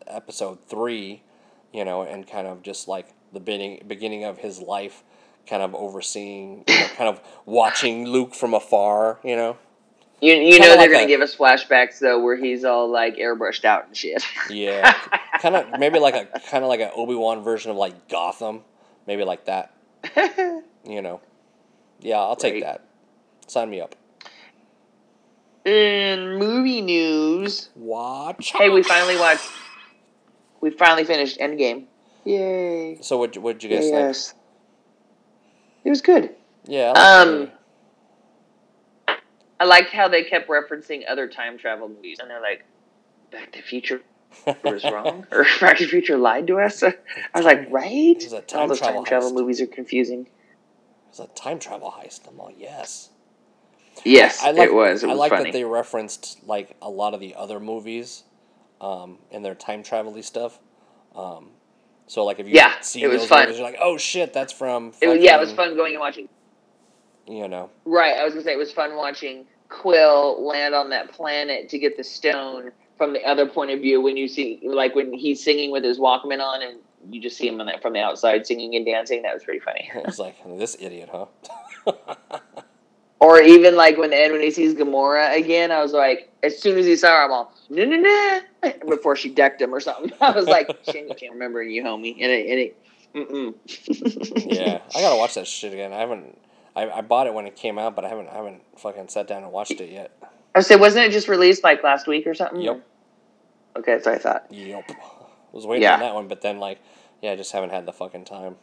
episode 0.07 0.59
three, 0.69 1.23
you 1.73 1.85
know, 1.85 2.03
and 2.03 2.27
kind 2.27 2.47
of 2.47 2.63
just 2.63 2.89
like 2.89 3.09
the 3.33 3.41
beginning 3.41 3.83
beginning 3.87 4.25
of 4.25 4.39
his 4.39 4.61
life, 4.61 5.03
kind 5.47 5.63
of 5.63 5.75
overseeing, 5.75 6.65
you 6.69 6.79
know, 6.79 6.87
kind 6.97 7.09
of 7.09 7.21
watching 7.45 8.07
Luke 8.07 8.35
from 8.35 8.55
afar, 8.55 9.19
you 9.25 9.37
know. 9.37 9.57
You, 10.21 10.33
you 10.33 10.59
know 10.59 10.67
they're 10.69 10.77
like 10.79 10.91
gonna 10.91 11.05
a- 11.05 11.09
give 11.09 11.21
us 11.21 11.37
flashbacks 11.37 11.99
though, 11.99 12.23
where 12.23 12.37
he's 12.37 12.65
all 12.65 12.89
like 12.91 13.17
airbrushed 13.17 13.65
out 13.67 13.87
and 13.87 13.97
shit. 13.97 14.25
Yeah, 14.49 14.93
kind 15.41 15.57
of 15.57 15.79
maybe 15.79 15.99
like 15.99 16.15
a 16.15 16.25
kind 16.41 16.65
of 16.65 16.69
like 16.69 16.81
an 16.81 16.91
Obi 16.97 17.15
Wan 17.15 17.43
version 17.43 17.71
of 17.71 17.77
like 17.77 18.09
Gotham, 18.09 18.63
maybe 19.07 19.25
like 19.25 19.45
that, 19.45 19.75
you 20.87 21.03
know. 21.03 21.21
Yeah, 22.01 22.17
I'll 22.19 22.37
take 22.37 22.55
Right. 22.55 22.63
that. 22.63 22.85
Sign 23.47 23.69
me 23.71 23.81
up. 23.81 23.95
In 25.65 26.39
movie 26.39 26.81
news, 26.81 27.71
Watch. 27.75 28.53
hey, 28.53 28.71
we 28.71 28.83
finally 28.83 29.17
watched. 29.17 29.49
We 30.61 30.71
finally 30.71 31.05
finished 31.05 31.39
Endgame. 31.41 31.85
Yay! 32.25 32.99
So 33.03 33.19
what? 33.19 33.37
What'd 33.37 33.63
you 33.65 33.71
guys 33.71 33.91
think? 33.91 34.39
It 35.85 35.91
was 35.91 36.01
good. 36.03 36.35
Yeah. 36.67 36.91
Um, 36.93 37.29
movie. 37.29 37.53
I 39.59 39.65
liked 39.65 39.91
how 39.91 40.09
they 40.09 40.25
kept 40.25 40.49
referencing 40.49 41.03
other 41.09 41.29
time 41.29 41.59
travel 41.59 41.89
movies, 41.89 42.19
and 42.21 42.31
they're 42.31 42.41
like, 42.41 42.65
"Back 43.31 43.53
to 43.53 43.61
the 43.61 43.65
Future 43.67 44.03
was 44.63 44.85
wrong," 44.85 45.27
or 45.33 45.47
"Back 45.61 45.79
to 45.79 45.85
the 45.85 45.91
Future 45.91 46.17
lied 46.17 46.47
to 46.49 46.61
us." 46.61 46.83
I 46.83 46.95
was 47.35 47.45
like, 47.45 47.71
"Right." 47.71 48.17
Was 48.17 48.33
All 48.33 48.43
travel 48.43 48.77
time 48.77 49.05
travel 49.05 49.31
heist. 49.31 49.35
movies 49.35 49.61
are 49.61 49.67
confusing. 49.67 50.29
It's 51.09 51.19
a 51.19 51.27
time 51.29 51.59
travel 51.59 51.91
heist. 51.91 52.29
I'm 52.29 52.37
like, 52.37 52.57
yes. 52.59 53.11
Yes, 54.05 54.43
I 54.43 54.51
like. 54.51 54.69
it 54.69 54.75
was. 54.75 55.03
It 55.03 55.09
I 55.09 55.15
like 55.15 55.31
funny. 55.31 55.45
that 55.45 55.53
they 55.55 55.65
referenced 55.65 56.47
like 56.47 56.77
a 56.83 56.91
lot 56.91 57.15
of 57.15 57.21
the 57.21 57.35
other 57.35 57.59
movies, 57.59 58.25
um, 58.81 59.19
in 59.31 59.43
their 59.43 59.55
time 59.55 59.83
travel 59.83 60.23
stuff. 60.23 60.61
Um, 61.15 61.49
so 62.07 62.25
like 62.25 62.39
if 62.39 62.47
you 62.47 62.55
yeah, 62.55 62.75
see 62.83 63.07
those 63.07 63.27
fun. 63.27 63.45
movies, 63.45 63.59
you're 63.59 63.67
like, 63.67 63.79
oh 63.81 63.97
shit, 63.97 64.35
that's 64.35 64.53
from. 64.53 64.93
It 65.01 65.09
was, 65.09 65.19
yeah, 65.21 65.37
it 65.37 65.41
was 65.41 65.53
fun 65.53 65.75
going 65.75 65.95
and 65.95 66.01
watching. 66.01 66.29
You 67.27 67.49
know. 67.49 67.71
Right, 67.85 68.17
I 68.17 68.25
was 68.25 68.35
gonna 68.35 68.45
say 68.45 68.53
it 68.53 68.59
was 68.59 68.73
fun 68.73 68.97
watching 68.97 69.47
Quill 69.69 70.47
land 70.47 70.75
on 70.75 70.91
that 70.91 71.11
planet 71.11 71.69
to 71.71 71.79
get 71.79 71.97
the 71.97 72.05
stone 72.05 72.71
from 72.97 73.13
the 73.13 73.25
other 73.25 73.47
point 73.47 73.73
of 73.73 73.81
view. 73.81 74.01
When 74.01 74.17
you 74.17 74.29
see, 74.29 74.61
like 74.63 74.95
when 74.95 75.13
he's 75.13 75.43
singing 75.43 75.73
with 75.73 75.83
his 75.83 75.99
Walkman 75.99 76.41
on, 76.41 76.63
and 76.63 76.79
you 77.11 77.21
just 77.21 77.37
see 77.37 77.49
him 77.49 77.61
on 77.61 77.67
that 77.67 77.83
from 77.83 77.93
the 77.93 78.01
outside 78.01 78.47
singing 78.47 78.75
and 78.75 78.87
dancing. 78.87 79.23
That 79.23 79.35
was 79.35 79.45
pretty 79.45 79.61
funny. 79.61 79.91
It's 80.07 80.19
like 80.19 80.37
this 80.59 80.77
idiot, 80.79 81.11
huh? 81.13 81.27
or 83.21 83.41
even 83.41 83.77
like 83.77 83.97
when 83.99 84.11
the 84.11 84.17
end 84.17 84.33
when 84.33 84.43
he 84.43 84.51
sees 84.51 84.75
Gamora 84.75 85.37
again, 85.37 85.71
I 85.71 85.83
was 85.83 85.93
like, 85.93 86.31
as 86.43 86.59
soon 86.59 86.79
as 86.79 86.87
he 86.87 86.97
saw 86.97 87.09
her, 87.09 87.25
I'm 87.25 87.33
all 87.33 87.53
no 87.71 87.85
no 87.85 87.97
no 87.97 88.41
before 88.89 89.17
she 89.17 89.31
decked 89.31 89.61
him 89.61 89.75
or 89.75 89.81
something. 89.81 90.13
I 90.21 90.31
was 90.33 90.47
like, 90.47 90.69
shame 90.91 91.09
you 91.09 91.15
can't 91.15 91.33
remember 91.33 91.63
you, 91.63 91.83
homie. 91.83 92.17
And 92.21 92.33
it, 92.33 92.47
and 92.51 92.61
it 92.61 92.77
mm-mm. 93.15 94.53
yeah, 94.53 94.81
I 94.95 95.01
gotta 95.01 95.17
watch 95.17 95.35
that 95.35 95.47
shit 95.47 95.73
again. 95.73 95.93
I 95.93 95.99
haven't. 95.99 96.39
I, 96.77 96.99
I 96.99 97.01
bought 97.01 97.27
it 97.27 97.35
when 97.35 97.47
it 97.47 97.57
came 97.57 97.79
out, 97.79 97.97
but 97.97 98.05
I 98.05 98.09
haven't. 98.09 98.29
I 98.29 98.35
haven't 98.35 98.63
fucking 98.79 99.09
sat 99.09 99.27
down 99.27 99.43
and 99.43 99.51
watched 99.51 99.81
it 99.81 99.91
yet. 99.91 100.13
I 100.55 100.61
said, 100.61 100.79
wasn't 100.79 101.07
it 101.07 101.11
just 101.13 101.27
released 101.29 101.65
like 101.65 101.83
last 101.83 102.07
week 102.07 102.27
or 102.27 102.35
something? 102.35 102.61
Yep. 102.61 102.87
Okay, 103.79 103.93
that's 103.95 104.07
what 104.07 104.15
I 104.15 104.19
thought. 104.19 104.47
Yep. 104.51 104.91
Was 105.53 105.67
waiting 105.67 105.83
Yeah. 105.85 105.95
on 105.95 106.01
that 106.01 106.15
one, 106.15 106.29
but 106.29 106.43
then 106.43 106.59
like, 106.59 106.81
yeah, 107.23 107.33
I 107.33 107.37
just 107.37 107.53
haven't 107.53 107.71
had 107.71 107.87
the 107.87 107.93
fucking 107.93 108.25
time. 108.27 108.57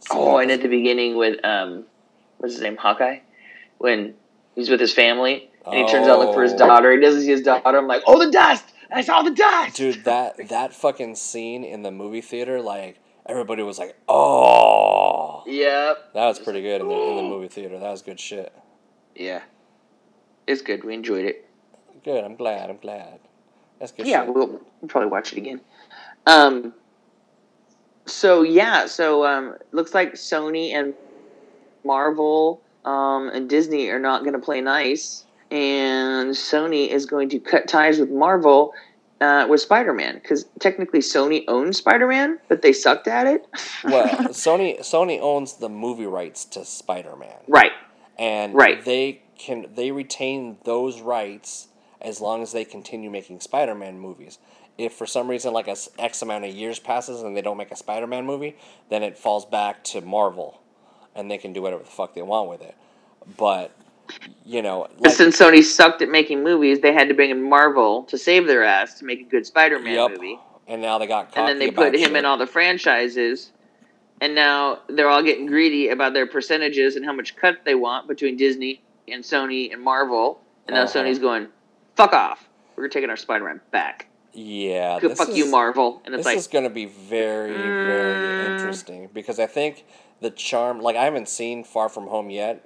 So, 0.00 0.10
Oh, 0.16 0.38
and 0.38 0.50
at 0.50 0.62
the 0.62 0.68
beginning 0.68 1.16
with 1.16 1.44
um, 1.44 1.84
what's 2.38 2.54
his 2.54 2.62
name, 2.62 2.76
Hawkeye, 2.76 3.18
when 3.78 4.14
he's 4.54 4.70
with 4.70 4.80
his 4.80 4.92
family 4.92 5.50
and 5.66 5.74
he 5.74 5.86
turns 5.92 6.06
out 6.08 6.18
look 6.20 6.34
for 6.34 6.42
his 6.42 6.52
Oh. 6.54 6.58
daughter. 6.58 6.92
He 6.92 7.00
doesn't 7.00 7.22
see 7.22 7.30
his 7.30 7.42
daughter. 7.42 7.76
I'm 7.78 7.86
like, 7.88 8.02
oh, 8.06 8.24
the 8.24 8.30
dust! 8.30 8.64
I 8.92 9.02
saw 9.02 9.22
the 9.22 9.30
dust. 9.32 9.76
dude, 9.76 10.04
that 10.04 10.48
that 10.48 10.72
fucking 10.72 11.14
scene 11.16 11.62
in 11.64 11.82
the 11.82 11.90
movie 11.90 12.20
theater, 12.22 12.60
like 12.62 12.98
everybody 13.28 13.62
was 13.62 13.78
like, 13.78 13.96
"Oh, 14.08 15.42
Yeah. 15.46 15.94
that 16.14 16.26
was 16.26 16.38
pretty 16.38 16.62
good 16.62 16.80
in 16.80 16.88
the 16.88 16.94
in 16.94 17.16
the 17.16 17.22
movie 17.22 17.48
theater. 17.48 17.78
That 17.78 17.90
was 17.90 18.02
good 18.02 18.18
shit." 18.20 18.52
Yeah. 19.14 19.42
It's 20.46 20.62
good. 20.62 20.84
We 20.84 20.94
enjoyed 20.94 21.24
it. 21.26 21.46
Good. 22.04 22.24
I'm 22.24 22.36
glad. 22.36 22.70
I'm 22.70 22.78
glad. 22.78 23.20
That's 23.78 23.92
good. 23.92 24.06
yeah, 24.06 24.24
shit. 24.24 24.34
we'll, 24.34 24.48
we'll 24.80 24.88
probably 24.88 25.10
watch 25.10 25.32
it 25.32 25.38
again. 25.38 25.60
Um. 26.26 26.72
So 28.06 28.42
yeah, 28.42 28.86
so 28.86 29.26
um, 29.26 29.56
looks 29.72 29.92
like 29.92 30.14
Sony 30.14 30.72
and 30.72 30.94
Marvel 31.84 32.62
um, 32.86 33.28
and 33.28 33.48
Disney 33.50 33.88
are 33.90 33.98
not 33.98 34.22
going 34.22 34.32
to 34.32 34.38
play 34.38 34.62
nice, 34.62 35.26
and 35.50 36.30
Sony 36.30 36.88
is 36.88 37.04
going 37.04 37.28
to 37.30 37.38
cut 37.38 37.68
ties 37.68 37.98
with 37.98 38.10
Marvel 38.10 38.72
uh, 39.20 39.46
with 39.48 39.60
Spider 39.60 39.92
Man 39.92 40.14
because 40.14 40.46
technically 40.60 41.00
Sony 41.00 41.44
owns 41.48 41.78
Spider 41.78 42.06
Man, 42.06 42.38
but 42.48 42.62
they 42.62 42.72
sucked 42.72 43.08
at 43.08 43.26
it. 43.26 43.46
well, 43.84 44.08
Sony 44.28 44.80
Sony 44.80 45.18
owns 45.20 45.54
the 45.58 45.68
movie 45.68 46.06
rights 46.06 46.44
to 46.46 46.64
Spider-Man. 46.64 47.36
right. 47.48 47.72
and 48.18 48.54
Right. 48.54 48.84
they 48.84 49.22
can 49.38 49.66
they 49.74 49.90
retain 49.92 50.58
those 50.64 51.00
rights 51.00 51.68
as 52.00 52.20
long 52.20 52.42
as 52.42 52.52
they 52.52 52.64
continue 52.64 53.10
making 53.10 53.40
Spider-Man 53.40 53.98
movies. 53.98 54.38
If 54.76 54.92
for 54.92 55.06
some 55.06 55.28
reason 55.28 55.52
like 55.52 55.66
a 55.68 55.76
X 55.98 56.22
amount 56.22 56.44
of 56.44 56.54
years 56.54 56.78
passes 56.78 57.22
and 57.22 57.36
they 57.36 57.42
don't 57.42 57.56
make 57.56 57.72
a 57.72 57.76
Spider-Man 57.76 58.24
movie, 58.24 58.56
then 58.90 59.02
it 59.02 59.18
falls 59.18 59.44
back 59.44 59.82
to 59.84 60.00
Marvel, 60.00 60.60
and 61.16 61.28
they 61.28 61.38
can 61.38 61.52
do 61.52 61.62
whatever 61.62 61.82
the 61.82 61.90
fuck 61.90 62.14
they 62.14 62.22
want 62.22 62.48
with 62.48 62.62
it. 62.62 62.76
But 63.36 63.72
you 64.48 64.62
know, 64.62 64.88
like, 64.98 65.12
Since 65.12 65.38
Sony 65.38 65.62
sucked 65.62 66.00
at 66.00 66.08
making 66.08 66.42
movies, 66.42 66.80
they 66.80 66.92
had 66.94 67.08
to 67.08 67.14
bring 67.14 67.28
in 67.30 67.42
Marvel 67.42 68.04
to 68.04 68.16
save 68.16 68.46
their 68.46 68.64
ass 68.64 68.98
to 68.98 69.04
make 69.04 69.20
a 69.20 69.24
good 69.24 69.44
Spider 69.44 69.78
Man 69.78 69.94
Yup. 69.94 70.10
movie. 70.12 70.38
and 70.66 70.80
now 70.80 70.96
they 70.98 71.06
got 71.06 71.36
and 71.36 71.46
then 71.46 71.58
they 71.58 71.70
put 71.70 71.94
him 71.94 72.00
shit. 72.08 72.16
in 72.16 72.24
all 72.24 72.38
the 72.38 72.46
franchises 72.46 73.52
and 74.22 74.34
now 74.34 74.78
they're 74.88 75.08
all 75.08 75.22
getting 75.22 75.46
greedy 75.46 75.88
about 75.90 76.12
their 76.14 76.26
percentages 76.26 76.96
and 76.96 77.04
how 77.04 77.12
much 77.12 77.36
cut 77.36 77.56
they 77.64 77.74
want 77.74 78.08
between 78.08 78.36
disney 78.36 78.82
and 79.06 79.22
sony 79.24 79.72
and 79.72 79.80
marvel 79.82 80.40
and 80.66 80.74
now 80.74 80.82
Uh-huh. 80.82 80.92
sony's 81.04 81.18
going 81.18 81.48
fuck 81.96 82.12
off 82.12 82.48
we're 82.76 82.88
taking 82.88 83.08
our 83.10 83.16
spider-man 83.16 83.60
back 83.70 84.06
Yeah, 84.34 84.98
Go 85.00 85.14
fuck 85.14 85.34
you 85.34 85.46
marvel 85.50 86.02
and 86.04 86.14
it's 86.14 86.20
this 86.20 86.26
like 86.26 86.36
is 86.38 86.46
going 86.48 86.64
to 86.64 86.70
be 86.70 86.86
very, 86.86 87.52
very 87.52 88.26
Mm. 88.28 88.46
interesting 88.52 89.08
because 89.12 89.38
I 89.40 89.46
think 89.46 89.84
the 90.20 90.30
charm, 90.30 90.80
like 90.80 90.96
I 90.96 91.04
haven't 91.04 91.28
seen 91.28 91.64
Far 91.64 91.88
From 91.88 92.06
Home 92.08 92.28
yet, 92.30 92.64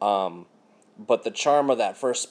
um, 0.00 0.46
but 1.06 1.24
the 1.24 1.30
charm 1.30 1.70
of 1.70 1.78
that 1.78 1.96
first 1.96 2.28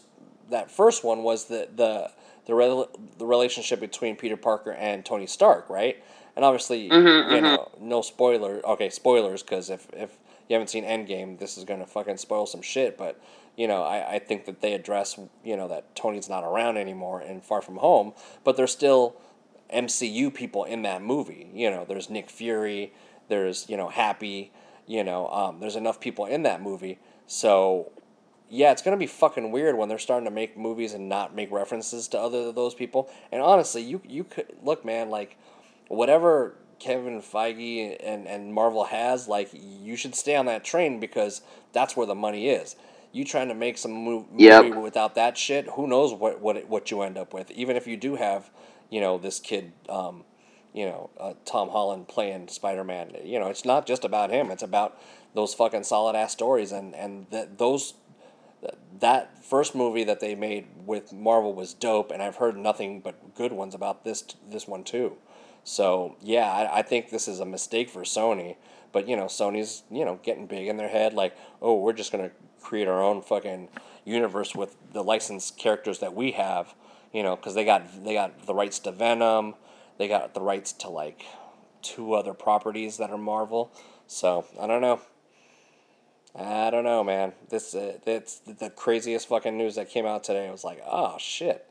that 0.50 0.72
first 0.72 1.04
one 1.04 1.24
was 1.24 1.46
the 1.46 1.68
the 1.76 2.12
the, 2.46 2.56
rel- 2.56 2.90
the 3.20 3.26
relationship 3.26 3.80
between 3.80 4.16
Peter 4.16 4.38
Parker 4.38 4.72
and 4.72 5.06
Tony 5.06 5.28
Stark, 5.28 5.70
right? 5.70 6.02
And 6.36 6.44
obviously, 6.46 6.90
Mhm, 6.90 7.32
you 7.32 7.38
mhm. 7.40 7.44
know, 7.44 7.72
no 7.80 8.02
spoiler. 8.02 8.62
Okay, 8.66 8.90
spoilers 8.90 9.44
because 9.44 9.70
if 9.70 9.88
if 9.94 10.18
you 10.48 10.56
haven't 10.56 10.70
seen 10.70 10.84
Endgame, 10.86 11.38
this 11.38 11.58
is 11.58 11.64
going 11.66 11.80
to 11.80 11.86
fucking 11.86 12.18
spoil 12.18 12.46
some 12.46 12.62
shit. 12.62 12.98
But 12.98 13.20
you 13.58 13.68
know, 13.68 13.84
I, 13.84 14.16
I 14.16 14.20
think 14.20 14.46
that 14.46 14.62
they 14.62 14.74
address 14.74 15.20
you 15.44 15.58
know 15.58 15.68
that 15.68 15.96
Tony's 15.96 16.30
not 16.30 16.44
around 16.44 16.78
anymore 16.78 17.20
and 17.20 17.44
Far 17.44 17.62
From 17.62 17.78
Home, 17.78 18.14
but 18.44 18.56
there's 18.58 18.72
still 18.72 19.16
MCU 19.74 20.34
people 20.34 20.64
in 20.64 20.82
that 20.84 21.02
movie. 21.04 21.50
You 21.54 21.70
know, 21.70 21.86
there's 21.88 22.10
Nick 22.10 22.30
Fury, 22.30 22.94
there's 23.28 23.70
you 23.70 23.78
know 23.78 23.90
Happy, 23.90 24.52
you 24.88 25.04
know, 25.04 25.28
um, 25.30 25.60
there's 25.60 25.76
enough 25.76 26.00
people 26.00 26.26
in 26.26 26.44
that 26.44 26.62
movie. 26.62 26.98
So 27.28 27.92
yeah, 28.50 28.72
it's 28.72 28.82
gonna 28.82 28.98
be 28.98 29.08
fucking 29.08 29.52
weird 29.52 29.78
when 29.78 29.90
they're 29.90 29.98
starting 30.00 30.26
to 30.26 30.32
make 30.34 30.58
movies 30.58 30.94
and 30.94 31.10
not 31.10 31.36
make 31.36 31.52
references 31.52 32.08
to 32.10 32.20
other 32.20 32.40
of 32.50 32.56
those 32.56 32.74
people. 32.76 33.10
And 33.32 33.42
honestly, 33.42 33.82
you 33.82 34.02
you 34.08 34.24
could 34.24 34.48
look, 34.64 34.86
man, 34.86 35.10
like 35.10 35.38
whatever 35.88 36.56
Kevin 36.80 37.22
Feige 37.22 37.98
and 38.04 38.28
and 38.28 38.54
Marvel 38.54 38.86
has, 38.86 39.28
like 39.28 39.50
you 39.54 39.96
should 39.96 40.16
stay 40.16 40.36
on 40.36 40.46
that 40.48 40.64
train 40.64 41.00
because 41.00 41.42
that's 41.74 41.96
where 41.98 42.08
the 42.08 42.16
money 42.16 42.50
is. 42.50 42.76
You 43.12 43.26
trying 43.26 43.48
to 43.50 43.56
make 43.56 43.78
some 43.78 43.92
mov- 43.92 44.32
movie 44.32 44.72
Yep. 44.72 44.76
without 44.82 45.16
that 45.16 45.38
shit? 45.38 45.68
Who 45.72 45.88
knows 45.88 46.14
what 46.14 46.42
what 46.42 46.58
it, 46.58 46.70
what 46.70 46.92
you 46.92 47.02
end 47.02 47.18
up 47.18 47.34
with? 47.34 47.52
Even 47.52 47.76
if 47.76 47.88
you 47.88 47.98
do 47.98 48.16
have, 48.16 48.50
you 48.90 49.02
know, 49.02 49.18
this 49.18 49.40
kid, 49.40 49.72
um, 49.90 50.24
you 50.74 50.86
know, 50.86 51.10
uh, 51.20 51.34
Tom 51.46 51.70
Holland 51.70 52.08
playing 52.08 52.48
Spider 52.50 52.84
Man. 52.84 53.12
You 53.24 53.40
know, 53.40 53.48
it's 53.48 53.66
not 53.66 53.86
just 53.88 54.06
about 54.06 54.30
him. 54.32 54.52
It's 54.52 54.64
about 54.64 55.00
those 55.34 55.54
fucking 55.54 55.84
solid 55.84 56.16
ass 56.16 56.32
stories 56.32 56.72
and 56.72 56.96
and 56.96 57.28
that 57.32 57.58
those 57.58 57.94
that 59.00 59.44
first 59.44 59.76
movie 59.76 60.04
that 60.04 60.20
they 60.20 60.36
made 60.36 60.68
with 60.86 61.14
Marvel 61.14 61.54
was 61.54 61.74
dope, 61.74 62.12
and 62.12 62.22
I've 62.22 62.38
heard 62.38 62.58
nothing 62.58 63.00
but 63.00 63.36
good 63.36 63.52
ones 63.52 63.74
about 63.74 64.04
this 64.04 64.24
this 64.50 64.68
one 64.68 64.84
too. 64.84 65.18
So 65.64 66.16
yeah, 66.22 66.52
I, 66.52 66.80
I 66.80 66.82
think 66.82 67.10
this 67.10 67.28
is 67.28 67.40
a 67.40 67.46
mistake 67.46 67.90
for 67.90 68.02
Sony. 68.02 68.56
But 68.92 69.08
you 69.08 69.16
know, 69.16 69.26
Sony's 69.26 69.84
you 69.92 70.04
know 70.06 70.20
getting 70.24 70.48
big 70.48 70.68
in 70.68 70.78
their 70.78 70.90
head, 70.90 71.14
like, 71.14 71.36
oh, 71.62 71.76
we're 71.76 71.94
just 71.94 72.12
gonna 72.12 72.32
create 72.62 72.88
our 72.88 73.02
own 73.02 73.22
fucking 73.22 73.70
universe 74.04 74.56
with 74.56 74.76
the 74.92 75.04
licensed 75.04 75.58
characters 75.58 76.00
that 76.00 76.14
we 76.14 76.32
have. 76.32 76.74
You 77.14 77.24
know, 77.24 77.36
because 77.36 77.56
they 77.56 77.66
got 77.66 78.04
they 78.04 78.14
got 78.14 78.46
the 78.46 78.54
rights 78.54 78.80
to 78.80 78.92
Venom, 78.92 79.56
they 79.98 80.08
got 80.08 80.34
the 80.34 80.42
rights 80.42 80.74
to 80.74 80.90
like 80.90 81.24
two 81.82 82.14
other 82.14 82.34
properties 82.34 82.98
that 82.98 83.10
are 83.12 83.18
Marvel. 83.18 83.72
So 84.08 84.46
I 84.60 84.68
don't 84.68 84.82
know. 84.82 85.02
I 86.36 86.70
don't 86.70 86.84
know, 86.84 87.04
man. 87.04 87.34
This 87.50 87.74
uh, 87.74 87.98
it's 88.06 88.40
the 88.40 88.70
craziest 88.70 89.28
fucking 89.28 89.58
news 89.58 89.76
that 89.76 89.90
came 89.90 90.06
out 90.06 90.24
today. 90.24 90.48
I 90.48 90.52
was 90.52 90.64
like, 90.64 90.82
oh 90.86 91.16
shit, 91.18 91.66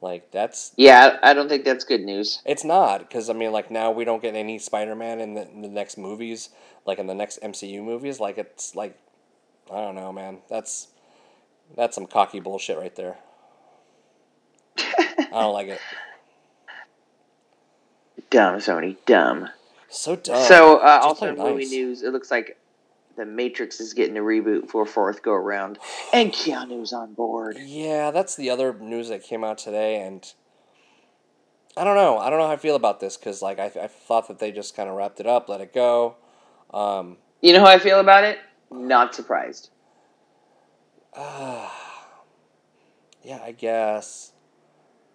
like 0.00 0.30
that's 0.30 0.72
Yeah, 0.76 1.18
I 1.22 1.34
don't 1.34 1.48
think 1.48 1.64
that's 1.64 1.84
good 1.84 2.02
news. 2.02 2.40
it's 2.44 2.64
not 2.64 3.00
because 3.00 3.28
I 3.28 3.32
mean, 3.32 3.52
like 3.52 3.70
now 3.70 3.90
we 3.90 4.04
don't 4.04 4.22
get 4.22 4.34
any 4.34 4.58
Spider 4.58 4.94
Man 4.94 5.20
in 5.20 5.34
the, 5.34 5.50
in 5.50 5.62
the 5.62 5.68
next 5.68 5.98
movies, 5.98 6.50
like 6.86 6.98
in 6.98 7.06
the 7.06 7.14
next 7.14 7.40
MCU 7.42 7.82
movies. 7.82 8.20
Like 8.20 8.38
it's 8.38 8.74
like, 8.74 8.96
I 9.70 9.80
don't 9.80 9.96
know, 9.96 10.12
man. 10.12 10.38
That's 10.48 10.88
that's 11.76 11.94
some 11.94 12.06
cocky 12.06 12.40
bullshit 12.40 12.78
right 12.78 12.94
there. 12.94 13.16
I 14.78 15.26
don't 15.32 15.52
like 15.52 15.68
it. 15.68 15.80
Dumb, 18.30 18.56
Sony. 18.56 18.96
Dumb. 19.06 19.48
So 19.90 20.16
dumb. 20.16 20.46
so, 20.46 20.78
uh, 20.78 21.00
also 21.02 21.28
in 21.28 21.38
movie 21.38 21.64
nice. 21.64 21.70
news, 21.70 22.02
it 22.02 22.12
looks 22.12 22.30
like 22.30 22.57
The 23.18 23.26
Matrix 23.26 23.80
is 23.80 23.94
getting 23.94 24.16
a 24.16 24.20
reboot 24.20 24.70
for 24.70 24.82
a 24.82 24.86
fourth 24.86 25.22
go 25.22 25.32
around, 25.32 25.80
and 26.12 26.32
Keanu's 26.32 26.92
on 26.92 27.14
board. 27.14 27.58
Yeah, 27.60 28.12
that's 28.12 28.36
the 28.36 28.48
other 28.48 28.72
news 28.72 29.08
that 29.08 29.24
came 29.24 29.42
out 29.42 29.58
today, 29.58 30.00
and 30.00 30.24
I 31.76 31.82
don't 31.82 31.96
know. 31.96 32.18
I 32.18 32.30
don't 32.30 32.38
know 32.38 32.46
how 32.46 32.52
I 32.52 32.58
feel 32.58 32.76
about 32.76 33.00
this 33.00 33.16
because 33.16 33.42
like 33.42 33.58
I, 33.58 33.64
I 33.64 33.88
thought 33.88 34.28
that 34.28 34.38
they 34.38 34.52
just 34.52 34.76
kind 34.76 34.88
of 34.88 34.94
wrapped 34.94 35.18
it 35.18 35.26
up, 35.26 35.48
let 35.48 35.60
it 35.60 35.74
go. 35.74 36.14
Um, 36.72 37.16
You 37.42 37.52
know 37.54 37.60
how 37.60 37.66
I 37.66 37.80
feel 37.80 37.98
about 37.98 38.22
it? 38.22 38.38
Not 38.70 39.16
surprised. 39.16 39.70
yeah, 41.16 41.68
I 43.42 43.52
guess. 43.58 44.30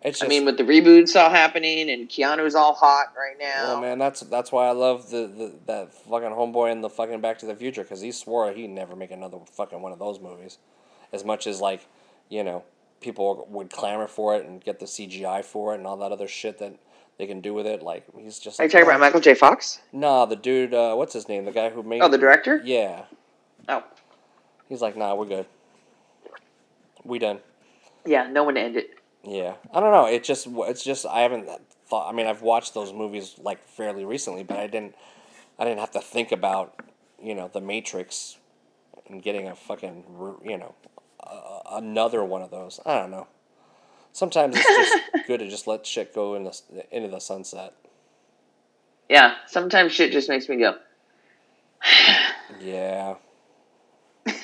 It's 0.03 0.19
just, 0.19 0.25
I 0.25 0.27
mean, 0.27 0.43
with 0.45 0.57
the 0.57 0.63
reboots 0.63 1.15
all 1.15 1.29
happening 1.29 1.89
and 1.89 2.09
Keanu's 2.09 2.55
all 2.55 2.73
hot 2.73 3.13
right 3.17 3.37
now. 3.39 3.63
well, 3.73 3.81
man, 3.81 3.97
that's 3.99 4.19
that's 4.21 4.51
why 4.51 4.67
I 4.67 4.71
love 4.71 5.09
the, 5.09 5.27
the 5.27 5.53
that 5.67 5.93
fucking 5.93 6.29
homeboy 6.29 6.71
in 6.71 6.81
the 6.81 6.89
fucking 6.89 7.21
Back 7.21 7.39
to 7.39 7.45
the 7.45 7.55
Future 7.55 7.83
because 7.83 8.01
he 8.01 8.11
swore 8.11 8.51
he'd 8.51 8.67
never 8.69 8.95
make 8.95 9.11
another 9.11 9.37
fucking 9.53 9.81
one 9.81 9.91
of 9.93 9.99
those 9.99 10.19
movies. 10.19 10.57
As 11.13 11.23
much 11.23 11.47
as 11.47 11.61
like, 11.61 11.87
you 12.29 12.43
know, 12.43 12.63
people 12.99 13.47
would 13.49 13.69
clamor 13.71 14.07
for 14.07 14.35
it 14.35 14.45
and 14.45 14.61
get 14.63 14.79
the 14.79 14.85
CGI 14.87 15.43
for 15.45 15.73
it 15.73 15.77
and 15.77 15.87
all 15.87 15.95
that 15.97 16.11
other 16.11 16.27
shit 16.27 16.57
that 16.59 16.73
they 17.17 17.25
can 17.27 17.39
do 17.39 17.53
with 17.53 17.65
it. 17.65 17.81
Like 17.81 18.03
he's 18.17 18.39
just. 18.39 18.59
Are 18.59 18.63
you 18.63 18.67
Like, 18.67 18.71
talking 18.73 18.87
about 18.87 18.99
Michael 18.99 19.21
J. 19.21 19.35
Fox? 19.35 19.81
Nah, 19.93 20.25
the 20.25 20.35
dude. 20.35 20.73
Uh, 20.73 20.95
what's 20.95 21.13
his 21.13 21.29
name? 21.29 21.45
The 21.45 21.51
guy 21.51 21.69
who 21.69 21.81
made. 21.83 22.01
Oh, 22.01 22.09
the 22.09 22.17
director? 22.17 22.59
Yeah, 22.65 23.03
Oh, 23.69 23.83
he's 24.67 24.81
like, 24.81 24.97
nah, 24.97 25.15
we're 25.15 25.27
good. 25.27 25.45
We 27.05 27.19
done. 27.19 27.39
yeah. 28.05 28.27
No 28.29 28.43
one 28.43 28.55
to 28.55 28.61
end 28.61 28.75
it. 28.77 28.89
Yeah, 29.23 29.55
I 29.73 29.79
don't 29.79 29.91
know. 29.91 30.05
It 30.05 30.23
just 30.23 30.47
it's 30.49 30.83
just 30.83 31.05
I 31.05 31.21
haven't 31.21 31.49
thought. 31.87 32.09
I 32.09 32.15
mean, 32.15 32.27
I've 32.27 32.41
watched 32.41 32.73
those 32.73 32.91
movies 32.91 33.35
like 33.39 33.63
fairly 33.65 34.05
recently, 34.05 34.43
but 34.43 34.57
I 34.57 34.67
didn't 34.67 34.95
I 35.57 35.63
didn't 35.63 35.79
have 35.79 35.91
to 35.91 36.01
think 36.01 36.31
about 36.31 36.75
you 37.21 37.33
know 37.33 37.49
the 37.51 37.61
Matrix 37.61 38.37
and 39.07 39.21
getting 39.23 39.47
a 39.47 39.55
fucking 39.55 40.03
you 40.43 40.57
know 40.57 40.75
uh, 41.21 41.59
another 41.71 42.23
one 42.23 42.41
of 42.41 42.51
those. 42.51 42.79
I 42.85 42.99
don't 42.99 43.11
know. 43.11 43.27
Sometimes 44.11 44.55
it's 44.57 44.65
just 44.65 45.03
good 45.27 45.39
to 45.39 45.49
just 45.49 45.67
let 45.67 45.85
shit 45.85 46.13
go 46.13 46.35
in 46.35 46.43
the, 46.43 46.61
into 46.91 47.09
the 47.09 47.19
sunset. 47.19 47.73
Yeah. 49.09 49.35
Sometimes 49.47 49.91
shit 49.91 50.11
just 50.11 50.29
makes 50.29 50.47
me 50.47 50.57
go. 50.57 50.75
Yeah. 52.61 53.15
I, 54.27 54.35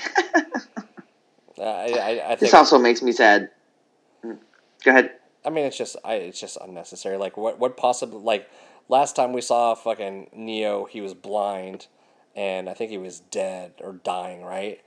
I, 1.60 2.22
I 2.24 2.28
think 2.30 2.40
This 2.40 2.54
also 2.54 2.80
makes 2.80 3.02
me 3.02 3.12
sad. 3.12 3.50
Go 4.84 4.92
ahead. 4.92 5.12
I 5.46 5.50
mean, 5.50 5.66
it's 5.66 5.78
just 5.78 5.96
I, 6.04 6.16
it's 6.16 6.40
just 6.40 6.58
unnecessary. 6.62 7.18
Like, 7.18 7.38
what, 7.38 7.60
what 7.60 7.78
possible? 7.78 8.22
Like, 8.22 8.50
last 8.88 9.16
time 9.16 9.34
we 9.34 9.42
saw 9.42 9.76
fucking 9.76 10.30
Neo, 10.34 10.86
he 10.86 11.02
was 11.02 11.14
blind, 11.14 11.88
and 12.36 12.70
I 12.70 12.74
think 12.74 12.92
he 12.92 12.98
was 12.98 13.20
dead 13.20 13.74
or 13.80 13.94
dying, 13.94 14.44
right? 14.44 14.82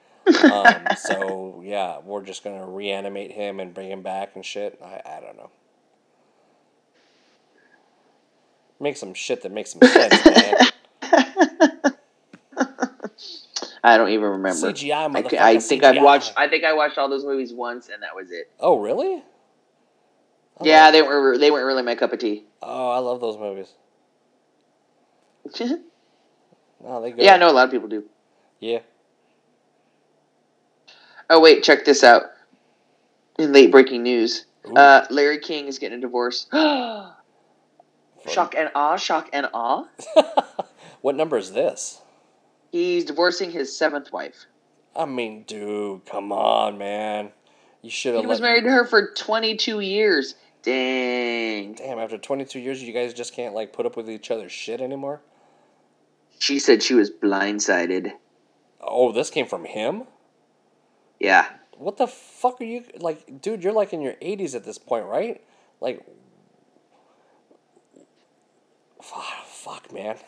um, 0.45 0.86
so 0.97 1.62
yeah, 1.64 1.99
we're 2.05 2.22
just 2.22 2.45
gonna 2.45 2.66
reanimate 2.66 3.32
him 3.32 3.61
and 3.61 3.72
bring 3.74 3.90
him 3.90 4.03
back 4.03 4.32
and 4.34 4.45
shit. 4.45 4.78
I, 4.84 5.01
I 5.05 5.20
don't 5.20 5.36
know. 5.36 5.51
Make 8.78 8.97
some 8.97 9.14
shit 9.14 9.43
that 9.43 9.53
makes 9.53 9.72
some 9.72 9.82
sense, 9.88 10.24
man. 10.26 10.57
I 13.84 13.97
don't 13.97 14.11
even 14.11 14.28
remember. 14.28 14.72
CGI, 14.72 15.38
I, 15.38 15.51
I 15.51 15.59
think 15.59 15.82
I've 15.82 16.03
watched. 16.03 16.32
I 16.36 16.49
think 16.49 16.64
I 16.64 16.72
watched 16.72 16.99
all 16.99 17.09
those 17.09 17.24
movies 17.24 17.53
once, 17.53 17.88
and 17.88 18.03
that 18.03 18.14
was 18.14 18.30
it. 18.30 18.51
Oh 18.61 18.78
really? 18.78 19.22
I 20.62 20.68
Yeah, 20.68 20.90
they 20.90 21.02
were 21.02 21.38
they 21.38 21.50
weren't 21.50 21.66
really 21.66 21.82
my 21.82 21.94
cup 21.94 22.12
of 22.12 22.18
tea. 22.18 22.44
Oh, 22.62 22.90
I 22.90 22.98
love 22.98 23.20
those 23.20 23.38
movies. 23.38 23.72
No, 26.84 27.00
they 27.00 27.12
go. 27.12 27.22
yeah, 27.22 27.34
I 27.34 27.36
know 27.36 27.48
a 27.48 27.52
lot 27.52 27.66
of 27.66 27.70
people 27.70 27.86
do. 27.86 28.02
Yeah. 28.58 28.80
Oh 31.30 31.40
wait, 31.40 31.62
check 31.62 31.84
this 31.84 32.02
out. 32.02 32.22
In 33.38 33.52
late 33.52 33.70
breaking 33.70 34.02
news, 34.02 34.46
uh, 34.74 35.06
Larry 35.08 35.38
King 35.38 35.68
is 35.68 35.78
getting 35.78 35.98
a 35.98 36.00
divorce. 36.00 36.48
Shock 36.52 37.14
and 38.56 38.72
awe! 38.74 38.96
Shock 38.96 39.30
and 39.32 39.46
awe! 39.54 39.84
what 41.02 41.14
number 41.14 41.36
is 41.36 41.52
this? 41.52 42.02
He's 42.70 43.04
divorcing 43.04 43.50
his 43.50 43.76
seventh 43.76 44.12
wife. 44.12 44.46
I 44.94 45.06
mean, 45.06 45.44
dude, 45.44 46.04
come 46.04 46.32
on, 46.32 46.78
man. 46.78 47.30
You 47.80 47.90
should 47.90 48.14
have. 48.14 48.22
He 48.22 48.26
was 48.26 48.40
married 48.40 48.64
to 48.64 48.70
her 48.70 48.86
for 48.86 49.12
twenty 49.14 49.56
two 49.56 49.80
years. 49.80 50.34
Dang. 50.62 51.74
Damn, 51.74 51.98
after 51.98 52.18
22 52.18 52.60
years, 52.60 52.82
you 52.82 52.92
guys 52.92 53.12
just 53.12 53.34
can't 53.34 53.54
like 53.54 53.72
put 53.72 53.86
up 53.86 53.96
with 53.96 54.08
each 54.08 54.30
other's 54.30 54.52
shit 54.52 54.80
anymore. 54.80 55.20
She 56.38 56.58
said 56.58 56.82
she 56.82 56.94
was 56.94 57.10
blindsided. 57.10 58.12
Oh, 58.80 59.12
this 59.12 59.30
came 59.30 59.46
from 59.46 59.64
him. 59.64 60.04
Yeah. 61.20 61.46
What 61.76 61.96
the 61.96 62.06
fuck 62.06 62.60
are 62.60 62.64
you 62.64 62.84
like, 62.98 63.40
dude? 63.40 63.62
You're 63.64 63.72
like 63.72 63.92
in 63.92 64.00
your 64.00 64.14
80s 64.14 64.54
at 64.54 64.64
this 64.64 64.78
point, 64.78 65.06
right? 65.06 65.42
Like, 65.80 66.04
fuck, 69.00 69.24
fuck 69.46 69.92
man. 69.92 70.16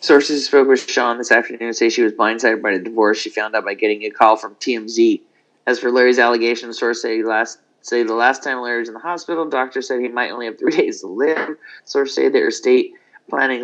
Sources 0.00 0.46
spoke 0.46 0.66
with 0.66 0.88
Shawn 0.88 1.18
this 1.18 1.30
afternoon 1.30 1.74
say 1.74 1.90
she 1.90 2.02
was 2.02 2.12
blindsided 2.12 2.62
by 2.62 2.72
the 2.72 2.78
divorce 2.82 3.18
she 3.18 3.28
found 3.28 3.54
out 3.54 3.64
by 3.64 3.74
getting 3.74 4.02
a 4.04 4.10
call 4.10 4.36
from 4.36 4.54
TMZ. 4.54 5.20
As 5.66 5.78
for 5.78 5.90
Larry's 5.92 6.18
allegations, 6.18 6.78
sources 6.78 7.02
say 7.02 7.22
last 7.22 7.58
say 7.82 8.02
the 8.02 8.14
last 8.14 8.42
time 8.42 8.60
Larry 8.60 8.80
was 8.80 8.88
in 8.88 8.94
the 8.94 9.00
hospital, 9.00 9.48
doctor 9.48 9.82
said 9.82 10.00
he 10.00 10.08
might 10.08 10.30
only 10.30 10.46
have 10.46 10.58
three 10.58 10.72
days 10.76 11.00
to 11.00 11.06
live. 11.06 11.56
Sources 11.84 12.14
say 12.14 12.28
their 12.28 12.48
estate 12.48 12.94
planning 13.28 13.62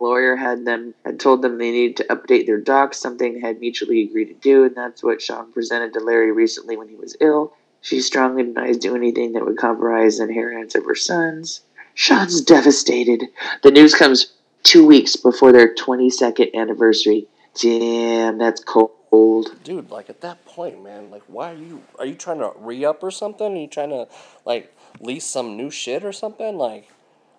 lawyer 0.00 0.36
had 0.36 0.64
them 0.64 0.94
had 1.04 1.18
told 1.18 1.42
them 1.42 1.58
they 1.58 1.70
needed 1.70 1.96
to 1.96 2.04
update 2.04 2.46
their 2.46 2.60
docs, 2.60 2.98
something 2.98 3.34
they 3.34 3.40
had 3.40 3.60
mutually 3.60 4.02
agreed 4.02 4.26
to 4.26 4.34
do, 4.34 4.64
and 4.64 4.76
that's 4.76 5.02
what 5.02 5.20
Shawn 5.20 5.52
presented 5.52 5.92
to 5.94 6.00
Larry 6.00 6.32
recently 6.32 6.76
when 6.76 6.88
he 6.88 6.94
was 6.94 7.16
ill. 7.20 7.52
She 7.80 8.00
strongly 8.00 8.42
denies 8.42 8.78
doing 8.78 9.02
anything 9.02 9.32
that 9.32 9.44
would 9.44 9.56
compromise 9.56 10.18
the 10.18 10.24
inheritance 10.24 10.74
of 10.74 10.84
her 10.84 10.94
sons. 10.94 11.62
Shawn's 11.94 12.40
devastated. 12.40 13.24
The 13.62 13.70
news 13.70 13.94
comes 13.94 14.32
two 14.62 14.86
weeks 14.86 15.16
before 15.16 15.52
their 15.52 15.74
22nd 15.74 16.54
anniversary. 16.54 17.26
Damn, 17.60 18.38
that's 18.38 18.62
cold. 18.62 18.90
Dude, 19.10 19.90
like 19.90 20.08
at 20.08 20.20
that 20.22 20.44
point, 20.44 20.82
man, 20.82 21.10
like 21.10 21.22
why 21.26 21.52
are 21.52 21.56
you 21.56 21.82
are 21.98 22.06
you 22.06 22.14
trying 22.14 22.38
to 22.38 22.52
re 22.56 22.84
up 22.84 23.02
or 23.02 23.10
something? 23.10 23.52
Are 23.52 23.60
you 23.60 23.66
trying 23.66 23.90
to 23.90 24.08
like 24.44 24.74
lease 25.00 25.24
some 25.24 25.56
new 25.56 25.70
shit 25.70 26.04
or 26.04 26.12
something? 26.12 26.56
Like 26.56 26.88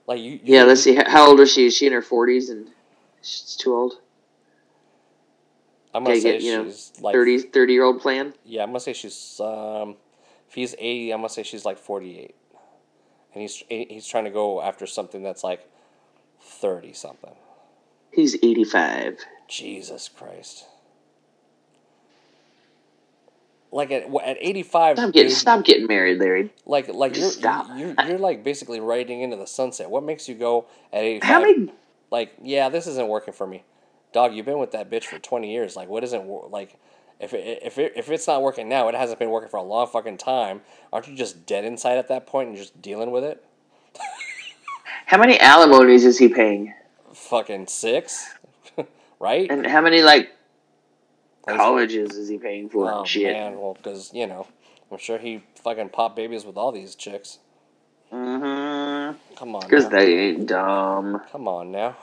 like 0.07 0.19
you, 0.19 0.33
you 0.33 0.39
Yeah, 0.43 0.63
let's 0.63 0.81
see. 0.81 0.95
How 0.95 1.29
old 1.29 1.39
is 1.39 1.51
she? 1.51 1.67
Is 1.67 1.75
she 1.75 1.87
in 1.87 1.93
her 1.93 2.01
40s 2.01 2.49
and 2.49 2.67
she's 3.21 3.55
too 3.55 3.73
old? 3.73 3.93
I'm 5.93 6.03
gonna 6.03 6.15
Gotta 6.15 6.21
say 6.21 6.31
get, 6.33 6.41
you 6.41 6.57
know, 6.57 6.65
she's 6.65 6.93
like 7.01 7.13
30, 7.13 7.39
30 7.39 7.73
year 7.73 7.83
old 7.83 7.99
plan? 7.99 8.33
Yeah, 8.45 8.63
I'm 8.63 8.69
gonna 8.69 8.79
say 8.79 8.93
she's 8.93 9.39
um, 9.39 9.95
if 10.47 10.53
he's 10.53 10.75
eighty, 10.77 11.11
I'm 11.11 11.19
gonna 11.19 11.29
say 11.29 11.43
she's 11.43 11.65
like 11.65 11.77
forty 11.77 12.19
eight, 12.19 12.35
and 13.33 13.41
he's 13.41 13.63
he's 13.69 14.07
trying 14.07 14.25
to 14.25 14.29
go 14.31 14.61
after 14.61 14.85
something 14.85 15.23
that's 15.23 15.43
like 15.43 15.67
thirty 16.41 16.93
something. 16.93 17.35
He's 18.11 18.35
85. 18.35 19.19
Jesus 19.47 20.09
Christ! 20.09 20.65
Like 23.71 23.91
at 23.91 24.03
at 24.23 24.37
eighty 24.39 24.63
five, 24.63 24.97
Stop 24.97 25.13
getting, 25.13 25.31
stop 25.31 25.63
getting 25.63 25.85
married, 25.87 26.19
Larry. 26.19 26.51
like 26.65 26.87
like 26.87 27.15
you're, 27.15 27.29
stop. 27.29 27.67
you're 27.77 27.89
you're 27.89 28.07
you're 28.07 28.17
like 28.19 28.43
basically 28.43 28.79
riding 28.79 29.21
into 29.21 29.37
the 29.37 29.45
sunset. 29.45 29.89
What 29.91 30.03
makes 30.03 30.27
you 30.27 30.35
go 30.35 30.65
at 30.91 31.03
eighty 31.03 31.25
How 31.25 31.39
many? 31.41 31.71
Like 32.09 32.33
yeah, 32.41 32.69
this 32.69 32.87
isn't 32.87 33.07
working 33.07 33.33
for 33.33 33.45
me, 33.45 33.63
dog. 34.11 34.33
You've 34.33 34.47
been 34.47 34.57
with 34.57 34.71
that 34.71 34.89
bitch 34.89 35.03
for 35.03 35.19
twenty 35.19 35.51
years. 35.53 35.75
Like 35.75 35.87
what 35.87 36.03
isn't 36.03 36.27
like. 36.51 36.79
If 37.19 37.33
it, 37.33 37.59
if 37.63 37.77
it, 37.77 37.93
if 37.97 38.09
it's 38.09 38.25
not 38.27 38.41
working 38.41 38.69
now, 38.69 38.87
it 38.87 38.95
hasn't 38.95 39.19
been 39.19 39.29
working 39.29 39.49
for 39.49 39.57
a 39.57 39.61
long 39.61 39.87
fucking 39.87 40.17
time. 40.17 40.61
Aren't 40.93 41.09
you 41.09 41.15
just 41.17 41.45
dead 41.45 41.65
inside 41.65 41.97
at 41.97 42.07
that 42.07 42.25
point 42.25 42.47
and 42.47 42.57
just 42.57 42.81
dealing 42.81 43.11
with 43.11 43.25
it? 43.25 43.43
How 45.05 45.17
many 45.17 45.39
alimonies 45.39 46.05
is 46.05 46.17
he 46.17 46.29
paying? 46.29 46.73
Fucking 47.13 47.67
six, 47.67 48.33
right? 49.19 49.49
And 49.51 49.65
how 49.67 49.81
many 49.81 50.01
Like, 50.01 50.31
colleges 51.57 52.15
is 52.15 52.27
he 52.29 52.37
paying 52.37 52.69
for? 52.69 52.91
Oh 52.91 52.99
and 52.99 53.07
shit. 53.07 53.33
man, 53.33 53.57
well, 53.59 53.73
because 53.73 54.11
you 54.13 54.27
know, 54.27 54.47
I'm 54.91 54.97
sure 54.97 55.17
he 55.17 55.43
fucking 55.63 55.89
popped 55.89 56.15
babies 56.15 56.45
with 56.45 56.57
all 56.57 56.71
these 56.71 56.95
chicks. 56.95 57.39
Mm-hmm. 58.11 59.35
Come 59.35 59.55
on, 59.55 59.61
Because 59.61 59.89
they 59.89 60.17
ain't 60.29 60.47
dumb. 60.47 61.21
come 61.31 61.47
on 61.47 61.71
now. 61.71 61.95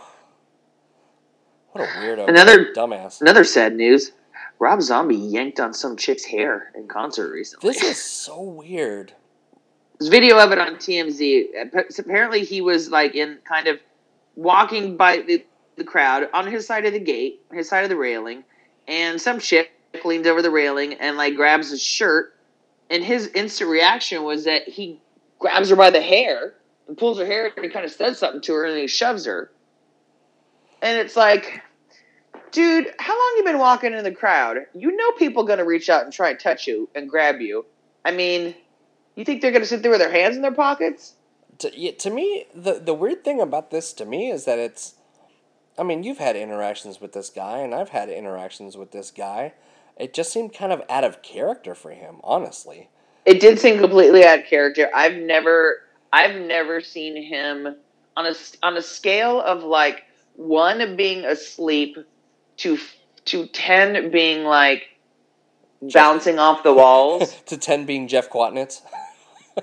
What 1.72 1.84
a 1.84 1.86
weirdo, 1.98 2.28
Another- 2.28 2.72
dumbass. 2.72 3.20
Another 3.20 3.44
sad 3.44 3.74
news. 3.74 4.12
Rob 4.58 4.80
Zombie 4.80 5.16
yanked 5.16 5.60
on 5.60 5.74
some 5.74 5.96
chick's 5.96 6.24
hair 6.24 6.72
in 6.74 6.88
concert 6.88 7.30
recently. 7.32 7.68
This 7.70 7.82
is 7.82 8.02
so 8.02 8.40
weird. 8.40 9.12
There's 9.98 10.08
video 10.08 10.38
of 10.38 10.52
it 10.52 10.58
on 10.58 10.76
TMZ. 10.76 11.98
Apparently, 11.98 12.44
he 12.44 12.60
was 12.62 12.90
like 12.90 13.14
in 13.14 13.38
kind 13.44 13.66
of 13.66 13.78
walking 14.34 14.96
by 14.96 15.18
the, 15.18 15.44
the 15.76 15.84
crowd 15.84 16.28
on 16.32 16.46
his 16.46 16.66
side 16.66 16.86
of 16.86 16.92
the 16.94 16.98
gate, 17.00 17.40
his 17.52 17.68
side 17.68 17.82
of 17.84 17.90
the 17.90 17.96
railing, 17.96 18.44
and 18.88 19.20
some 19.20 19.38
chick 19.38 19.72
leans 20.04 20.26
over 20.26 20.42
the 20.42 20.50
railing 20.50 20.94
and 20.94 21.16
like 21.16 21.34
grabs 21.34 21.70
his 21.70 21.82
shirt. 21.82 22.34
And 22.88 23.02
his 23.02 23.28
instant 23.28 23.70
reaction 23.70 24.22
was 24.22 24.44
that 24.44 24.68
he 24.68 25.00
grabs 25.38 25.70
her 25.70 25.76
by 25.76 25.90
the 25.90 26.00
hair 26.00 26.54
and 26.86 26.96
pulls 26.96 27.18
her 27.18 27.26
hair 27.26 27.50
and 27.56 27.64
he 27.64 27.70
kind 27.70 27.84
of 27.84 27.90
says 27.90 28.18
something 28.18 28.40
to 28.42 28.54
her 28.54 28.64
and 28.64 28.78
he 28.78 28.86
shoves 28.86 29.26
her. 29.26 29.50
And 30.82 30.98
it's 30.98 31.16
like, 31.16 31.62
dude, 32.52 32.92
how 32.98 33.12
long 33.12 33.34
you 33.36 33.44
been 33.44 33.58
walking 33.58 33.92
in 33.92 34.04
the 34.04 34.12
crowd? 34.12 34.58
You 34.74 34.94
know 34.94 35.12
people 35.12 35.44
gonna 35.44 35.64
reach 35.64 35.88
out 35.88 36.04
and 36.04 36.12
try 36.12 36.30
and 36.30 36.38
touch 36.38 36.66
you 36.66 36.88
and 36.94 37.08
grab 37.08 37.40
you. 37.40 37.66
I 38.04 38.12
mean, 38.12 38.54
you 39.16 39.24
think 39.24 39.42
they're 39.42 39.52
gonna 39.52 39.66
sit 39.66 39.82
there 39.82 39.90
with 39.90 40.00
their 40.00 40.12
hands 40.12 40.36
in 40.36 40.42
their 40.42 40.52
pockets? 40.52 41.14
To, 41.58 41.72
yeah, 41.76 41.92
to 41.92 42.10
me, 42.10 42.46
the 42.54 42.74
the 42.74 42.94
weird 42.94 43.24
thing 43.24 43.40
about 43.40 43.70
this 43.70 43.92
to 43.94 44.04
me 44.04 44.30
is 44.30 44.44
that 44.44 44.58
it's. 44.58 44.94
I 45.78 45.82
mean, 45.82 46.02
you've 46.02 46.18
had 46.18 46.36
interactions 46.36 47.00
with 47.00 47.12
this 47.12 47.28
guy, 47.28 47.58
and 47.58 47.74
I've 47.74 47.90
had 47.90 48.08
interactions 48.08 48.76
with 48.76 48.92
this 48.92 49.10
guy. 49.10 49.52
It 49.96 50.14
just 50.14 50.32
seemed 50.32 50.54
kind 50.54 50.72
of 50.72 50.82
out 50.88 51.04
of 51.04 51.22
character 51.22 51.74
for 51.74 51.90
him, 51.90 52.16
honestly. 52.24 52.88
It 53.24 53.40
did 53.40 53.58
seem 53.58 53.78
completely 53.78 54.24
out 54.24 54.40
of 54.40 54.46
character. 54.46 54.88
I've 54.94 55.16
never, 55.16 55.80
I've 56.12 56.40
never 56.40 56.80
seen 56.80 57.22
him 57.22 57.76
on 58.16 58.26
a 58.26 58.34
on 58.62 58.76
a 58.76 58.82
scale 58.82 59.40
of 59.40 59.62
like 59.62 60.04
one 60.36 60.96
being 60.96 61.24
asleep 61.24 61.98
to 62.58 62.78
to 63.26 63.46
ten 63.48 64.10
being 64.10 64.44
like 64.44 64.84
bouncing 65.92 66.38
off 66.38 66.62
the 66.62 66.72
walls. 66.72 67.34
to 67.46 67.56
ten 67.56 67.84
being 67.84 68.08
Jeff 68.08 68.30
Quatnitz. 68.30 68.80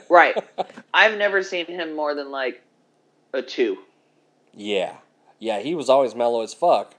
right. 0.10 0.36
I've 0.94 1.18
never 1.18 1.42
seen 1.42 1.66
him 1.66 1.96
more 1.96 2.14
than 2.14 2.32
like 2.32 2.62
a 3.34 3.42
two. 3.42 3.78
Yeah, 4.56 4.98
yeah, 5.44 5.60
he 5.60 5.76
was 5.76 5.90
always 5.90 6.16
mellow 6.16 6.42
as 6.42 6.54
fuck. 6.54 6.96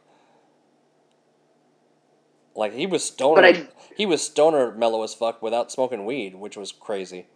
Like 2.54 2.74
he 2.74 2.86
was 2.86 3.02
stoner. 3.02 3.42
I- 3.42 3.68
he 3.96 4.06
was 4.06 4.22
stoner 4.22 4.72
mellow 4.72 5.02
as 5.02 5.14
fuck 5.14 5.42
without 5.42 5.72
smoking 5.72 6.04
weed, 6.04 6.34
which 6.34 6.56
was 6.56 6.72
crazy. 6.72 7.26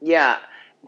Yeah. 0.00 0.38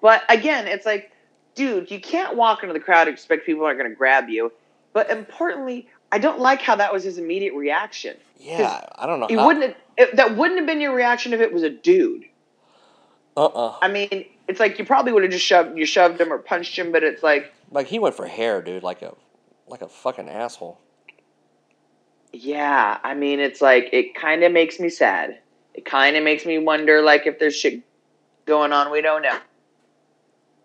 But 0.00 0.22
again, 0.28 0.66
it's 0.68 0.86
like, 0.86 1.10
dude, 1.54 1.90
you 1.90 2.00
can't 2.00 2.36
walk 2.36 2.62
into 2.62 2.72
the 2.74 2.80
crowd 2.80 3.08
and 3.08 3.14
expect 3.14 3.44
people 3.44 3.64
aren't 3.64 3.78
going 3.78 3.90
to 3.90 3.96
grab 3.96 4.28
you. 4.28 4.52
But 4.92 5.10
importantly, 5.10 5.88
I 6.12 6.18
don't 6.18 6.38
like 6.38 6.60
how 6.62 6.76
that 6.76 6.92
was 6.92 7.02
his 7.02 7.18
immediate 7.18 7.54
reaction. 7.54 8.16
Yeah, 8.38 8.84
I 8.94 9.06
don't 9.06 9.20
know. 9.20 9.26
It 9.26 9.38
how, 9.38 9.46
wouldn't 9.46 9.76
it, 9.96 10.16
that 10.16 10.36
wouldn't 10.36 10.58
have 10.60 10.66
been 10.66 10.80
your 10.80 10.94
reaction 10.94 11.32
if 11.32 11.40
it 11.40 11.52
was 11.52 11.64
a 11.64 11.70
dude. 11.70 12.24
Uh 13.36 13.46
uh 13.46 13.78
I 13.82 13.88
mean, 13.88 14.26
it's 14.48 14.58
like 14.60 14.78
you 14.78 14.84
probably 14.84 15.12
would 15.12 15.22
have 15.22 15.32
just 15.32 15.44
shoved 15.44 15.76
you 15.78 15.84
shoved 15.86 16.20
him 16.20 16.32
or 16.32 16.38
punched 16.38 16.76
him, 16.78 16.90
but 16.92 17.02
it's 17.02 17.22
like, 17.22 17.52
Like 17.70 17.86
he 17.86 17.98
went 17.98 18.14
for 18.14 18.26
hair, 18.26 18.60
dude. 18.62 18.82
Like 18.82 19.02
a, 19.02 19.14
like 19.66 19.82
a 19.82 19.88
fucking 19.88 20.28
asshole. 20.28 20.80
yeah. 22.32 22.98
I 23.02 23.14
mean, 23.14 23.40
it's 23.40 23.60
like 23.60 23.88
it 23.92 24.14
kind 24.14 24.42
of 24.44 24.52
makes 24.52 24.78
me 24.80 24.88
sad. 24.88 25.38
It 25.74 25.84
kind 25.84 26.16
of 26.16 26.24
makes 26.24 26.44
me 26.44 26.58
wonder, 26.58 27.02
like, 27.02 27.26
if 27.26 27.38
there's 27.38 27.54
shit 27.54 27.82
going 28.46 28.72
on 28.72 28.90
we 28.90 29.00
don't 29.00 29.22
know. 29.22 29.38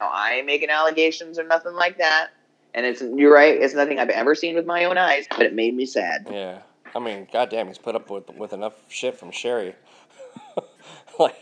No, 0.02 0.08
I 0.08 0.36
ain't 0.36 0.46
making 0.48 0.70
allegations 0.70 1.38
or 1.38 1.44
nothing 1.44 1.74
like 1.74 1.98
that. 2.00 2.30
And 2.74 2.86
it's 2.86 3.02
you're 3.02 3.32
right. 3.34 3.62
It's 3.62 3.76
nothing 3.76 4.00
I've 4.00 4.10
ever 4.10 4.34
seen 4.34 4.56
with 4.56 4.66
my 4.66 4.86
own 4.86 4.98
eyes, 4.98 5.26
but 5.30 5.42
it 5.42 5.54
made 5.54 5.76
me 5.76 5.86
sad. 5.86 6.28
Yeah, 6.32 6.62
I 6.96 7.00
mean, 7.00 7.28
goddamn, 7.32 7.68
he's 7.68 7.78
put 7.78 7.96
up 7.96 8.10
with 8.10 8.30
with 8.32 8.54
enough 8.54 8.74
shit 8.90 9.16
from 9.18 9.30
Sheri. 9.32 9.76
like, 11.20 11.36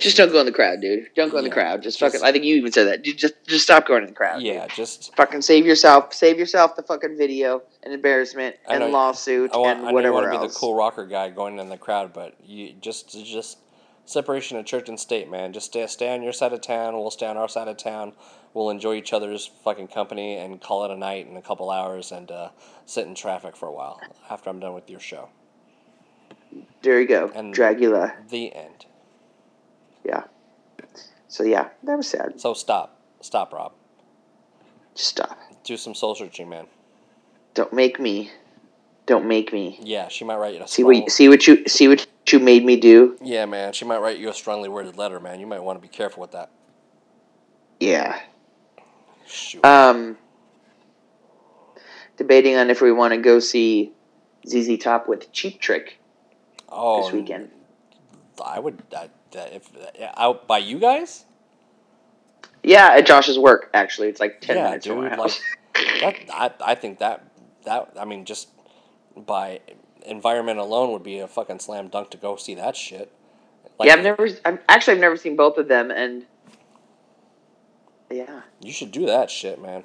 Just 0.00 0.16
don't 0.16 0.30
go 0.32 0.40
in 0.40 0.46
the 0.46 0.52
crowd, 0.52 0.80
dude. 0.80 1.08
Don't 1.14 1.30
go 1.30 1.38
in 1.38 1.44
the 1.44 1.50
crowd. 1.50 1.82
Just, 1.82 1.98
just- 1.98 2.14
fucking. 2.14 2.26
I 2.26 2.32
think 2.32 2.44
you 2.44 2.56
even 2.56 2.72
said 2.72 2.84
that. 2.88 3.06
You 3.06 3.14
just 3.14 3.34
just 3.46 3.64
stop 3.64 3.86
going 3.86 4.02
in 4.02 4.08
the 4.08 4.14
crowd. 4.14 4.42
Yeah, 4.42 4.66
dude. 4.66 4.76
just 4.76 5.14
fucking 5.16 5.42
save 5.42 5.66
yourself. 5.66 6.12
Save 6.14 6.38
yourself 6.38 6.76
the 6.76 6.82
fucking 6.82 7.16
video 7.16 7.62
and 7.82 7.92
embarrassment 7.92 8.56
I 8.66 8.78
know- 8.78 8.84
and 8.84 8.92
lawsuit 8.92 9.52
want, 9.52 9.78
and 9.80 9.88
I 9.88 9.92
know 9.92 10.00
you 10.00 10.12
want 10.12 10.32
to 10.32 10.38
be 10.40 10.46
the 10.46 10.52
cool 10.54 10.74
rocker 10.74 11.06
guy 11.06 11.30
going 11.30 11.58
in 11.58 11.68
the 11.68 11.78
crowd, 11.78 12.12
but 12.12 12.34
you 12.44 12.74
just 12.80 13.10
just 13.24 13.58
separation 14.04 14.58
of 14.58 14.66
church 14.66 14.88
and 14.88 14.98
state, 14.98 15.30
man. 15.30 15.52
Just 15.52 15.66
stay 15.66 15.86
stay 15.86 16.12
on 16.12 16.22
your 16.22 16.32
side 16.32 16.52
of 16.52 16.60
town. 16.60 16.94
We'll 16.94 17.10
stay 17.10 17.26
on 17.26 17.36
our 17.36 17.48
side 17.48 17.68
of 17.68 17.76
town. 17.76 18.12
We'll 18.54 18.68
enjoy 18.70 18.96
each 18.96 19.12
other's 19.14 19.50
fucking 19.64 19.88
company 19.88 20.36
and 20.36 20.60
call 20.60 20.84
it 20.84 20.90
a 20.90 20.96
night 20.96 21.26
in 21.26 21.36
a 21.38 21.42
couple 21.42 21.70
hours 21.70 22.12
and 22.12 22.30
uh, 22.30 22.50
sit 22.84 23.06
in 23.06 23.14
traffic 23.14 23.56
for 23.56 23.66
a 23.66 23.72
while 23.72 23.98
after 24.28 24.50
I'm 24.50 24.60
done 24.60 24.74
with 24.74 24.90
your 24.90 25.00
show. 25.00 25.30
There 26.82 27.00
you 27.00 27.08
go, 27.08 27.30
And- 27.34 27.54
Dracula. 27.54 28.14
The 28.28 28.54
end. 28.54 28.84
Yeah. 30.04 30.24
So 31.28 31.44
yeah, 31.44 31.68
that 31.84 31.96
was 31.96 32.08
sad. 32.08 32.40
So 32.40 32.54
stop, 32.54 33.00
stop, 33.20 33.52
Rob. 33.52 33.72
Just 34.94 35.08
stop. 35.08 35.38
Do 35.64 35.76
some 35.76 35.94
soul 35.94 36.14
searching, 36.14 36.48
man. 36.48 36.66
Don't 37.54 37.72
make 37.72 37.98
me. 37.98 38.30
Don't 39.06 39.26
make 39.26 39.52
me. 39.52 39.78
Yeah, 39.82 40.08
she 40.08 40.24
might 40.24 40.36
write 40.36 40.54
you 40.54 40.62
a 40.62 40.68
See 40.68 40.84
what 40.84 41.10
see 41.10 41.28
what 41.28 41.46
you 41.46 41.66
see 41.66 41.88
what 41.88 42.06
you 42.30 42.38
made 42.38 42.64
me 42.64 42.76
do. 42.76 43.16
Yeah, 43.22 43.46
man, 43.46 43.72
she 43.72 43.84
might 43.84 43.98
write 43.98 44.18
you 44.18 44.28
a 44.28 44.34
strongly 44.34 44.68
worded 44.68 44.96
letter, 44.96 45.20
man. 45.20 45.40
You 45.40 45.46
might 45.46 45.62
want 45.62 45.78
to 45.78 45.82
be 45.82 45.88
careful 45.88 46.20
with 46.20 46.32
that. 46.32 46.50
Yeah. 47.80 48.20
Shoot. 49.26 49.64
Um. 49.64 50.18
Debating 52.16 52.56
on 52.56 52.70
if 52.70 52.80
we 52.80 52.92
want 52.92 53.14
to 53.14 53.18
go 53.18 53.40
see 53.40 53.92
ZZ 54.46 54.78
Top 54.78 55.08
with 55.08 55.32
Cheap 55.32 55.60
Trick 55.60 55.98
oh, 56.68 57.02
this 57.02 57.12
weekend. 57.12 57.50
I 58.44 58.58
would 58.58 58.82
I, 58.94 59.08
that- 59.32 59.52
if 59.52 59.70
out 60.16 60.46
by 60.46 60.58
you 60.58 60.78
guys. 60.78 61.24
Yeah, 62.62 62.90
at 62.94 63.06
Josh's 63.06 63.38
work. 63.38 63.70
Actually, 63.74 64.08
it's 64.08 64.20
like 64.20 64.40
ten 64.40 64.56
yeah, 64.56 64.64
minutes 64.64 64.86
from 64.86 65.00
dude. 65.00 65.10
my 65.16 65.30
Like 66.00 66.26
that, 66.28 66.56
I 66.62 66.72
I 66.72 66.74
think 66.74 66.98
that 67.00 67.24
that 67.64 67.92
I 67.98 68.04
mean 68.04 68.24
just 68.24 68.48
by 69.16 69.60
environment 70.06 70.58
alone 70.58 70.92
would 70.92 71.02
be 71.02 71.18
a 71.18 71.26
fucking 71.26 71.58
slam 71.58 71.88
dunk 71.88 72.10
to 72.10 72.16
go 72.16 72.36
see 72.36 72.54
that 72.54 72.76
shit. 72.76 73.12
Like, 73.78 73.88
yeah, 73.88 73.94
I've 73.94 74.02
never. 74.02 74.28
I'm, 74.44 74.58
actually, 74.68 74.94
I've 74.94 75.00
never 75.00 75.16
seen 75.16 75.36
both 75.36 75.58
of 75.58 75.68
them, 75.68 75.90
and 75.90 76.24
yeah. 78.10 78.42
You 78.60 78.72
should 78.72 78.92
do 78.92 79.06
that 79.06 79.30
shit, 79.30 79.60
man. 79.60 79.84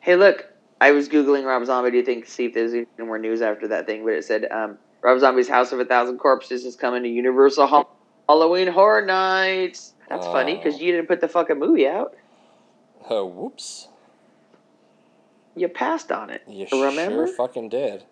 Hey, 0.00 0.16
look, 0.16 0.46
I 0.80 0.90
was 0.92 1.08
googling 1.08 1.44
Rob 1.44 1.64
Zombie. 1.64 1.90
Do 1.90 1.96
you 1.96 2.04
think 2.04 2.26
see 2.26 2.46
if 2.46 2.54
there's 2.54 2.72
any 2.74 2.86
more 2.98 3.18
news 3.18 3.40
after 3.40 3.68
that 3.68 3.86
thing? 3.86 4.04
But 4.04 4.14
it 4.14 4.24
said 4.24 4.46
um, 4.50 4.78
Rob 5.02 5.18
Zombie's 5.20 5.48
House 5.48 5.72
of 5.72 5.80
a 5.80 5.84
Thousand 5.84 6.18
Corpses 6.18 6.64
is 6.64 6.76
coming 6.76 7.02
to 7.02 7.08
Universal 7.08 7.66
Hall- 7.66 7.95
Halloween 8.28 8.68
Horror 8.68 9.04
Nights. 9.04 9.94
That's 10.08 10.26
funny 10.26 10.52
uh, 10.52 10.56
Oh. 10.56 10.62
because 10.62 10.80
you 10.80 10.92
didn't 10.92 11.06
put 11.08 11.20
the 11.20 11.28
fucking 11.28 11.58
movie 11.58 11.86
out. 11.86 12.14
Oh, 13.08 13.24
whoops. 13.26 13.88
You 15.54 15.68
passed 15.68 16.12
on 16.12 16.30
it. 16.30 16.42
You 16.46 16.66
Remember? 16.72 17.26
sure 17.26 17.36
fucking 17.36 17.68
did. 17.70 18.04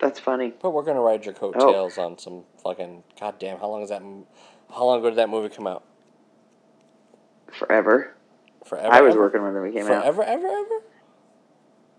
That's 0.00 0.18
funny. 0.20 0.52
But 0.60 0.70
we're 0.70 0.82
gonna 0.82 1.00
ride 1.00 1.20
Oh. 1.20 1.24
your 1.24 1.34
coattails 1.34 1.98
on 1.98 2.18
some 2.18 2.44
fucking 2.62 3.02
goddamn. 3.18 3.58
How 3.58 3.68
long 3.68 3.82
is 3.82 3.90
that? 3.90 4.02
How 4.70 4.84
long 4.84 4.98
ago 4.98 5.10
did 5.10 5.16
that 5.18 5.28
movie 5.28 5.54
come 5.54 5.66
out? 5.66 5.84
Forever. 7.52 8.14
Forever. 8.64 8.92
I 8.92 9.00
was 9.02 9.14
ever? 9.14 9.22
working 9.24 9.42
when 9.42 9.54
the 9.54 9.60
movie 9.60 9.72
came 9.72 9.82
out. 9.86 10.02
Forever, 10.02 10.22
ever, 10.24 10.46
ever. 10.46 10.82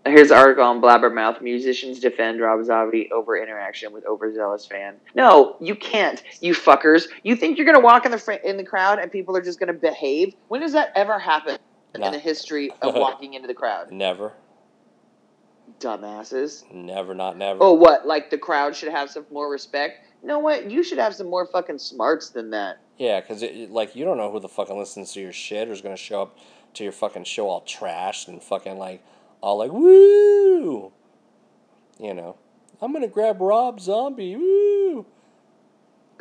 Here's 0.06 0.30
an 0.30 0.38
article 0.38 0.64
on 0.64 0.80
Blabbermouth. 0.80 1.42
Musicians 1.42 1.98
defend 2.00 2.40
Rob 2.40 2.64
Zombie 2.64 3.10
over 3.12 3.36
interaction 3.36 3.92
with 3.92 4.06
overzealous 4.06 4.64
fan. 4.66 4.94
No, 5.14 5.56
you 5.60 5.74
can't, 5.74 6.22
you 6.40 6.54
fuckers. 6.54 7.08
You 7.22 7.34
think 7.36 7.56
you're 7.58 7.66
gonna 7.66 7.80
walk 7.80 8.04
in 8.06 8.12
the 8.12 8.18
fr- 8.18 8.32
in 8.32 8.56
the 8.56 8.64
crowd 8.64 8.98
and 8.98 9.10
people 9.10 9.36
are 9.36 9.42
just 9.42 9.58
gonna 9.58 9.72
behave? 9.72 10.34
When 10.48 10.60
does 10.60 10.72
that 10.72 10.92
ever 10.94 11.18
happen 11.18 11.58
in 11.94 12.00
the 12.00 12.18
history 12.18 12.70
of 12.82 12.94
walking 12.96 13.34
into 13.34 13.48
the 13.48 13.54
crowd? 13.54 13.90
Never, 13.90 14.32
Dumbasses. 15.80 16.70
never, 16.72 17.14
not 17.14 17.36
never. 17.36 17.58
Oh, 17.62 17.72
what? 17.74 18.06
Like 18.06 18.30
the 18.30 18.38
crowd 18.38 18.74
should 18.76 18.90
have 18.90 19.10
some 19.10 19.26
more 19.30 19.50
respect? 19.50 20.06
You 20.22 20.28
know 20.28 20.38
what? 20.38 20.70
You 20.70 20.82
should 20.82 20.98
have 20.98 21.14
some 21.14 21.28
more 21.28 21.46
fucking 21.46 21.78
smarts 21.78 22.30
than 22.30 22.50
that. 22.50 22.78
Yeah, 22.98 23.20
because 23.20 23.42
like 23.70 23.94
you 23.96 24.04
don't 24.04 24.16
know 24.16 24.30
who 24.30 24.40
the 24.40 24.48
fucking 24.48 24.78
listens 24.78 25.12
to 25.12 25.20
your 25.20 25.32
shit 25.32 25.68
or 25.68 25.72
is 25.72 25.80
gonna 25.80 25.96
show 25.96 26.22
up 26.22 26.38
to 26.74 26.82
your 26.84 26.92
fucking 26.92 27.24
show 27.24 27.48
all 27.48 27.62
trashed 27.62 28.28
and 28.28 28.42
fucking 28.42 28.78
like 28.78 29.04
all 29.40 29.58
like 29.58 29.72
woo. 29.72 30.92
You 31.98 32.14
know, 32.14 32.36
I'm 32.80 32.92
gonna 32.92 33.08
grab 33.08 33.40
Rob 33.40 33.80
Zombie. 33.80 34.36
Woo. 34.36 35.06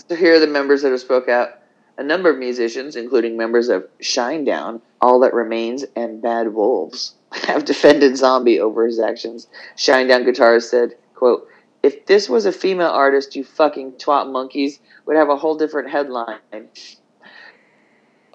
So 0.08 0.16
here 0.16 0.36
are 0.36 0.40
the 0.40 0.48
members 0.48 0.82
that 0.82 0.92
have 0.92 1.00
spoke 1.00 1.30
out. 1.30 1.60
A 1.98 2.04
number 2.04 2.30
of 2.30 2.38
musicians, 2.38 2.98
including 2.98 3.38
members 3.38 3.70
of 3.70 3.88
Shinedown, 4.02 4.82
All 5.00 5.22
That 5.22 5.34
Remains, 5.34 5.86
and 5.96 6.22
Bad 6.22 6.54
Wolves, 6.54 7.16
have 7.32 7.64
defended 7.64 8.18
Zombie 8.18 8.60
over 8.60 8.86
his 8.86 9.00
actions. 9.00 9.48
Shinedown 9.78 10.26
guitarist 10.28 10.70
said, 10.70 10.96
quote, 11.14 11.48
If 11.84 12.06
this 12.06 12.28
was 12.28 12.46
a 12.46 12.52
female 12.52 12.90
artist, 12.90 13.36
you 13.36 13.46
fucking 13.46 13.94
twat 13.94 14.30
monkeys 14.30 14.80
would 15.06 15.16
have 15.16 15.30
a 15.30 15.38
whole 15.38 15.56
different 15.56 15.90
headline. 15.90 16.40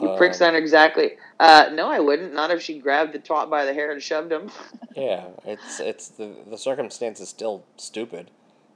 You 0.00 0.16
pricks 0.16 0.40
Um, 0.40 0.46
aren't 0.46 0.56
exactly. 0.58 1.12
Uh, 1.38 1.70
no, 1.72 1.90
I 1.90 2.00
wouldn't. 2.00 2.32
Not 2.34 2.50
if 2.50 2.62
she 2.62 2.78
grabbed 2.78 3.12
the 3.12 3.18
twat 3.18 3.50
by 3.50 3.64
the 3.64 3.74
hair 3.74 3.90
and 3.92 4.02
shoved 4.02 4.32
him. 4.32 4.50
Yeah, 4.96 5.26
it's 5.44 5.78
it's 5.78 6.08
the 6.08 6.34
the 6.48 6.58
circumstance 6.58 7.20
is 7.20 7.28
still 7.28 7.64
stupid. 7.76 8.30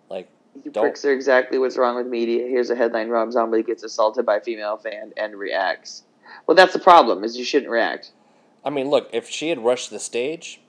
Like, 0.09 0.29
You 0.65 0.71
Don't- 0.71 0.85
pricks 0.85 1.05
are 1.05 1.13
exactly 1.13 1.59
what's 1.59 1.77
wrong 1.77 1.97
with 1.97 2.07
media. 2.07 2.47
Here's 2.47 2.71
a 2.71 2.77
headline: 2.77 3.09
Rob 3.09 3.33
Zombie 3.33 3.65
gets 3.65 3.83
assaulted 3.83 4.25
by 4.25 4.39
female 4.39 4.77
fan 4.77 5.13
and 5.17 5.35
reacts. 5.35 6.05
Well, 6.47 6.55
that's 6.55 6.73
the 6.73 6.79
problem. 6.79 7.25
Is 7.25 7.37
you 7.37 7.45
shouldn't 7.45 7.71
react. 7.71 8.13
I 8.65 8.71
mean, 8.71 8.89
look, 8.91 9.11
if 9.13 9.29
she 9.29 9.49
had 9.49 9.59
rushed 9.65 9.91
the 9.91 9.99
stage, 9.99 10.61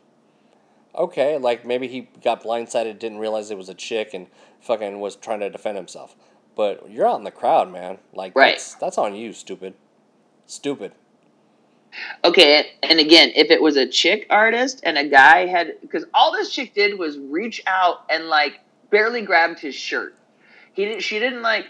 okay, 0.95 1.37
like 1.37 1.65
maybe 1.65 1.87
he 1.87 2.09
got 2.23 2.43
blindsided, 2.43 2.99
didn't 2.99 3.19
realize 3.19 3.51
it 3.51 3.57
was 3.57 3.69
a 3.69 3.73
chick, 3.75 4.13
and 4.13 4.27
fucking 4.59 4.99
was 4.99 5.15
trying 5.15 5.39
to 5.41 5.49
defend 5.49 5.77
himself. 5.77 6.15
But 6.55 6.89
you're 6.89 7.07
out 7.07 7.17
in 7.19 7.23
the 7.23 7.31
crowd, 7.31 7.71
man. 7.71 7.99
Like, 8.13 8.35
Right. 8.35 8.53
that's 8.55 8.75
that's 8.75 8.97
on 8.97 9.13
you, 9.15 9.31
stupid, 9.33 9.75
stupid. 10.45 10.91
Okay, 12.23 12.71
and 12.83 12.99
again, 12.99 13.31
if 13.35 13.51
it 13.51 13.61
was 13.61 13.77
a 13.77 13.87
chick 13.87 14.27
artist 14.29 14.81
and 14.83 14.97
a 14.97 15.07
guy 15.07 15.45
had, 15.45 15.73
because 15.81 16.05
all 16.13 16.33
this 16.33 16.49
chick 16.51 16.73
did 16.73 16.99
was 16.99 17.17
reach 17.17 17.61
out 17.67 18.03
and 18.09 18.25
like 18.27 18.59
barely 18.89 19.21
grabbed 19.21 19.59
his 19.59 19.75
shirt. 19.75 20.15
He 20.73 20.85
didn't. 20.85 21.01
She 21.01 21.19
didn't 21.19 21.41
like 21.41 21.65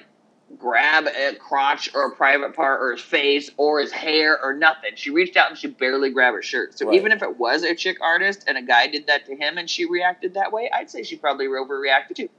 grab 0.57 1.07
a 1.07 1.35
crotch 1.35 1.93
or 1.93 2.07
a 2.07 2.15
private 2.15 2.55
part 2.55 2.81
or 2.81 2.91
his 2.91 3.01
face 3.01 3.49
or 3.57 3.79
his 3.79 3.91
hair 3.91 4.39
or 4.41 4.53
nothing. 4.53 4.91
She 4.95 5.09
reached 5.09 5.35
out 5.37 5.49
and 5.49 5.57
she 5.57 5.67
barely 5.67 6.11
grabbed 6.11 6.37
his 6.37 6.45
shirt. 6.45 6.77
So 6.77 6.87
Right. 6.87 6.95
even 6.95 7.11
if 7.11 7.23
it 7.23 7.37
was 7.37 7.63
a 7.63 7.73
chick 7.75 7.97
artist 8.01 8.45
and 8.47 8.57
a 8.57 8.61
guy 8.61 8.87
did 8.87 9.07
that 9.07 9.25
to 9.25 9.35
him 9.35 9.57
and 9.57 9.67
she 9.69 9.85
reacted 9.85 10.35
that 10.35 10.51
way, 10.51 10.69
I'd 10.71 10.89
say 10.89 11.01
she 11.03 11.17
probably 11.17 11.47
overreacted 11.47 12.15
too. 12.15 12.29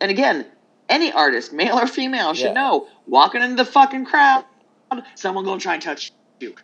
And 0.00 0.10
again, 0.10 0.44
any 0.88 1.12
artist, 1.12 1.52
male 1.52 1.78
or 1.78 1.86
female, 1.86 2.34
should 2.34 2.46
Yeah. 2.46 2.52
know 2.54 2.88
walking 3.06 3.42
into 3.42 3.56
the 3.56 3.64
fucking 3.64 4.06
crowd, 4.06 4.44
someone 5.14 5.44
gonna 5.44 5.60
try 5.60 5.74
and 5.74 5.82
touch 5.82 6.12
you. 6.40 6.54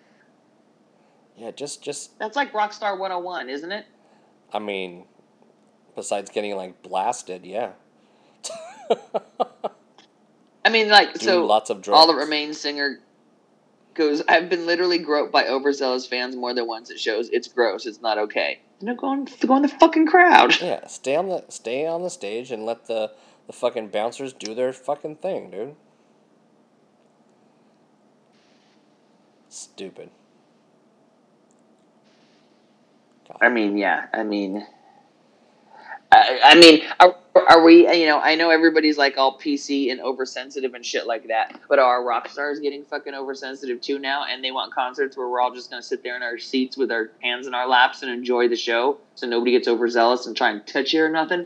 Yeah, 1.36 1.50
just 1.50 1.82
just 1.82 2.18
That's 2.18 2.36
like 2.36 2.52
Rockstar 2.52 2.98
101, 2.98 3.48
isn't 3.48 3.72
it? 3.72 3.86
I 4.52 4.58
mean, 4.58 5.04
besides 5.94 6.30
getting 6.30 6.56
like 6.56 6.82
blasted, 6.82 7.44
yeah. 7.44 7.72
I 10.64 10.68
mean, 10.70 10.88
like, 10.88 11.14
Do 11.14 11.24
so 11.24 11.46
lots 11.46 11.70
of 11.70 11.82
drugs. 11.82 11.98
all 11.98 12.06
that 12.08 12.14
remains 12.14 12.58
singer 12.58 13.00
goes, 13.94 14.22
I've 14.28 14.48
been 14.48 14.66
literally 14.66 14.98
groped 14.98 15.32
by 15.32 15.46
overzealous 15.46 16.06
fans 16.06 16.34
more 16.36 16.54
than 16.54 16.66
once 16.66 16.90
It 16.90 16.98
shows. 16.98 17.28
It's 17.30 17.48
gross. 17.48 17.84
It's 17.84 18.00
not 18.00 18.18
okay. 18.18 18.60
No, 18.80 18.94
go 18.94 19.12
in, 19.12 19.28
go 19.46 19.54
on 19.54 19.62
the 19.62 19.68
fucking 19.68 20.06
crowd. 20.06 20.54
Yeah, 20.60 20.86
stay 20.86 21.14
on 21.16 21.28
the 21.28 21.44
stay 21.48 21.86
on 21.86 22.02
the 22.02 22.10
stage 22.10 22.50
and 22.50 22.64
let 22.64 22.86
the 22.86 23.12
the 23.46 23.52
fucking 23.52 23.88
bouncers 23.88 24.32
do 24.32 24.54
their 24.54 24.72
fucking 24.72 25.16
thing, 25.16 25.50
dude. 25.50 25.74
Stupid. 29.52 30.08
God. 33.28 33.36
I 33.42 33.50
mean, 33.50 33.76
yeah. 33.76 34.06
I 34.10 34.22
mean, 34.22 34.66
I, 36.10 36.40
I 36.42 36.54
mean, 36.54 36.82
are, 36.98 37.14
are 37.34 37.62
we? 37.62 37.86
You 37.86 38.06
know, 38.06 38.18
I 38.18 38.34
know 38.34 38.48
everybody's 38.48 38.96
like 38.96 39.18
all 39.18 39.38
PC 39.38 39.92
and 39.92 40.00
oversensitive 40.00 40.72
and 40.72 40.84
shit 40.84 41.06
like 41.06 41.28
that, 41.28 41.60
but 41.68 41.78
are 41.78 42.02
rock 42.02 42.30
stars 42.30 42.60
getting 42.60 42.82
fucking 42.82 43.12
oversensitive 43.12 43.82
too 43.82 43.98
now? 43.98 44.24
And 44.24 44.42
they 44.42 44.52
want 44.52 44.72
concerts 44.72 45.18
where 45.18 45.28
we're 45.28 45.42
all 45.42 45.54
just 45.54 45.68
gonna 45.68 45.82
sit 45.82 46.02
there 46.02 46.16
in 46.16 46.22
our 46.22 46.38
seats 46.38 46.78
with 46.78 46.90
our 46.90 47.10
hands 47.22 47.46
in 47.46 47.52
our 47.52 47.68
laps 47.68 48.00
and 48.00 48.10
enjoy 48.10 48.48
the 48.48 48.56
show, 48.56 48.96
so 49.16 49.26
nobody 49.26 49.50
gets 49.50 49.68
overzealous 49.68 50.26
and 50.26 50.34
try 50.34 50.50
and 50.50 50.66
touch 50.66 50.94
you 50.94 51.04
or 51.04 51.10
nothing. 51.10 51.44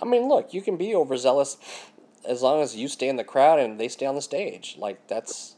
I 0.00 0.06
mean, 0.06 0.30
look, 0.30 0.54
you 0.54 0.62
can 0.62 0.78
be 0.78 0.94
overzealous 0.94 1.58
as 2.26 2.40
long 2.40 2.62
as 2.62 2.74
you 2.74 2.88
stay 2.88 3.10
in 3.10 3.16
the 3.16 3.24
crowd 3.24 3.58
and 3.58 3.78
they 3.78 3.88
stay 3.88 4.06
on 4.06 4.14
the 4.14 4.22
stage. 4.22 4.76
Like 4.78 5.06
that's 5.08 5.53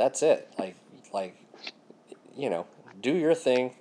that's 0.00 0.22
it. 0.22 0.48
Like 0.58 0.76
like 1.12 1.36
you 2.34 2.48
know, 2.48 2.66
do 3.00 3.12
your 3.14 3.34
thing. 3.34 3.74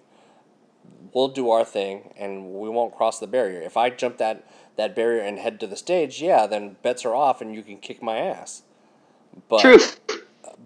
We'll 1.13 1.29
do 1.29 1.49
our 1.49 1.63
thing, 1.63 2.13
and 2.17 2.53
we 2.53 2.69
won't 2.69 2.93
cross 2.95 3.19
the 3.19 3.25
barrier. 3.27 3.61
If 3.61 3.77
I 3.77 3.89
jump 3.89 4.17
that 4.17 4.43
that 4.75 4.95
barrier 4.95 5.21
and 5.21 5.39
head 5.39 5.59
to 5.61 5.67
the 5.67 5.77
stage, 5.77 6.21
yeah, 6.21 6.45
then 6.45 6.75
bets 6.83 7.05
are 7.05 7.15
off, 7.15 7.41
and 7.41 7.55
you 7.55 7.63
can 7.63 7.77
kick 7.77 8.03
my 8.03 8.17
ass. 8.17 8.63
But 9.47 9.61
Truth. 9.61 9.99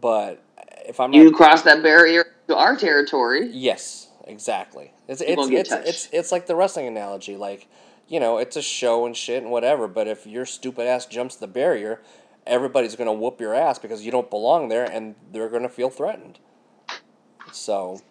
but 0.02 0.42
if 0.88 1.00
I'm 1.00 1.14
You 1.14 1.26
not, 1.26 1.34
cross 1.34 1.62
that 1.64 1.84
barrier 1.84 2.26
to 2.48 2.56
our 2.58 2.76
territory. 2.76 3.48
yes, 3.52 4.10
exactly. 4.26 4.92
It's 5.08 5.22
You 5.22 5.58
it's 5.58 5.72
it's, 5.72 5.72
it's 5.72 6.10
it's 6.12 6.32
like 6.32 6.48
the 6.48 6.56
wrestling 6.56 6.88
analogy. 6.88 7.38
Like 7.38 7.68
you 8.08 8.20
know, 8.20 8.38
it's 8.38 8.56
a 8.58 8.62
show 8.62 9.06
and 9.06 9.16
shit 9.16 9.44
and 9.44 9.52
whatever. 9.52 9.88
But 9.88 10.08
if 10.08 10.26
your 10.26 10.46
stupid 10.46 10.88
ass 10.88 11.06
jumps 11.06 11.36
the 11.36 11.48
barrier, 11.48 12.02
everybody's 12.46 12.96
gonna 12.96 13.14
whoop 13.14 13.40
your 13.40 13.54
ass 13.54 13.80
because 13.80 14.06
you 14.06 14.12
don't 14.12 14.30
belong 14.30 14.70
there, 14.70 14.84
and 14.86 15.16
they're 15.32 15.50
gonna 15.50 15.70
feel 15.70 15.90
threatened. 15.90 16.40
So, 17.52 18.02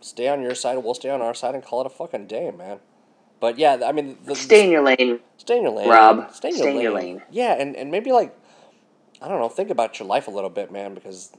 stay 0.00 0.28
on 0.28 0.42
your 0.42 0.54
side. 0.54 0.78
We'll 0.78 0.94
stay 0.94 1.10
on 1.10 1.20
our 1.22 1.34
side 1.34 1.54
and 1.54 1.64
call 1.64 1.80
it 1.80 1.86
a 1.86 1.90
fucking 1.90 2.26
day, 2.26 2.50
man. 2.50 2.78
But 3.40 3.58
yeah, 3.58 3.80
I 3.84 3.90
mean, 3.90 4.18
the, 4.24 4.36
Stay 4.36 4.64
in 4.64 4.70
your 4.70 4.82
lane. 4.82 5.18
Stay 5.36 5.56
in 5.56 5.62
your 5.64 5.72
lane, 5.72 5.88
Rob. 5.88 6.32
Stay 6.32 6.50
in 6.50 6.54
your, 6.54 6.62
Stay 6.62 6.70
in 6.70 6.76
lane. 6.76 6.82
your 6.84 6.94
lane. 6.94 7.22
Yeah, 7.32 7.54
and, 7.54 7.74
and 7.74 7.90
maybe 7.90 8.12
like, 8.12 8.38
I 9.20 9.26
don't 9.26 9.40
know. 9.40 9.48
Think 9.48 9.70
about 9.70 9.98
your 9.98 10.06
life 10.06 10.28
a 10.28 10.30
little 10.30 10.48
bit, 10.48 10.70
man. 10.70 10.94
Because 10.94 11.32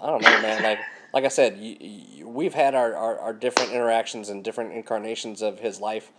I 0.00 0.06
don't 0.06 0.22
know, 0.22 0.42
man. 0.42 0.62
Like 0.62 0.78
like 1.12 1.24
I 1.24 1.28
said, 1.28 1.58
you, 1.58 1.76
you, 1.80 2.28
we've 2.28 2.54
had 2.54 2.74
our, 2.74 2.94
our, 2.94 3.18
our 3.18 3.32
different 3.32 3.72
interactions 3.72 4.28
and 4.28 4.44
different 4.44 4.72
incarnations 4.74 5.42
of 5.42 5.58
his 5.58 5.80
life, 5.80 6.12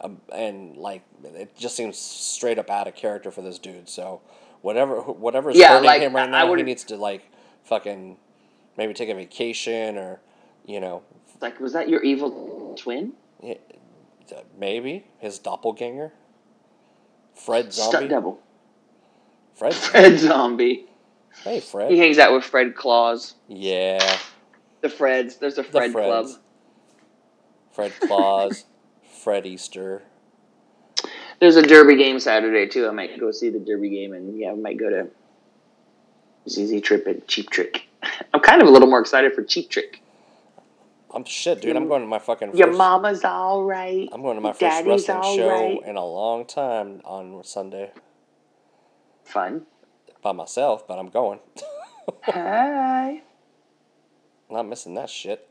um, 0.00 0.20
and 0.32 0.76
like 0.76 1.02
it 1.22 1.54
just 1.56 1.76
seems 1.76 1.98
straight 1.98 2.58
up 2.58 2.70
out 2.70 2.88
of 2.88 2.94
character 2.94 3.30
for 3.30 3.42
this 3.42 3.58
dude. 3.58 3.88
So 3.88 4.22
whatever 4.62 5.00
whatever's 5.00 5.56
Yeah, 5.56 5.68
hurting 5.74 5.86
like, 5.86 6.00
him 6.02 6.14
right 6.14 6.28
I 6.28 6.30
now, 6.30 6.44
he 6.44 6.50
would- 6.50 6.64
needs 6.66 6.84
to 6.84 6.96
like 6.96 7.22
fucking 7.64 8.16
maybe 8.76 8.94
take 8.94 9.08
a 9.08 9.14
vacation 9.14 9.96
or 9.98 10.20
you 10.64 10.80
know 10.80 11.02
Like, 11.40 11.60
was 11.60 11.72
that 11.74 11.88
your 11.88 12.02
evil 12.02 12.74
twin? 12.78 13.12
Yeah, 13.42 13.54
maybe 14.58 15.06
his 15.18 15.38
doppelganger. 15.38 16.12
Fred 17.34 17.72
Stunt 17.72 17.92
Zombie. 17.92 18.08
double. 18.08 18.40
Fred. 19.54 19.74
Fred 19.74 20.18
Zombie. 20.18 20.86
Hey, 21.44 21.60
Fred. 21.60 21.90
He 21.92 21.98
hangs 21.98 22.18
out 22.18 22.32
with 22.32 22.42
Fred 22.44 22.74
Claus. 22.74 23.34
Yeah, 23.46 24.16
The 24.80 24.88
Freds. 24.88 25.38
There's 25.38 25.58
a 25.58 25.62
the 25.62 25.68
Fred 25.68 25.92
Club. 25.92 26.26
Fred 27.70 27.92
Claus, 28.00 28.64
Fred 29.22 29.46
Easter. 29.46 30.02
There's 31.40 31.56
a 31.56 31.62
Derby 31.62 31.96
game 31.96 32.18
Saturday 32.18 32.66
too. 32.66 32.88
I 32.88 32.90
might 32.90 33.18
go 33.18 33.30
see 33.30 33.50
the 33.50 33.60
Derby 33.60 33.90
game, 33.90 34.12
and 34.12 34.38
yeah, 34.38 34.50
I 34.50 34.54
might 34.54 34.78
go 34.78 34.90
to 34.90 35.08
ZZ 36.48 36.80
Trip 36.80 37.06
and 37.06 37.26
Cheap 37.28 37.50
Trick. 37.50 37.88
I'm 38.34 38.40
kind 38.40 38.60
of 38.60 38.68
a 38.68 38.70
little 38.70 38.88
more 38.88 39.00
excited 39.00 39.34
for 39.34 39.42
Cheap 39.42 39.70
Trick. 39.70 40.02
I'm 41.14 41.24
shit, 41.24 41.62
dude. 41.62 41.76
I'm 41.76 41.88
going 41.88 42.02
to 42.02 42.08
my 42.08 42.18
fucking. 42.18 42.56
Your 42.56 42.68
first- 42.68 42.78
mama's 42.78 43.24
all 43.24 43.64
right. 43.64 44.08
I'm 44.12 44.22
going 44.22 44.36
to 44.36 44.40
my 44.40 44.50
first 44.50 44.60
Daddy's 44.60 45.08
wrestling 45.08 45.36
show 45.36 45.48
right. 45.48 45.80
in 45.86 45.96
a 45.96 46.04
long 46.04 46.44
time 46.44 47.00
on 47.04 47.42
Sunday 47.44 47.92
Fun. 49.24 49.62
by 50.22 50.32
myself, 50.32 50.86
but 50.86 50.98
I'm 50.98 51.08
going. 51.08 51.38
Hi. 52.24 53.22
Not 54.50 54.66
missing 54.66 54.94
that 54.94 55.10
shit. 55.10 55.48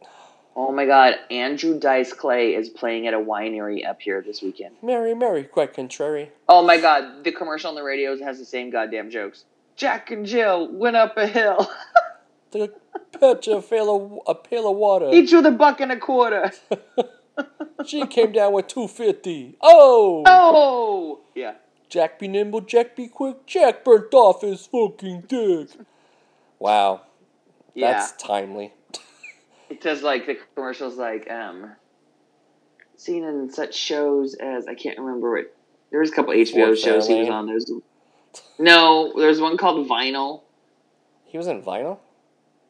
Oh 0.59 0.71
my 0.71 0.87
God, 0.87 1.13
Andrew 1.29 1.79
Dice 1.79 2.11
Clay 2.13 2.55
is 2.55 2.67
playing 2.67 3.05
at 3.05 3.13
a 3.13 3.19
winery 3.19 3.87
up 3.87 4.01
here 4.01 4.23
this 4.23 4.41
weekend. 4.41 4.75
Mary, 4.81 5.13
Mary, 5.13 5.43
quite 5.43 5.71
contrary. 5.75 6.31
Oh 6.49 6.63
my 6.65 6.77
God, 6.81 7.23
the 7.23 7.31
commercial 7.31 7.69
on 7.69 7.75
the 7.75 7.83
radios 7.83 8.19
has 8.21 8.39
the 8.39 8.45
same 8.45 8.71
goddamn 8.71 9.11
jokes. 9.11 9.45
Jack 9.75 10.09
and 10.09 10.25
Jill 10.25 10.67
went 10.71 10.95
up 10.95 11.15
a 11.15 11.27
hill. 11.27 11.69
to 12.53 12.71
pitch 13.19 13.47
a 13.47 13.61
pail 13.61 13.95
of 13.95 14.19
a 14.25 14.33
pail 14.33 14.67
of 14.71 14.77
water. 14.77 15.09
Each 15.13 15.31
with 15.31 15.45
a 15.45 15.51
buck 15.51 15.79
and 15.79 15.91
a 15.91 15.97
quarter. 15.99 16.51
She 17.85 18.07
came 18.07 18.31
down 18.31 18.53
with 18.53 18.65
two 18.65 18.87
fifty. 18.87 19.55
Oh, 19.61 20.23
Oh, 20.25 21.19
yeah. 21.35 21.53
Jack 21.87 22.17
be 22.17 22.27
nimble, 22.27 22.61
Jack 22.61 22.95
be 22.95 23.07
quick. 23.07 23.45
Jack 23.45 23.83
burnt 23.85 24.11
off 24.15 24.41
his 24.41 24.65
fucking 24.65 25.25
dick. 25.27 25.69
Wow, 26.57 27.01
Yeah. 27.75 27.91
that's 27.93 28.13
timely. 28.13 28.73
It 29.69 29.83
says 29.83 30.01
like 30.01 30.25
the 30.25 30.37
commercials 30.55 30.97
like 30.97 31.29
um 31.29 31.71
seen 32.95 33.23
in 33.23 33.49
such 33.51 33.75
shows 33.75 34.33
as 34.35 34.67
I 34.67 34.75
can't 34.75 34.97
remember 34.97 35.31
what 35.31 35.53
there 35.91 35.99
was 35.99 36.11
a 36.11 36.13
couple 36.13 36.33
HBO 36.33 36.77
shows 36.77 37.07
he 37.07 37.19
was 37.19 37.29
on. 37.29 37.47
There's 37.47 37.71
no, 38.59 39.13
there's 39.15 39.39
one 39.39 39.57
called 39.57 39.87
Vinyl. 39.87 40.41
He 41.25 41.37
was 41.37 41.47
in 41.47 41.61
Vinyl. 41.61 41.99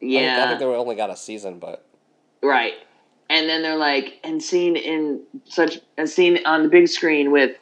think, 0.00 0.38
I 0.38 0.48
think 0.48 0.60
they 0.60 0.66
only 0.66 0.94
got 0.94 1.10
a 1.10 1.16
season, 1.16 1.58
but 1.58 1.84
right. 2.42 2.74
And 3.30 3.48
then 3.48 3.62
they're 3.62 3.76
like, 3.76 4.20
and 4.24 4.42
seen 4.42 4.76
in 4.76 5.22
such 5.44 5.78
a 5.98 6.06
scene 6.06 6.38
on 6.46 6.62
the 6.62 6.68
big 6.68 6.88
screen 6.88 7.30
with 7.30 7.56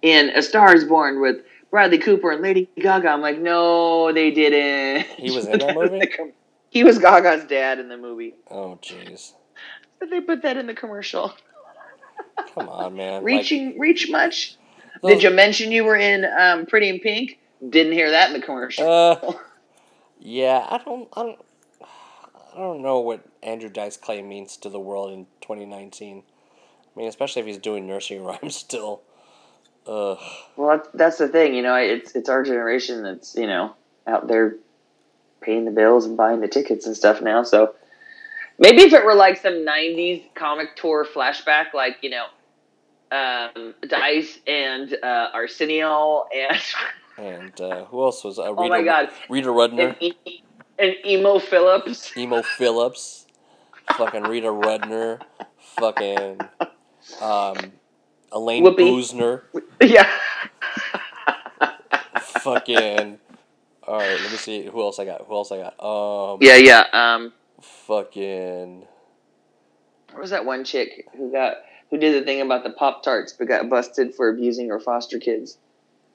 in 0.00 0.30
A 0.30 0.42
Star 0.42 0.74
Is 0.74 0.84
Born 0.84 1.20
with 1.20 1.36
Bradley 1.70 1.98
Cooper 1.98 2.32
and 2.32 2.42
Lady 2.42 2.68
Gaga. 2.78 3.08
I'm 3.08 3.20
like, 3.20 3.38
no, 3.38 4.12
they 4.12 4.30
didn't. 4.30 5.06
He 5.18 5.30
was 5.30 5.46
in 5.48 5.58
that 5.58 5.74
movie? 5.74 6.00
He 6.72 6.84
was 6.84 6.98
Gaga's 6.98 7.44
dad 7.44 7.78
in 7.78 7.88
the 7.90 7.98
movie, 7.98 8.34
Oh 8.50 8.78
jeez. 8.80 9.34
but 10.00 10.08
they 10.08 10.22
put 10.22 10.40
that 10.42 10.56
in 10.56 10.66
the 10.66 10.72
commercial. 10.74 11.34
Come 12.54 12.68
on, 12.70 12.96
man. 12.96 13.16
Like, 13.16 13.24
Reaching, 13.24 13.78
reach 13.78 14.08
much? 14.10 14.56
those- 15.02 15.12
Did 15.12 15.22
you 15.22 15.30
mention 15.30 15.70
you 15.70 15.84
were 15.84 15.96
in 15.96 16.24
um, 16.24 16.64
Pretty 16.64 16.88
in 16.88 16.98
Pink? 17.00 17.38
Didn't 17.68 17.92
hear 17.92 18.10
that 18.10 18.32
in 18.32 18.40
the 18.40 18.44
commercial. 18.44 18.90
Uh, 18.90 19.34
yeah, 20.18 20.66
I 20.70 20.78
don't, 20.82 21.08
I 21.12 21.22
don't, 21.24 21.38
I 22.54 22.58
don't 22.58 22.80
know 22.80 23.00
what 23.00 23.20
Andrew 23.42 23.68
Dice 23.68 23.98
Clay 23.98 24.22
means 24.22 24.56
to 24.56 24.70
the 24.70 24.80
world 24.80 25.12
in 25.12 25.26
2019. 25.42 26.22
I 26.24 26.98
mean, 26.98 27.06
especially 27.08 27.40
if 27.40 27.46
he's 27.46 27.58
doing 27.58 27.86
nursery 27.86 28.18
rhymes 28.20 28.56
still. 28.56 29.02
Ugh. 29.86 30.18
Well, 30.56 30.78
that's, 30.78 30.88
that's 30.94 31.18
the 31.18 31.28
thing, 31.28 31.54
you 31.54 31.62
know. 31.62 31.74
It's 31.76 32.14
it's 32.14 32.30
our 32.30 32.42
generation 32.42 33.02
that's 33.02 33.34
you 33.34 33.46
know 33.46 33.74
out 34.06 34.26
there 34.26 34.56
paying 35.42 35.64
the 35.64 35.70
bills 35.70 36.06
and 36.06 36.16
buying 36.16 36.40
the 36.40 36.48
tickets 36.48 36.86
and 36.86 36.96
stuff 36.96 37.20
now. 37.20 37.42
So 37.42 37.74
maybe 38.58 38.82
if 38.82 38.92
it 38.92 39.04
were 39.04 39.14
like 39.14 39.36
some 39.38 39.64
'90s 39.66 40.22
comic 40.34 40.76
tour 40.76 41.04
flashback, 41.04 41.74
like 41.74 41.98
you 42.02 42.10
know, 42.10 42.26
um, 43.10 43.74
Dice 43.86 44.38
and 44.46 44.96
uh, 45.02 45.28
Arsenio 45.34 46.26
and 46.34 46.60
And 47.18 47.60
uh, 47.60 47.84
who 47.86 48.02
else 48.02 48.24
was? 48.24 48.38
Uh, 48.38 48.52
Rita, 48.52 48.62
oh 48.62 48.68
my 48.68 48.82
god, 48.82 49.10
Rita 49.28 49.48
Rudner, 49.48 49.94
and, 50.00 50.14
e- 50.26 50.42
and 50.78 50.94
Emo 51.04 51.38
Phillips. 51.38 52.16
Emo 52.16 52.42
Phillips, 52.42 53.26
fucking 53.96 54.22
Rita 54.22 54.48
Rudner, 54.48 55.20
fucking 55.78 56.40
um, 57.20 57.56
Elayne 58.32 58.62
Whoopi. 58.64 58.78
Boosler, 58.78 59.42
yeah. 59.82 60.10
fucking. 62.18 63.18
All 63.86 63.98
right, 63.98 64.20
let 64.20 64.30
me 64.30 64.36
see 64.38 64.64
who 64.64 64.80
else 64.80 64.98
I 64.98 65.04
got. 65.04 65.26
Who 65.26 65.34
else 65.34 65.50
I 65.50 65.58
got? 65.58 65.82
Um, 65.84 66.38
Yeah, 66.40 66.56
yeah. 66.56 66.86
Um, 66.92 67.32
fucking. 67.60 68.86
what 70.12 70.20
was 70.20 70.30
that 70.30 70.44
one 70.44 70.64
chick 70.64 71.08
who 71.16 71.32
got 71.32 71.56
who 71.90 71.98
did 71.98 72.20
the 72.20 72.24
thing 72.24 72.40
about 72.40 72.62
the 72.64 72.70
Pop 72.70 73.02
Tarts 73.02 73.32
but 73.32 73.48
got 73.48 73.68
busted 73.68 74.14
for 74.14 74.28
abusing 74.28 74.68
her 74.68 74.78
foster 74.80 75.18
kids? 75.18 75.58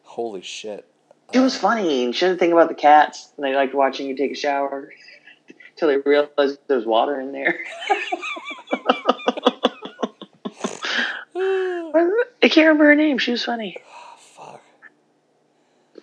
Holy 0.04 0.42
shit. 0.42 0.88
It 1.34 1.40
was 1.40 1.58
funny. 1.58 2.06
And 2.06 2.16
she 2.16 2.24
had 2.26 2.36
the 2.36 2.40
thing 2.40 2.54
about 2.54 2.70
the 2.70 2.76
cats, 2.76 3.34
and 3.36 3.46
they 3.46 3.54
liked 3.54 3.76
watching 3.76 4.08
you 4.08 4.16
take 4.16 4.32
a 4.32 4.36
shower 4.36 4.90
until 5.72 5.90
they 5.90 5.98
realized 5.98 6.60
there 6.68 6.78
was 6.78 6.86
water 6.86 7.20
in 7.20 7.34
there. 7.34 7.60
I 11.36 12.50
can't 12.50 12.68
remember 12.68 12.86
her 12.86 12.96
name. 12.96 13.18
She 13.18 13.32
was 13.32 13.44
funny. 13.44 13.78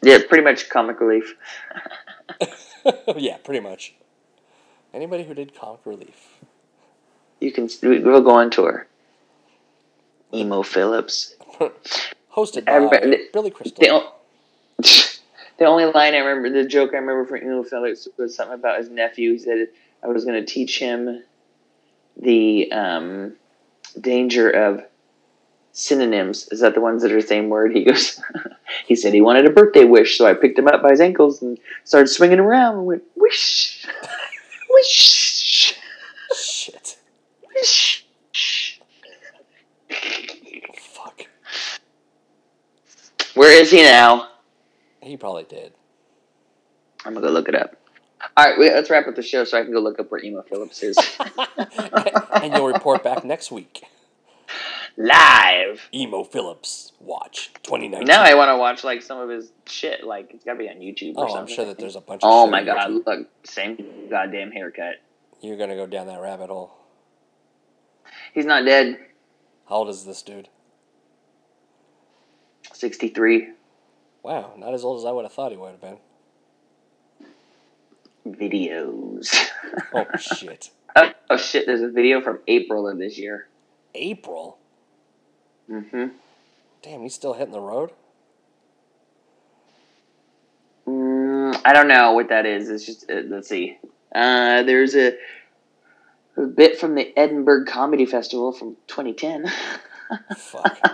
Yeah, 0.05 0.19
pretty 0.29 0.45
much 0.45 0.69
comic 0.69 1.01
relief. 1.01 1.35
yeah, 3.17 3.39
pretty 3.39 3.61
much. 3.61 3.95
Anybody 4.93 5.25
who 5.25 5.35
did 5.35 5.55
comic 5.55 5.81
relief. 5.85 6.29
You 7.41 7.53
can 7.53 7.69
we'll 7.83 8.21
go 8.21 8.31
on 8.31 8.51
tour. 8.51 8.87
Emo 10.33 10.63
Phillips. 10.63 11.35
Hosted 12.35 12.65
by 12.65 12.73
Everybody- 12.73 13.29
Billy 13.33 13.51
Crystal. 13.51 14.13
The, 14.79 15.19
the 15.59 15.65
only 15.65 15.85
line 15.87 16.15
I 16.15 16.19
remember, 16.19 16.51
the 16.51 16.69
joke 16.69 16.91
I 16.93 16.99
remember 16.99 17.27
from 17.27 17.39
Emo 17.39 17.63
Phillips 17.63 18.09
was 18.19 18.35
something 18.35 18.55
about 18.55 18.79
his 18.79 18.91
nephew. 18.91 19.33
He 19.33 19.39
said 19.39 19.69
I 20.03 20.09
was 20.09 20.25
going 20.25 20.45
to 20.45 20.47
teach 20.51 20.79
him 20.79 21.23
the 22.17 22.71
um, 22.73 23.35
danger 24.01 24.51
of 24.51 24.85
synonyms. 25.75 26.49
Is 26.51 26.61
that 26.61 26.75
the 26.75 26.81
ones 26.81 27.03
that 27.03 27.13
are 27.13 27.21
the 27.21 27.27
same 27.27 27.51
word? 27.51 27.77
He 27.77 27.85
goes. 27.85 28.21
he 28.87 28.97
said 28.97 29.13
he 29.13 29.21
wanted 29.21 29.45
a 29.45 29.51
birthday 29.51 29.85
wish, 29.85 30.17
so 30.17 30.27
I 30.27 30.33
picked 30.33 30.59
him 30.59 30.69
up 30.69 30.83
by 30.83 30.91
his 30.91 31.01
ankles 31.01 31.43
and 31.43 31.59
started 31.85 32.09
swinging 32.09 32.39
around 32.39 32.79
and 32.79 32.87
went 32.87 33.03
wish, 33.17 33.87
wish, 34.71 35.77
Shit. 36.35 36.97
wish. 37.55 38.07
Fuck. 40.77 41.27
Where 43.35 43.61
is 43.61 43.71
he 43.71 43.83
now? 43.83 44.29
He 45.03 45.17
probably 45.17 45.45
did. 45.45 45.73
I'm 47.05 47.15
gonna 47.15 47.27
go 47.27 47.33
look 47.33 47.49
it 47.49 47.55
up. 47.55 47.77
All 48.37 48.45
right, 48.45 48.59
wait, 48.59 48.73
let's 48.73 48.89
wrap 48.89 49.07
up 49.07 49.15
the 49.15 49.23
show 49.23 49.45
so 49.45 49.59
I 49.59 49.63
can 49.63 49.73
go 49.73 49.81
look 49.81 50.01
up 50.01 50.11
where 50.11 50.25
Emo 50.25 50.43
Phillips 50.43 50.83
is 50.83 50.97
and 52.33 52.55
you'll 52.55 52.67
report 52.67 53.05
back 53.05 53.23
next 53.23 53.53
week. 53.53 53.83
Live. 54.97 55.89
Emo 55.95 56.25
Phillips 56.25 56.93
Watch 57.01 57.51
2019. 57.63 58.07
Now 58.07 58.23
I 58.23 58.35
want 58.35 58.49
to 58.51 58.57
watch 58.57 58.85
like 58.85 59.03
some 59.03 59.19
of 59.19 59.29
his 59.29 59.53
shit. 59.67 60.05
Like 60.05 60.31
it's 60.33 60.45
gotta 60.45 60.59
be 60.59 60.69
on 60.69 60.77
YouTube 60.77 61.17
or 61.17 61.29
Oh, 61.29 61.35
I'm 61.35 61.47
sure 61.47 61.65
that 61.67 61.79
there's 61.79 61.97
a 61.97 62.01
bunch 62.01 62.23
of 62.23 62.31
Oh 62.31 62.47
my 62.47 62.65
god! 62.65 62.91
YouTube. 62.91 63.07
Look, 63.07 63.29
same 63.45 64.09
goddamn 64.09 64.51
haircut. 64.51 64.97
You're 65.41 65.57
gonna 65.57 65.77
go 65.77 65.87
down 65.87 66.07
that 66.07 66.21
rabbit 66.21 66.49
hole. 66.49 66.73
He's 68.33 68.47
not 68.47 68.65
dead. 68.65 68.99
How 69.69 69.77
old 69.77 69.89
is 69.89 70.05
this 70.05 70.23
dude? 70.23 70.49
Sixty 72.73 73.09
three. 73.09 73.49
Wow, 74.23 74.55
not 74.57 74.73
as 74.73 74.85
old 74.85 74.99
as 75.01 75.05
I 75.05 75.11
would 75.13 75.25
have 75.25 75.33
thought 75.33 75.51
he 75.53 75.59
would 75.59 75.73
have 75.73 75.81
been. 75.81 75.99
Videos. 78.27 79.37
Oh, 79.93 80.07
shit. 80.19 80.71
oh, 80.97 81.11
oh 81.29 81.37
shit! 81.37 81.67
There's 81.67 81.83
a 81.83 81.91
video 81.91 82.23
from 82.23 82.39
April 82.49 82.89
of 82.89 82.99
this 82.99 83.19
year. 83.19 83.49
April? 83.95 84.59
Mm-hmm. 85.71 86.07
Damn, 86.83 87.03
he's 87.03 87.15
still 87.15 87.33
hitting 87.33 87.53
the 87.53 87.61
road? 87.61 87.91
Mm, 90.87 91.59
I 91.65 91.73
don't 91.73 91.89
know 91.89 92.13
what 92.13 92.29
that 92.29 92.47
is. 92.47 92.69
It's 92.69 92.85
just 92.85 93.11
uh, 93.11 93.23
let's 93.27 93.49
see. 93.49 93.79
Uh, 94.15 94.63
there's 94.63 94.95
a, 94.95 95.15
a 96.37 96.43
bit 96.43 96.79
from 96.79 96.95
the 96.95 97.13
Edinburgh 97.17 97.65
Comedy 97.67 98.07
Festival 98.07 98.53
from 98.53 98.77
2010. 98.87 99.51
Fuck. 100.37 100.79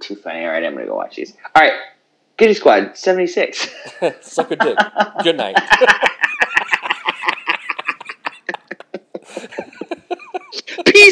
Too 0.00 0.16
funny. 0.16 0.44
All 0.44 0.50
right, 0.50 0.62
I'm 0.62 0.74
gonna 0.74 0.86
go 0.86 0.96
watch 0.96 1.16
these. 1.16 1.34
All 1.54 1.62
right, 1.62 1.72
Goody 2.36 2.52
Squad 2.52 2.96
76. 2.96 3.70
Suck 4.20 4.50
a 4.50 4.56
dick. 4.56 4.76
Good 5.22 5.38
night. 5.38 5.56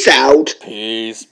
Peace 0.05 0.14
out. 0.16 0.55
Peace. 0.61 1.32